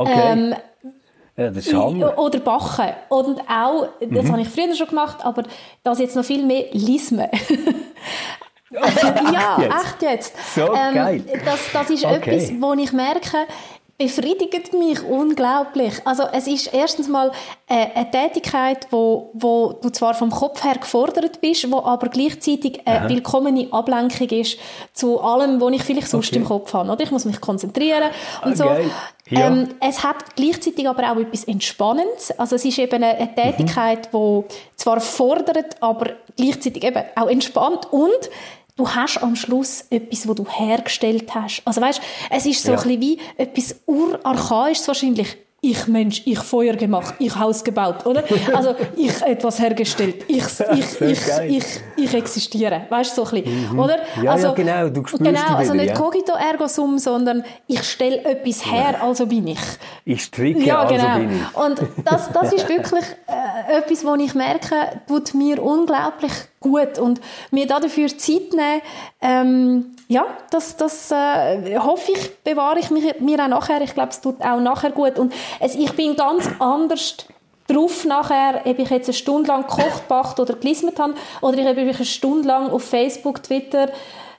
Okay. 0.00 0.32
Ähm, 0.32 0.54
ja, 1.36 1.50
das 1.50 1.66
ist 1.66 1.74
Hammer. 1.74 2.18
Oder 2.18 2.40
backen. 2.40 2.94
Und 3.10 3.40
auch, 3.40 3.88
das 4.00 4.24
mhm. 4.24 4.32
habe 4.32 4.40
ich 4.42 4.48
früher 4.48 4.74
schon 4.74 4.86
gemacht, 4.88 5.18
aber 5.22 5.42
das 5.82 5.98
jetzt 5.98 6.16
noch 6.16 6.24
viel 6.24 6.44
mehr, 6.44 6.66
Lismen. 6.72 7.28
ja, 8.70 9.58
echt 9.58 10.00
jetzt. 10.00 10.34
So 10.54 10.74
ähm, 10.74 10.94
geil. 10.94 11.24
Das, 11.44 11.60
das 11.72 11.90
ist 11.90 12.04
okay. 12.06 12.36
etwas, 12.36 12.50
wo 12.60 12.72
ich 12.72 12.92
merke, 12.94 13.46
befriedigt 14.00 14.72
mich 14.72 15.04
unglaublich. 15.04 15.92
Also 16.06 16.22
es 16.32 16.46
ist 16.46 16.72
erstens 16.72 17.06
mal 17.06 17.30
äh, 17.68 17.86
eine 17.94 18.10
Tätigkeit, 18.10 18.86
wo, 18.90 19.30
wo 19.34 19.74
du 19.74 19.90
zwar 19.90 20.14
vom 20.14 20.30
Kopf 20.30 20.64
her 20.64 20.76
gefordert 20.80 21.42
bist, 21.42 21.70
wo 21.70 21.80
aber 21.80 22.08
gleichzeitig 22.08 22.80
eine 22.86 23.10
willkommene 23.10 23.70
Ablenkung 23.70 24.28
ist 24.30 24.58
zu 24.94 25.20
allem, 25.20 25.60
was 25.60 25.72
ich 25.74 25.82
vielleicht 25.82 26.08
sonst 26.08 26.30
okay. 26.30 26.38
im 26.38 26.46
Kopf 26.46 26.72
habe. 26.72 26.90
Oder? 26.90 27.04
Ich 27.04 27.10
muss 27.10 27.26
mich 27.26 27.42
konzentrieren 27.42 28.10
und 28.42 28.56
so. 28.56 28.64
Okay. 28.64 28.90
Ja. 29.28 29.48
Ähm, 29.48 29.68
es 29.80 30.02
hat 30.02 30.34
gleichzeitig 30.34 30.88
aber 30.88 31.12
auch 31.12 31.16
etwas 31.16 31.44
Entspannendes. 31.44 32.32
Also 32.38 32.56
es 32.56 32.64
ist 32.64 32.78
eben 32.78 33.04
eine, 33.04 33.16
eine 33.18 33.34
Tätigkeit, 33.34 34.12
mhm. 34.12 34.44
die 34.48 34.54
zwar 34.76 34.98
fordert, 35.00 35.80
aber 35.82 36.12
gleichzeitig 36.36 36.82
eben 36.84 37.04
auch 37.14 37.28
entspannt 37.28 37.92
und 37.92 38.30
du 38.80 38.94
hast 38.94 39.22
am 39.22 39.36
Schluss 39.36 39.84
etwas, 39.90 40.26
wo 40.26 40.34
du 40.34 40.46
hergestellt 40.48 41.34
hast. 41.34 41.62
Also 41.66 41.80
weißt, 41.80 42.00
es 42.30 42.46
ist 42.46 42.62
so 42.62 42.72
ja. 42.72 42.78
ein 42.78 42.84
bisschen 42.84 43.00
wie 43.00 43.18
etwas 43.36 43.76
urarchaisches 43.86 44.88
wahrscheinlich 44.88 45.36
ich 45.62 45.86
Mensch, 45.88 46.22
ich 46.24 46.38
Feuer 46.38 46.74
gemacht, 46.74 47.16
ich 47.18 47.36
Haus 47.38 47.62
gebaut, 47.62 48.06
oder? 48.06 48.24
Also 48.54 48.74
ich 48.96 49.20
etwas 49.20 49.60
hergestellt, 49.60 50.24
ich, 50.26 50.42
ich, 50.72 51.00
ich, 51.02 51.20
ich, 51.48 51.64
ich 51.98 52.14
existiere, 52.14 52.86
weißt 52.88 53.10
du, 53.10 53.26
so 53.26 53.36
ein 53.36 53.42
bisschen, 53.42 53.72
mhm. 53.72 53.78
oder? 53.78 53.98
Ja, 54.22 54.30
also, 54.32 54.46
ja, 54.46 54.54
genau, 54.54 54.88
du 54.88 55.06
spürst 55.06 55.22
Genau, 55.22 55.56
also 55.56 55.74
wieder, 55.74 55.82
nicht 55.82 55.94
ja. 55.94 56.00
cogito 56.00 56.32
ergo 56.32 56.66
sum, 56.66 56.98
sondern 56.98 57.44
ich 57.66 57.82
stelle 57.82 58.24
etwas 58.24 58.64
her, 58.64 59.02
also 59.02 59.26
bin 59.26 59.48
ich. 59.48 59.60
Ich 60.06 60.22
stricke, 60.22 60.64
ja, 60.64 60.80
also 60.80 60.94
genau. 60.94 61.18
bin 61.18 61.30
ich. 61.30 61.56
Und 61.56 62.06
das, 62.06 62.32
das 62.32 62.54
ist 62.54 62.66
wirklich 62.66 63.04
äh, 63.26 63.76
etwas, 63.76 64.02
was 64.02 64.18
ich 64.18 64.34
merke, 64.34 65.02
tut 65.06 65.34
mir 65.34 65.62
unglaublich 65.62 66.32
gut 66.60 66.98
und 66.98 67.20
mir 67.50 67.66
dafür 67.66 68.08
Zeit 68.08 68.52
nehmen, 68.52 68.82
ähm, 69.20 69.96
ja, 70.08 70.26
das, 70.50 70.76
das 70.76 71.10
äh, 71.10 71.78
hoffe 71.78 72.12
ich, 72.12 72.42
bewahre 72.44 72.78
ich 72.78 72.90
mich, 72.90 73.20
mir 73.20 73.42
auch 73.42 73.48
nachher. 73.48 73.80
Ich 73.80 73.94
glaube, 73.94 74.10
es 74.10 74.20
tut 74.20 74.40
auch 74.42 74.60
nachher 74.60 74.90
gut. 74.90 75.18
Und 75.18 75.32
es, 75.58 75.74
ich 75.74 75.92
bin 75.92 76.16
ganz 76.16 76.48
anders 76.58 77.16
drauf 77.66 78.04
nachher, 78.04 78.62
ob 78.64 78.78
ich 78.78 78.90
jetzt 78.90 79.08
eine 79.08 79.14
Stunde 79.14 79.48
lang 79.48 79.62
gekocht, 79.62 80.08
backt 80.08 80.40
oder 80.40 80.54
gelismet 80.54 80.98
habe, 80.98 81.14
oder 81.40 81.58
ich 81.58 81.66
habe 81.66 81.80
eine 81.80 82.04
Stunde 82.04 82.48
lang 82.48 82.70
auf 82.70 82.84
Facebook, 82.84 83.42
Twitter 83.42 83.90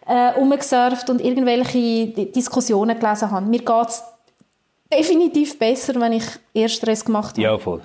äh, 0.06 0.34
umgesurft 0.38 1.10
und 1.10 1.22
irgendwelche 1.22 2.08
Diskussionen 2.32 3.00
gelesen 3.00 3.32
habe. 3.32 3.46
Mir 3.46 3.60
geht 3.60 3.88
es 3.88 4.04
definitiv 4.92 5.58
besser, 5.58 6.00
wenn 6.00 6.14
ich 6.14 6.26
erst 6.54 6.76
Stress 6.76 7.06
gemacht 7.06 7.32
habe. 7.32 7.42
Ja, 7.42 7.58
voll. 7.58 7.82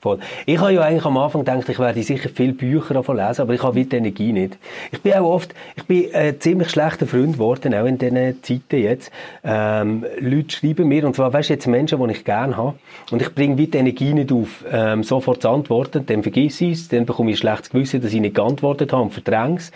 Voll. 0.00 0.18
Ich 0.44 0.58
habe 0.58 0.72
ja 0.72 0.82
eigentlich 0.82 1.04
am 1.04 1.16
Anfang 1.16 1.44
gedacht, 1.44 1.68
ich 1.68 1.78
werde 1.78 2.02
sicher 2.02 2.28
viele 2.32 2.52
Bücher 2.52 2.94
davon 2.94 3.16
lesen, 3.16 3.42
aber 3.42 3.54
ich 3.54 3.62
habe 3.62 3.82
die 3.82 3.96
Energie 3.96 4.32
nicht. 4.32 4.58
Ich 4.92 5.00
bin 5.00 5.14
auch 5.14 5.30
oft, 5.32 5.54
ich 5.74 5.84
bin 5.84 6.14
ein 6.14 6.38
ziemlich 6.38 6.70
schlechter 6.70 7.06
Freund 7.06 7.34
geworden, 7.34 7.74
auch 7.74 7.86
in 7.86 7.96
diesen 7.96 8.42
Zeiten 8.42 8.82
jetzt. 8.82 9.10
Ähm, 9.42 10.04
Leute 10.20 10.54
schreiben 10.54 10.88
mir, 10.88 11.06
und 11.06 11.16
zwar, 11.16 11.32
weißt 11.32 11.48
du, 11.48 11.54
jetzt 11.54 11.66
Menschen, 11.66 12.02
die 12.02 12.12
ich 12.12 12.24
gerne 12.24 12.56
habe, 12.56 12.74
und 13.10 13.22
ich 13.22 13.34
bringe 13.34 13.56
die 13.56 13.76
Energie 13.76 14.12
nicht 14.12 14.32
auf, 14.32 14.64
ähm, 14.70 15.02
sofort 15.02 15.42
zu 15.42 15.48
antworten, 15.48 16.04
dann 16.04 16.22
vergesse 16.22 16.66
ich 16.66 16.72
es, 16.72 16.88
dann 16.88 17.06
bekomme 17.06 17.30
ich 17.30 17.36
ein 17.36 17.40
schlechtes 17.40 17.70
Gewissen, 17.70 18.02
dass 18.02 18.12
ich 18.12 18.20
nicht 18.20 18.34
geantwortet 18.34 18.92
habe 18.92 19.02
und 19.02 19.12
verdränge 19.12 19.56
es. 19.56 19.72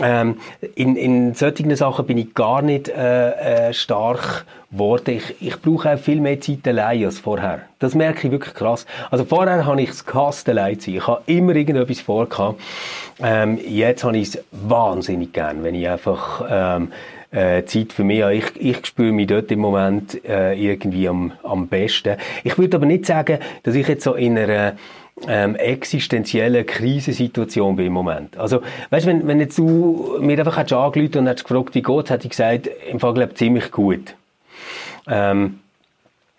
Ähm, 0.00 0.38
in, 0.74 0.96
in 0.96 1.34
solchen 1.34 1.74
Sachen 1.76 2.06
bin 2.06 2.18
ich 2.18 2.34
gar 2.34 2.62
nicht 2.62 2.88
äh, 2.88 3.68
äh, 3.68 3.72
stark 3.74 4.46
geworden. 4.74 5.16
Ich, 5.16 5.34
ich 5.40 5.60
brauche 5.60 5.94
auch 5.94 5.98
viel 5.98 6.20
mehr 6.20 6.40
Zeit 6.40 6.66
allein 6.68 7.04
als 7.04 7.18
vorher. 7.18 7.62
Das 7.78 7.94
merke 7.94 8.26
ich 8.26 8.32
wirklich 8.32 8.54
krass. 8.54 8.86
Also 9.10 9.24
vorher 9.24 9.64
habe 9.64 9.80
ich 9.80 9.90
es 9.90 10.04
gehasst, 10.04 10.48
allein 10.48 10.78
zu 10.78 10.90
sein. 10.90 10.96
Ich 10.96 11.06
habe 11.06 11.22
immer 11.26 11.56
irgendetwas 11.56 12.00
vorgehabt. 12.00 12.60
Ähm, 13.22 13.58
jetzt 13.66 14.04
habe 14.04 14.16
ich 14.18 14.34
es 14.34 14.44
wahnsinnig 14.52 15.32
gern, 15.32 15.64
wenn 15.64 15.74
ich 15.74 15.88
einfach 15.88 16.44
ähm, 16.48 16.92
äh, 17.30 17.64
Zeit 17.64 17.92
für 17.92 18.04
mich 18.04 18.22
habe. 18.22 18.34
Ich, 18.34 18.44
ich 18.56 18.86
spüre 18.86 19.12
mich 19.12 19.26
dort 19.26 19.50
im 19.50 19.60
Moment 19.60 20.24
äh, 20.24 20.54
irgendwie 20.54 21.08
am, 21.08 21.32
am 21.42 21.68
besten. 21.68 22.16
Ich 22.42 22.58
würde 22.58 22.76
aber 22.76 22.86
nicht 22.86 23.06
sagen, 23.06 23.38
dass 23.62 23.74
ich 23.74 23.88
jetzt 23.88 24.04
so 24.04 24.14
in 24.14 24.38
einer 24.38 24.74
ähm, 25.28 25.54
existenzielle 25.54 26.64
Krisensituation 26.64 27.76
bin 27.76 27.86
im 27.86 27.92
Moment. 27.92 28.36
Also, 28.36 28.62
weißt, 28.90 29.06
wenn, 29.06 29.26
wenn 29.26 29.40
jetzt 29.40 29.56
du 29.58 30.18
mir 30.20 30.38
einfach 30.38 30.56
hättest 30.56 30.72
angerufen 30.72 31.18
und 31.18 31.26
hättest 31.28 31.46
gefragt, 31.46 31.74
wie 31.74 31.82
geht's, 31.82 32.10
hätte 32.10 32.24
ich 32.24 32.30
gesagt, 32.30 32.68
im 32.90 32.98
Fall, 32.98 33.14
glaube 33.14 33.34
ziemlich 33.34 33.70
gut. 33.70 34.14
Ähm, 35.06 35.60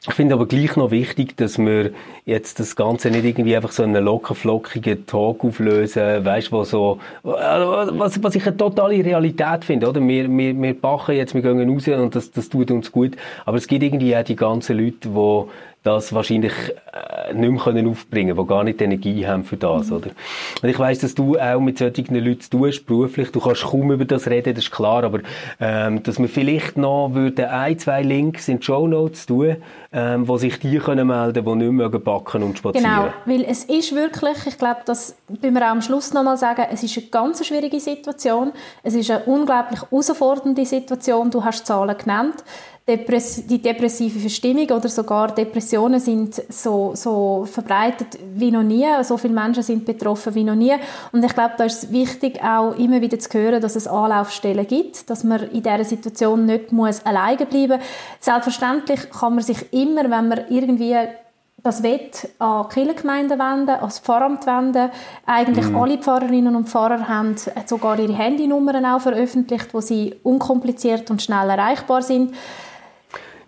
ich 0.07 0.13
finde 0.13 0.35
aber 0.35 0.45
gleich 0.45 0.75
noch 0.75 0.91
wichtig, 0.91 1.35
dass 1.35 1.57
wir 1.57 1.91
jetzt 2.25 2.59
das 2.59 2.75
Ganze 2.75 3.09
nicht 3.09 3.25
irgendwie 3.25 3.55
einfach 3.55 3.71
so 3.71 3.81
einen 3.81 4.03
lockerflockigen 4.03 5.07
Talk 5.07 5.43
auflösen, 5.43 6.23
weißt 6.23 6.51
wo 6.51 6.63
so, 6.63 6.99
also, 7.23 7.97
was, 7.97 8.21
was 8.21 8.35
ich 8.35 8.45
eine 8.45 8.55
totale 8.55 9.03
Realität 9.03 9.65
finde, 9.65 9.89
oder? 9.89 10.07
Wir, 10.07 10.29
wir, 10.29 10.61
wir 10.61 10.79
bachen 10.79 11.15
jetzt, 11.15 11.33
wir 11.33 11.41
gehen 11.41 11.67
raus 11.67 11.87
und 11.87 12.15
das, 12.15 12.29
das 12.29 12.49
tut 12.49 12.69
uns 12.69 12.91
gut. 12.91 13.15
Aber 13.45 13.57
es 13.57 13.65
gibt 13.65 13.81
irgendwie 13.81 14.15
auch 14.15 14.23
die 14.23 14.35
ganzen 14.35 14.77
Leute, 14.77 15.09
die 15.09 15.43
das 15.85 16.13
wahrscheinlich 16.13 16.53
äh, 16.91 17.33
nicht 17.33 17.51
mehr 17.51 17.61
können 17.61 17.87
aufbringen 17.87 18.35
können, 18.35 18.47
die 18.47 18.49
gar 18.49 18.63
nicht 18.63 18.81
Energie 18.81 19.27
haben 19.27 19.43
für 19.43 19.55
das, 19.55 19.91
oder? 19.91 20.09
Und 20.61 20.69
ich 20.69 20.79
weiss, 20.79 20.99
dass 20.99 21.13
du 21.13 21.37
auch 21.37 21.59
mit 21.59 21.77
solchen 21.77 22.15
Leuten 22.15 22.49
tust, 22.49 22.87
beruflich, 22.87 23.31
du 23.31 23.39
kannst 23.39 23.65
kaum 23.65 23.91
über 23.91 24.03
das 24.03 24.27
reden, 24.27 24.55
das 24.55 24.65
ist 24.65 24.71
klar, 24.71 25.03
aber 25.03 25.19
ähm, 25.59 26.01
dass 26.01 26.17
wir 26.17 26.27
vielleicht 26.27 26.75
noch 26.75 27.13
würden 27.13 27.45
ein, 27.45 27.77
zwei 27.77 28.01
Links 28.01 28.47
in 28.47 28.59
die 28.59 28.65
Show 28.65 28.87
Notes 28.87 29.27
tun, 29.27 29.57
ähm, 29.93 30.27
wo 30.27 30.37
sich 30.37 30.59
die 30.59 30.79
können 30.79 31.07
melden, 31.07 31.45
die 31.45 31.55
nicht 31.55 31.71
mehr 31.71 31.89
backen 31.89 32.41
und 32.41 32.57
spazieren. 32.57 32.89
Genau, 32.89 33.07
weil 33.25 33.43
es 33.43 33.65
ist 33.65 33.93
wirklich, 33.93 34.47
ich 34.47 34.57
glaube, 34.57 34.81
das 34.85 35.15
müssen 35.27 35.53
wir 35.53 35.61
auch 35.61 35.71
am 35.71 35.83
Schluss 35.83 36.13
nochmal 36.13 36.37
sagen, 36.37 36.65
es 36.71 36.81
ist 36.81 36.97
eine 36.97 37.07
ganz 37.07 37.45
schwierige 37.45 37.79
Situation, 37.79 38.53
es 38.81 38.95
ist 38.95 39.11
eine 39.11 39.23
unglaublich 39.25 39.81
herausfordernde 39.83 40.65
Situation, 40.65 41.29
du 41.29 41.43
hast 41.43 41.67
Zahlen 41.67 41.95
genannt, 41.95 42.43
Depress 42.87 43.47
die 43.47 43.59
depressive 43.59 44.19
Verstimmung 44.19 44.69
oder 44.69 44.87
sogar 44.89 45.33
Depressionen 45.33 45.99
sind 45.99 46.39
so, 46.49 46.91
so 46.93 47.43
verbreitet 47.51 48.19
wie 48.35 48.51
noch 48.51 48.61
nie. 48.61 48.85
So 49.01 49.17
viele 49.17 49.33
Menschen 49.33 49.63
sind 49.63 49.85
betroffen 49.85 50.35
wie 50.35 50.43
noch 50.43 50.53
nie. 50.53 50.75
Und 51.11 51.25
ich 51.25 51.33
glaube, 51.33 51.55
da 51.57 51.63
ist 51.63 51.83
es 51.83 51.91
wichtig, 51.91 52.43
auch 52.43 52.77
immer 52.77 53.01
wieder 53.01 53.17
zu 53.17 53.29
hören, 53.39 53.59
dass 53.59 53.75
es 53.75 53.87
Anlaufstellen 53.87 54.67
gibt, 54.67 55.09
dass 55.09 55.23
man 55.23 55.49
in 55.49 55.63
dieser 55.63 55.83
Situation 55.83 56.45
nicht 56.45 56.71
muss 56.71 57.03
alleine 57.07 57.47
bleiben 57.47 57.79
muss. 57.79 57.87
Selbstverständlich 58.19 59.09
kann 59.09 59.33
man 59.33 59.43
sich 59.43 59.73
immer, 59.73 60.03
wenn 60.03 60.27
man 60.27 60.41
irgendwie 60.49 60.95
das 61.63 61.81
Wett 61.81 62.29
an 62.37 62.67
die 62.69 62.75
Kirchengemeinden 62.75 63.39
wenden, 63.39 63.71
an 63.71 63.79
das 63.81 63.97
Pfarramt 63.97 64.45
wenden. 64.45 64.91
Eigentlich 65.25 65.67
mm. 65.67 65.75
alle 65.75 65.97
Pfarrerinnen 65.97 66.55
und 66.55 66.69
Pfarrer 66.69 67.07
haben 67.07 67.35
sogar 67.65 67.97
ihre 67.97 68.13
Handynummern 68.13 68.85
auch 68.85 69.01
veröffentlicht, 69.01 69.73
wo 69.73 69.81
sie 69.81 70.13
unkompliziert 70.21 71.09
und 71.09 71.23
schnell 71.23 71.49
erreichbar 71.49 72.03
sind. 72.03 72.35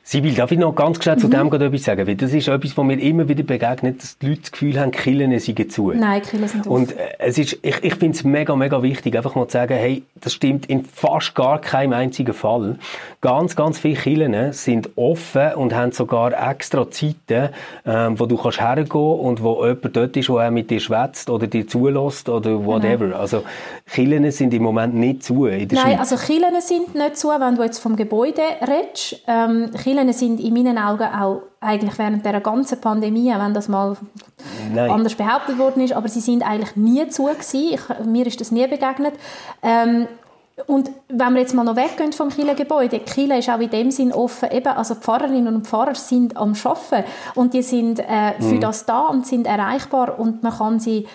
Sibyl, 0.09 0.33
darf 0.35 0.53
ich 0.53 0.57
noch 0.57 0.73
ganz 0.73 1.03
schnell 1.03 1.17
mhm. 1.17 1.19
zu 1.19 1.27
dem 1.27 1.53
etwas 1.53 1.83
sagen? 1.83 2.07
Weil 2.07 2.15
das 2.15 2.31
ist 2.31 2.47
etwas, 2.47 2.77
was 2.77 2.85
mir 2.85 2.97
immer 2.97 3.27
wieder 3.27 3.43
begegnet, 3.43 4.01
dass 4.01 4.17
die 4.17 4.27
Leute 4.27 4.39
das 4.39 4.51
Gefühl 4.53 4.79
haben, 4.79 4.91
Killen 4.91 5.37
seien 5.37 5.69
zu. 5.69 5.91
Nein, 5.91 6.21
Killen 6.21 6.47
sind. 6.47 6.65
Und 6.65 6.93
äh, 6.93 7.09
es 7.19 7.37
ist, 7.37 7.59
ich, 7.61 7.83
ich 7.83 7.95
finde 7.95 8.15
es 8.15 8.23
mega, 8.23 8.55
mega 8.55 8.81
wichtig, 8.81 9.17
einfach 9.17 9.35
mal 9.35 9.49
zu 9.49 9.57
sagen, 9.57 9.73
hey, 9.73 10.03
das 10.15 10.31
stimmt 10.31 10.67
in 10.67 10.85
fast 10.85 11.35
gar 11.35 11.59
keinem 11.59 11.91
einzigen 11.91 12.33
Fall. 12.33 12.77
Ganz, 13.19 13.57
ganz 13.57 13.79
viele 13.79 13.95
Killen 13.95 14.53
sind 14.53 14.91
offen 14.95 15.55
und 15.55 15.75
haben 15.75 15.91
sogar 15.91 16.51
extra 16.51 16.89
Zeiten, 16.89 17.49
ähm, 17.85 18.17
wo 18.17 18.27
du 18.27 18.37
kannst 18.37 18.61
hergehen 18.61 19.19
und 19.19 19.43
wo 19.43 19.65
jemand 19.65 19.93
dort 19.93 20.15
ist, 20.15 20.29
der 20.29 20.51
mit 20.51 20.71
dir 20.71 20.79
schwätzt 20.79 21.29
oder 21.29 21.47
dir 21.47 21.67
zulässt 21.67 22.29
oder 22.29 22.65
whatever. 22.65 23.07
Genau. 23.07 23.17
Also, 23.17 23.43
Killen 23.91 24.31
sind 24.31 24.53
im 24.53 24.63
Moment 24.63 24.95
nicht 24.95 25.23
zu 25.23 25.47
Nein, 25.47 25.67
Schweiz. 25.69 25.99
also 25.99 26.15
Killen 26.15 26.61
sind 26.61 26.95
nicht 26.95 27.17
zu, 27.17 27.27
wenn 27.27 27.55
du 27.55 27.63
jetzt 27.63 27.79
vom 27.79 27.97
Gebäude 27.97 28.41
redest. 28.61 29.21
Ähm, 29.27 29.69
Kirchen 29.97 30.13
sind 30.13 30.39
in 30.39 30.53
meinen 30.53 30.77
Augen 30.77 31.03
auch 31.03 31.41
eigentlich 31.59 31.97
während 31.97 32.25
der 32.25 32.39
ganzen 32.41 32.79
Pandemie, 32.79 33.33
wenn 33.35 33.53
das 33.53 33.67
mal 33.67 33.97
Nein. 34.73 34.91
anders 34.91 35.15
behauptet 35.15 35.57
worden 35.57 35.83
ist, 35.83 35.93
aber 35.93 36.07
sie 36.07 36.19
sind 36.19 36.43
eigentlich 36.43 36.75
nie 36.75 37.07
zu 37.09 37.25
gewesen. 37.25 37.73
Ich, 37.73 38.05
mir 38.05 38.27
ist 38.27 38.39
das 38.39 38.51
nie 38.51 38.67
begegnet. 38.67 39.13
Ähm, 39.63 40.07
und 40.65 40.89
wenn 41.07 41.33
wir 41.33 41.41
jetzt 41.41 41.53
mal 41.53 41.63
noch 41.63 41.75
weggehen 41.75 42.13
vom 42.13 42.29
Kirchengebäude, 42.29 42.99
Kirche 42.99 43.35
ist 43.35 43.49
auch 43.49 43.59
in 43.59 43.69
dem 43.69 43.91
Sinn 43.91 44.11
offen, 44.11 44.49
eben, 44.51 44.69
also 44.69 44.95
Pfarrerinnen 44.95 45.55
und 45.55 45.67
Pfarrer 45.67 45.93
sind 45.93 46.35
am 46.35 46.53
Arbeiten 46.63 47.07
und 47.35 47.53
die 47.53 47.61
sind 47.61 47.99
äh, 47.99 48.33
für 48.39 48.55
mhm. 48.55 48.61
das 48.61 48.85
da 48.85 49.07
und 49.07 49.27
sind 49.27 49.45
erreichbar 49.45 50.19
und 50.19 50.41
man 50.41 50.57
kann 50.57 50.79
sie 50.79 51.07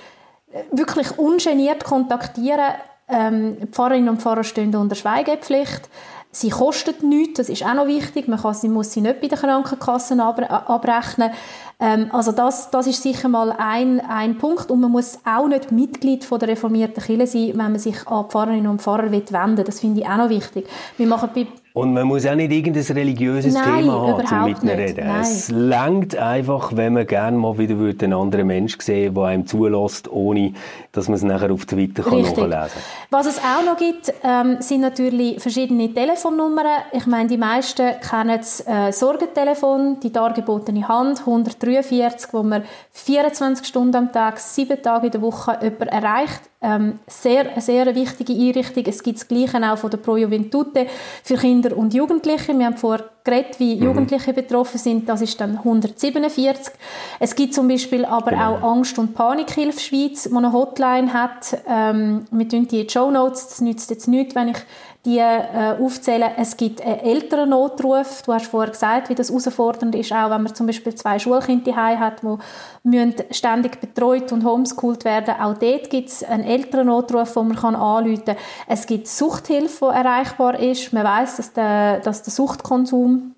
äh, 0.52 0.62
wirklich 0.70 1.18
ungeniert 1.18 1.82
kontaktieren. 1.84 2.74
Ähm, 3.08 3.56
Pfarrerinnen 3.72 4.10
und 4.10 4.22
Pfarrer 4.22 4.44
stehen 4.44 4.74
unter 4.76 4.94
Schweigepflicht. 4.94 5.88
Sie 6.34 6.48
kostet 6.48 7.02
nichts, 7.02 7.36
das 7.36 7.50
ist 7.50 7.62
auch 7.62 7.74
noch 7.74 7.86
wichtig. 7.86 8.26
Man 8.26 8.40
kann, 8.40 8.54
sie 8.54 8.70
muss 8.70 8.90
sie 8.90 9.02
nicht 9.02 9.20
bei 9.20 9.28
den 9.28 9.38
Krankenkassen 9.38 10.18
abrechnen. 10.18 11.30
Ähm, 11.78 12.08
also 12.10 12.32
das, 12.32 12.70
das 12.70 12.86
ist 12.86 13.02
sicher 13.02 13.28
mal 13.28 13.52
ein, 13.52 14.00
ein 14.00 14.38
Punkt. 14.38 14.70
Und 14.70 14.80
man 14.80 14.90
muss 14.90 15.18
auch 15.26 15.46
nicht 15.46 15.72
Mitglied 15.72 16.24
von 16.24 16.38
der 16.38 16.48
reformierten 16.48 17.02
Kirche 17.02 17.26
sein, 17.26 17.48
wenn 17.48 17.72
man 17.72 17.78
sich 17.78 18.06
an 18.08 18.30
Pfarrerinnen 18.30 18.68
und 18.68 18.80
Pfarrer 18.80 19.12
wenden 19.12 19.58
will. 19.58 19.64
Das 19.64 19.80
finde 19.80 20.00
ich 20.00 20.06
auch 20.06 20.16
noch 20.16 20.30
wichtig. 20.30 20.66
Wir 20.96 21.06
machen 21.06 21.28
bei 21.34 21.46
und 21.74 21.94
man 21.94 22.06
muss 22.06 22.26
auch 22.26 22.34
nicht 22.34 22.52
irgendein 22.52 22.84
religiöses 22.84 23.54
Nein, 23.54 23.84
Thema 23.84 23.92
haben, 24.30 24.44
um 24.44 24.48
mit 24.48 24.62
reden. 24.62 25.06
Nein. 25.06 25.20
Es 25.20 25.50
langt 25.50 26.14
einfach, 26.16 26.76
wenn 26.76 26.92
man 26.92 27.06
gerne 27.06 27.36
mal 27.36 27.56
wieder 27.56 27.74
einen 27.74 28.12
anderen 28.12 28.46
Mensch 28.46 28.78
sehen 28.80 29.14
der 29.14 29.24
einem 29.24 29.46
zulässt, 29.46 30.10
ohne 30.10 30.52
dass 30.92 31.08
man 31.08 31.16
es 31.16 31.22
nachher 31.22 31.50
auf 31.50 31.64
Twitter 31.64 32.02
kann 32.02 32.20
nachlesen 32.20 32.50
kann. 32.50 32.68
Was 33.10 33.26
es 33.26 33.38
auch 33.38 33.64
noch 33.64 33.78
gibt, 33.78 34.12
ähm, 34.22 34.56
sind 34.60 34.82
natürlich 34.82 35.40
verschiedene 35.40 35.92
Telefonnummern. 35.92 36.66
Ich 36.92 37.06
meine, 37.06 37.28
die 37.28 37.38
meisten 37.38 37.92
kennen 38.00 38.36
das 38.36 38.66
äh, 38.66 38.92
Sorgentelefon, 38.92 40.00
die 40.00 40.12
dargebotene 40.12 40.86
Hand, 40.86 41.20
143, 41.20 42.34
wo 42.34 42.42
man 42.42 42.64
24 42.90 43.66
Stunden 43.66 43.96
am 43.96 44.12
Tag, 44.12 44.38
sieben 44.38 44.82
Tage 44.82 45.06
in 45.06 45.12
der 45.12 45.22
Woche 45.22 45.58
jemanden 45.62 45.88
erreicht 45.88 46.42
ähm, 46.62 47.00
sehr, 47.08 47.50
eine 47.50 47.60
sehr 47.60 47.94
wichtige 47.94 48.32
Einrichtung. 48.32 48.84
Es 48.86 49.02
gibt 49.02 49.18
das 49.18 49.28
Gleiche 49.28 49.58
auch 49.70 49.76
von 49.76 49.90
der 49.90 49.98
Pro 49.98 50.16
Juventute 50.16 50.86
für 51.24 51.36
Kinder 51.36 51.61
und 51.70 51.94
Jugendliche. 51.94 52.58
Wir 52.58 52.66
haben 52.66 52.76
vorher 52.76 53.06
geredet, 53.24 53.58
wie 53.58 53.76
mhm. 53.76 53.82
Jugendliche 53.84 54.32
betroffen 54.32 54.78
sind. 54.78 55.08
Das 55.08 55.20
ist 55.20 55.40
dann 55.40 55.58
147. 55.58 56.74
Es 57.20 57.34
gibt 57.34 57.54
zum 57.54 57.68
Beispiel 57.68 58.04
aber 58.04 58.32
genau. 58.32 58.56
auch 58.56 58.76
Angst- 58.76 58.98
und 58.98 59.14
Panikhilfe 59.14 59.80
Schweiz, 59.80 60.24
die 60.24 60.34
eine 60.34 60.52
Hotline 60.52 61.12
hat. 61.12 61.58
Ähm, 61.68 62.24
wir 62.30 62.48
tun 62.48 62.66
die 62.66 62.80
in 62.80 62.86
die 62.86 62.92
Show 62.92 63.10
Notes. 63.10 63.48
Das 63.48 63.60
nützt 63.60 63.90
jetzt 63.90 64.08
nichts, 64.08 64.34
wenn 64.34 64.48
ich 64.48 64.58
die 65.04 65.18
äh, 65.18 65.74
aufzählen. 65.80 66.30
Es 66.36 66.56
gibt 66.56 66.80
einen 66.80 67.00
älteren 67.00 67.50
Notruf. 67.50 68.22
Du 68.22 68.32
hast 68.32 68.46
vorher 68.46 68.70
gesagt, 68.70 69.08
wie 69.08 69.16
das 69.16 69.30
herausfordernd 69.30 69.94
ist, 69.96 70.12
auch 70.12 70.30
wenn 70.30 70.44
man 70.44 70.54
zum 70.54 70.66
Beispiel 70.66 70.94
zwei 70.94 71.18
Schulkinder 71.18 71.72
daheim 71.72 71.98
hat, 71.98 72.22
die 72.84 73.14
ständig 73.30 73.80
betreut 73.80 74.30
und 74.30 74.44
homeschooled 74.44 75.04
werden. 75.04 75.34
Auch 75.40 75.58
dort 75.58 75.90
gibt 75.90 76.08
es 76.08 76.22
einen 76.22 76.44
älteren 76.44 76.86
Notruf, 76.86 77.32
den 77.34 77.48
man 77.48 77.56
kann 77.56 77.74
anrufen 77.74 78.24
kann. 78.24 78.36
Es 78.68 78.86
gibt 78.86 79.08
Suchthilfe, 79.08 79.90
die 79.92 79.96
erreichbar 79.96 80.58
ist. 80.60 80.92
Man 80.92 81.04
weiß, 81.04 81.36
dass 81.36 81.52
der, 81.52 81.98
dass 81.98 82.22
der 82.22 82.32
Suchtkonsum, 82.32 83.34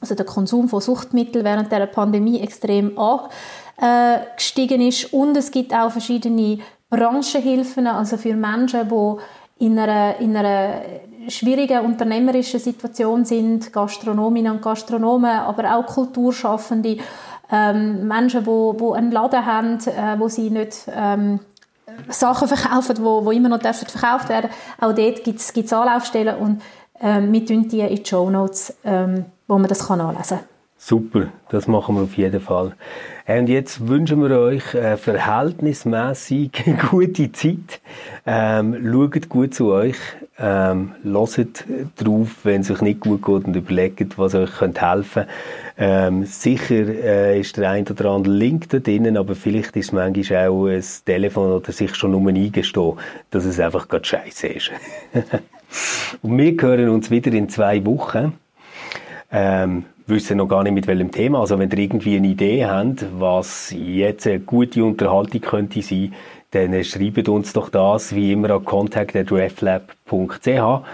also 0.00 0.14
der 0.14 0.26
Konsum 0.26 0.68
von 0.68 0.80
Suchtmitteln 0.80 1.44
während 1.44 1.72
der 1.72 1.86
Pandemie 1.86 2.40
extrem 2.40 2.96
angestiegen 2.96 4.80
ist. 4.80 5.12
Und 5.12 5.36
es 5.36 5.50
gibt 5.50 5.74
auch 5.74 5.90
verschiedene 5.90 6.58
Branchenhilfen, 6.88 7.86
also 7.86 8.16
für 8.16 8.34
Menschen, 8.34 8.88
die 8.88 9.16
in 9.60 9.78
einer, 9.78 10.18
in 10.18 10.36
einer 10.36 10.82
schwierigen 11.28 11.84
unternehmerischen 11.84 12.58
Situation 12.58 13.24
sind, 13.24 13.72
Gastronominnen 13.72 14.52
und 14.52 14.62
Gastronomen, 14.62 15.30
aber 15.30 15.76
auch 15.76 15.86
Kulturschaffende, 15.86 16.96
ähm, 17.52 18.08
Menschen, 18.08 18.40
die 18.40 18.46
wo, 18.46 18.74
wo 18.78 18.92
einen 18.92 19.12
Laden 19.12 19.44
haben, 19.44 19.78
äh, 19.86 20.18
wo 20.18 20.28
sie 20.28 20.50
nicht 20.50 20.88
ähm, 20.94 21.40
Sachen 22.08 22.48
verkaufen, 22.48 22.96
wo, 23.00 23.24
wo 23.24 23.30
immer 23.32 23.48
noch 23.48 23.58
dürfen 23.58 23.86
verkauft 23.86 24.28
werden. 24.28 24.50
Auch 24.80 24.94
dort 24.94 25.24
gibt 25.24 25.40
es 25.40 25.72
Anlaufstellen 25.72 26.36
und 26.36 26.62
ähm, 27.00 27.32
wir 27.32 27.44
tun 27.44 27.68
die 27.68 27.80
in 27.80 27.96
die 27.96 28.08
Show 28.08 28.30
Notes, 28.30 28.74
ähm, 28.84 29.26
wo 29.46 29.58
man 29.58 29.68
das 29.68 29.86
kann 29.86 30.00
anlesen 30.00 30.38
kann. 30.38 30.46
Super, 30.78 31.26
das 31.50 31.66
machen 31.66 31.96
wir 31.96 32.02
auf 32.04 32.16
jeden 32.16 32.40
Fall. 32.40 32.74
Und 33.38 33.48
jetzt 33.48 33.86
wünschen 33.86 34.22
wir 34.22 34.38
euch 34.38 34.74
äh, 34.74 34.96
verhältnismäßig 34.96 36.50
gute 36.90 37.30
Zeit. 37.30 37.80
Ähm, 38.26 38.76
schaut 38.92 39.28
gut 39.28 39.54
zu 39.54 39.72
euch. 39.72 39.96
Ähm, 40.38 40.92
hört 41.04 41.64
drauf, 41.96 42.28
wenn 42.42 42.62
es 42.62 42.70
euch 42.70 42.80
nicht 42.80 43.00
gut 43.00 43.24
geht 43.24 43.44
und 43.44 43.54
überlegt, 43.54 44.18
was 44.18 44.34
euch 44.34 44.50
könnte 44.50 44.80
helfen 44.80 45.26
ähm, 45.80 46.24
Sicher 46.26 46.74
äh, 46.74 47.40
ist 47.40 47.56
der 47.56 47.70
ein 47.70 47.86
oder 47.86 48.10
andere 48.10 48.34
Link 48.34 48.68
da 48.68 48.78
drinnen, 48.78 49.16
aber 49.16 49.34
vielleicht 49.34 49.76
ist 49.76 49.86
es 49.86 49.92
manchmal 49.92 50.48
auch 50.48 50.66
ein 50.66 50.84
Telefon 51.06 51.52
oder 51.52 51.72
sich 51.72 51.94
schon 51.94 52.14
um 52.14 52.28
eingestehen, 52.28 52.94
dass 53.30 53.46
es 53.46 53.58
einfach 53.58 53.88
gerade 53.88 54.04
scheiße 54.04 54.46
ist. 54.48 54.70
und 56.22 56.36
wir 56.36 56.52
hören 56.60 56.90
uns 56.90 57.10
wieder 57.10 57.32
in 57.32 57.48
zwei 57.48 57.84
Wochen. 57.86 58.34
Ähm, 59.32 59.84
wissen 60.10 60.36
noch 60.36 60.48
gar 60.48 60.62
nicht 60.62 60.74
mit 60.74 60.86
welchem 60.86 61.10
Thema. 61.10 61.40
Also 61.40 61.58
wenn 61.58 61.70
ihr 61.70 61.78
irgendwie 61.78 62.16
eine 62.16 62.28
Idee 62.28 62.66
habt, 62.66 63.06
was 63.18 63.74
jetzt 63.76 64.26
eine 64.26 64.40
gute 64.40 64.84
Unterhaltung 64.84 65.40
könnte 65.40 65.80
sein, 65.82 66.14
dann 66.50 66.84
schreibt 66.84 67.28
uns 67.28 67.52
doch 67.52 67.68
das 67.68 68.14
wie 68.14 68.32
immer 68.32 68.50
an 68.50 68.64
contact.reflab.ch. 68.64 70.86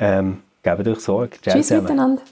Ähm, 0.00 0.38
gebt 0.62 0.88
euch 0.88 1.00
Sorge. 1.00 1.36
Tschüss 1.40 1.70
miteinander. 1.70 2.22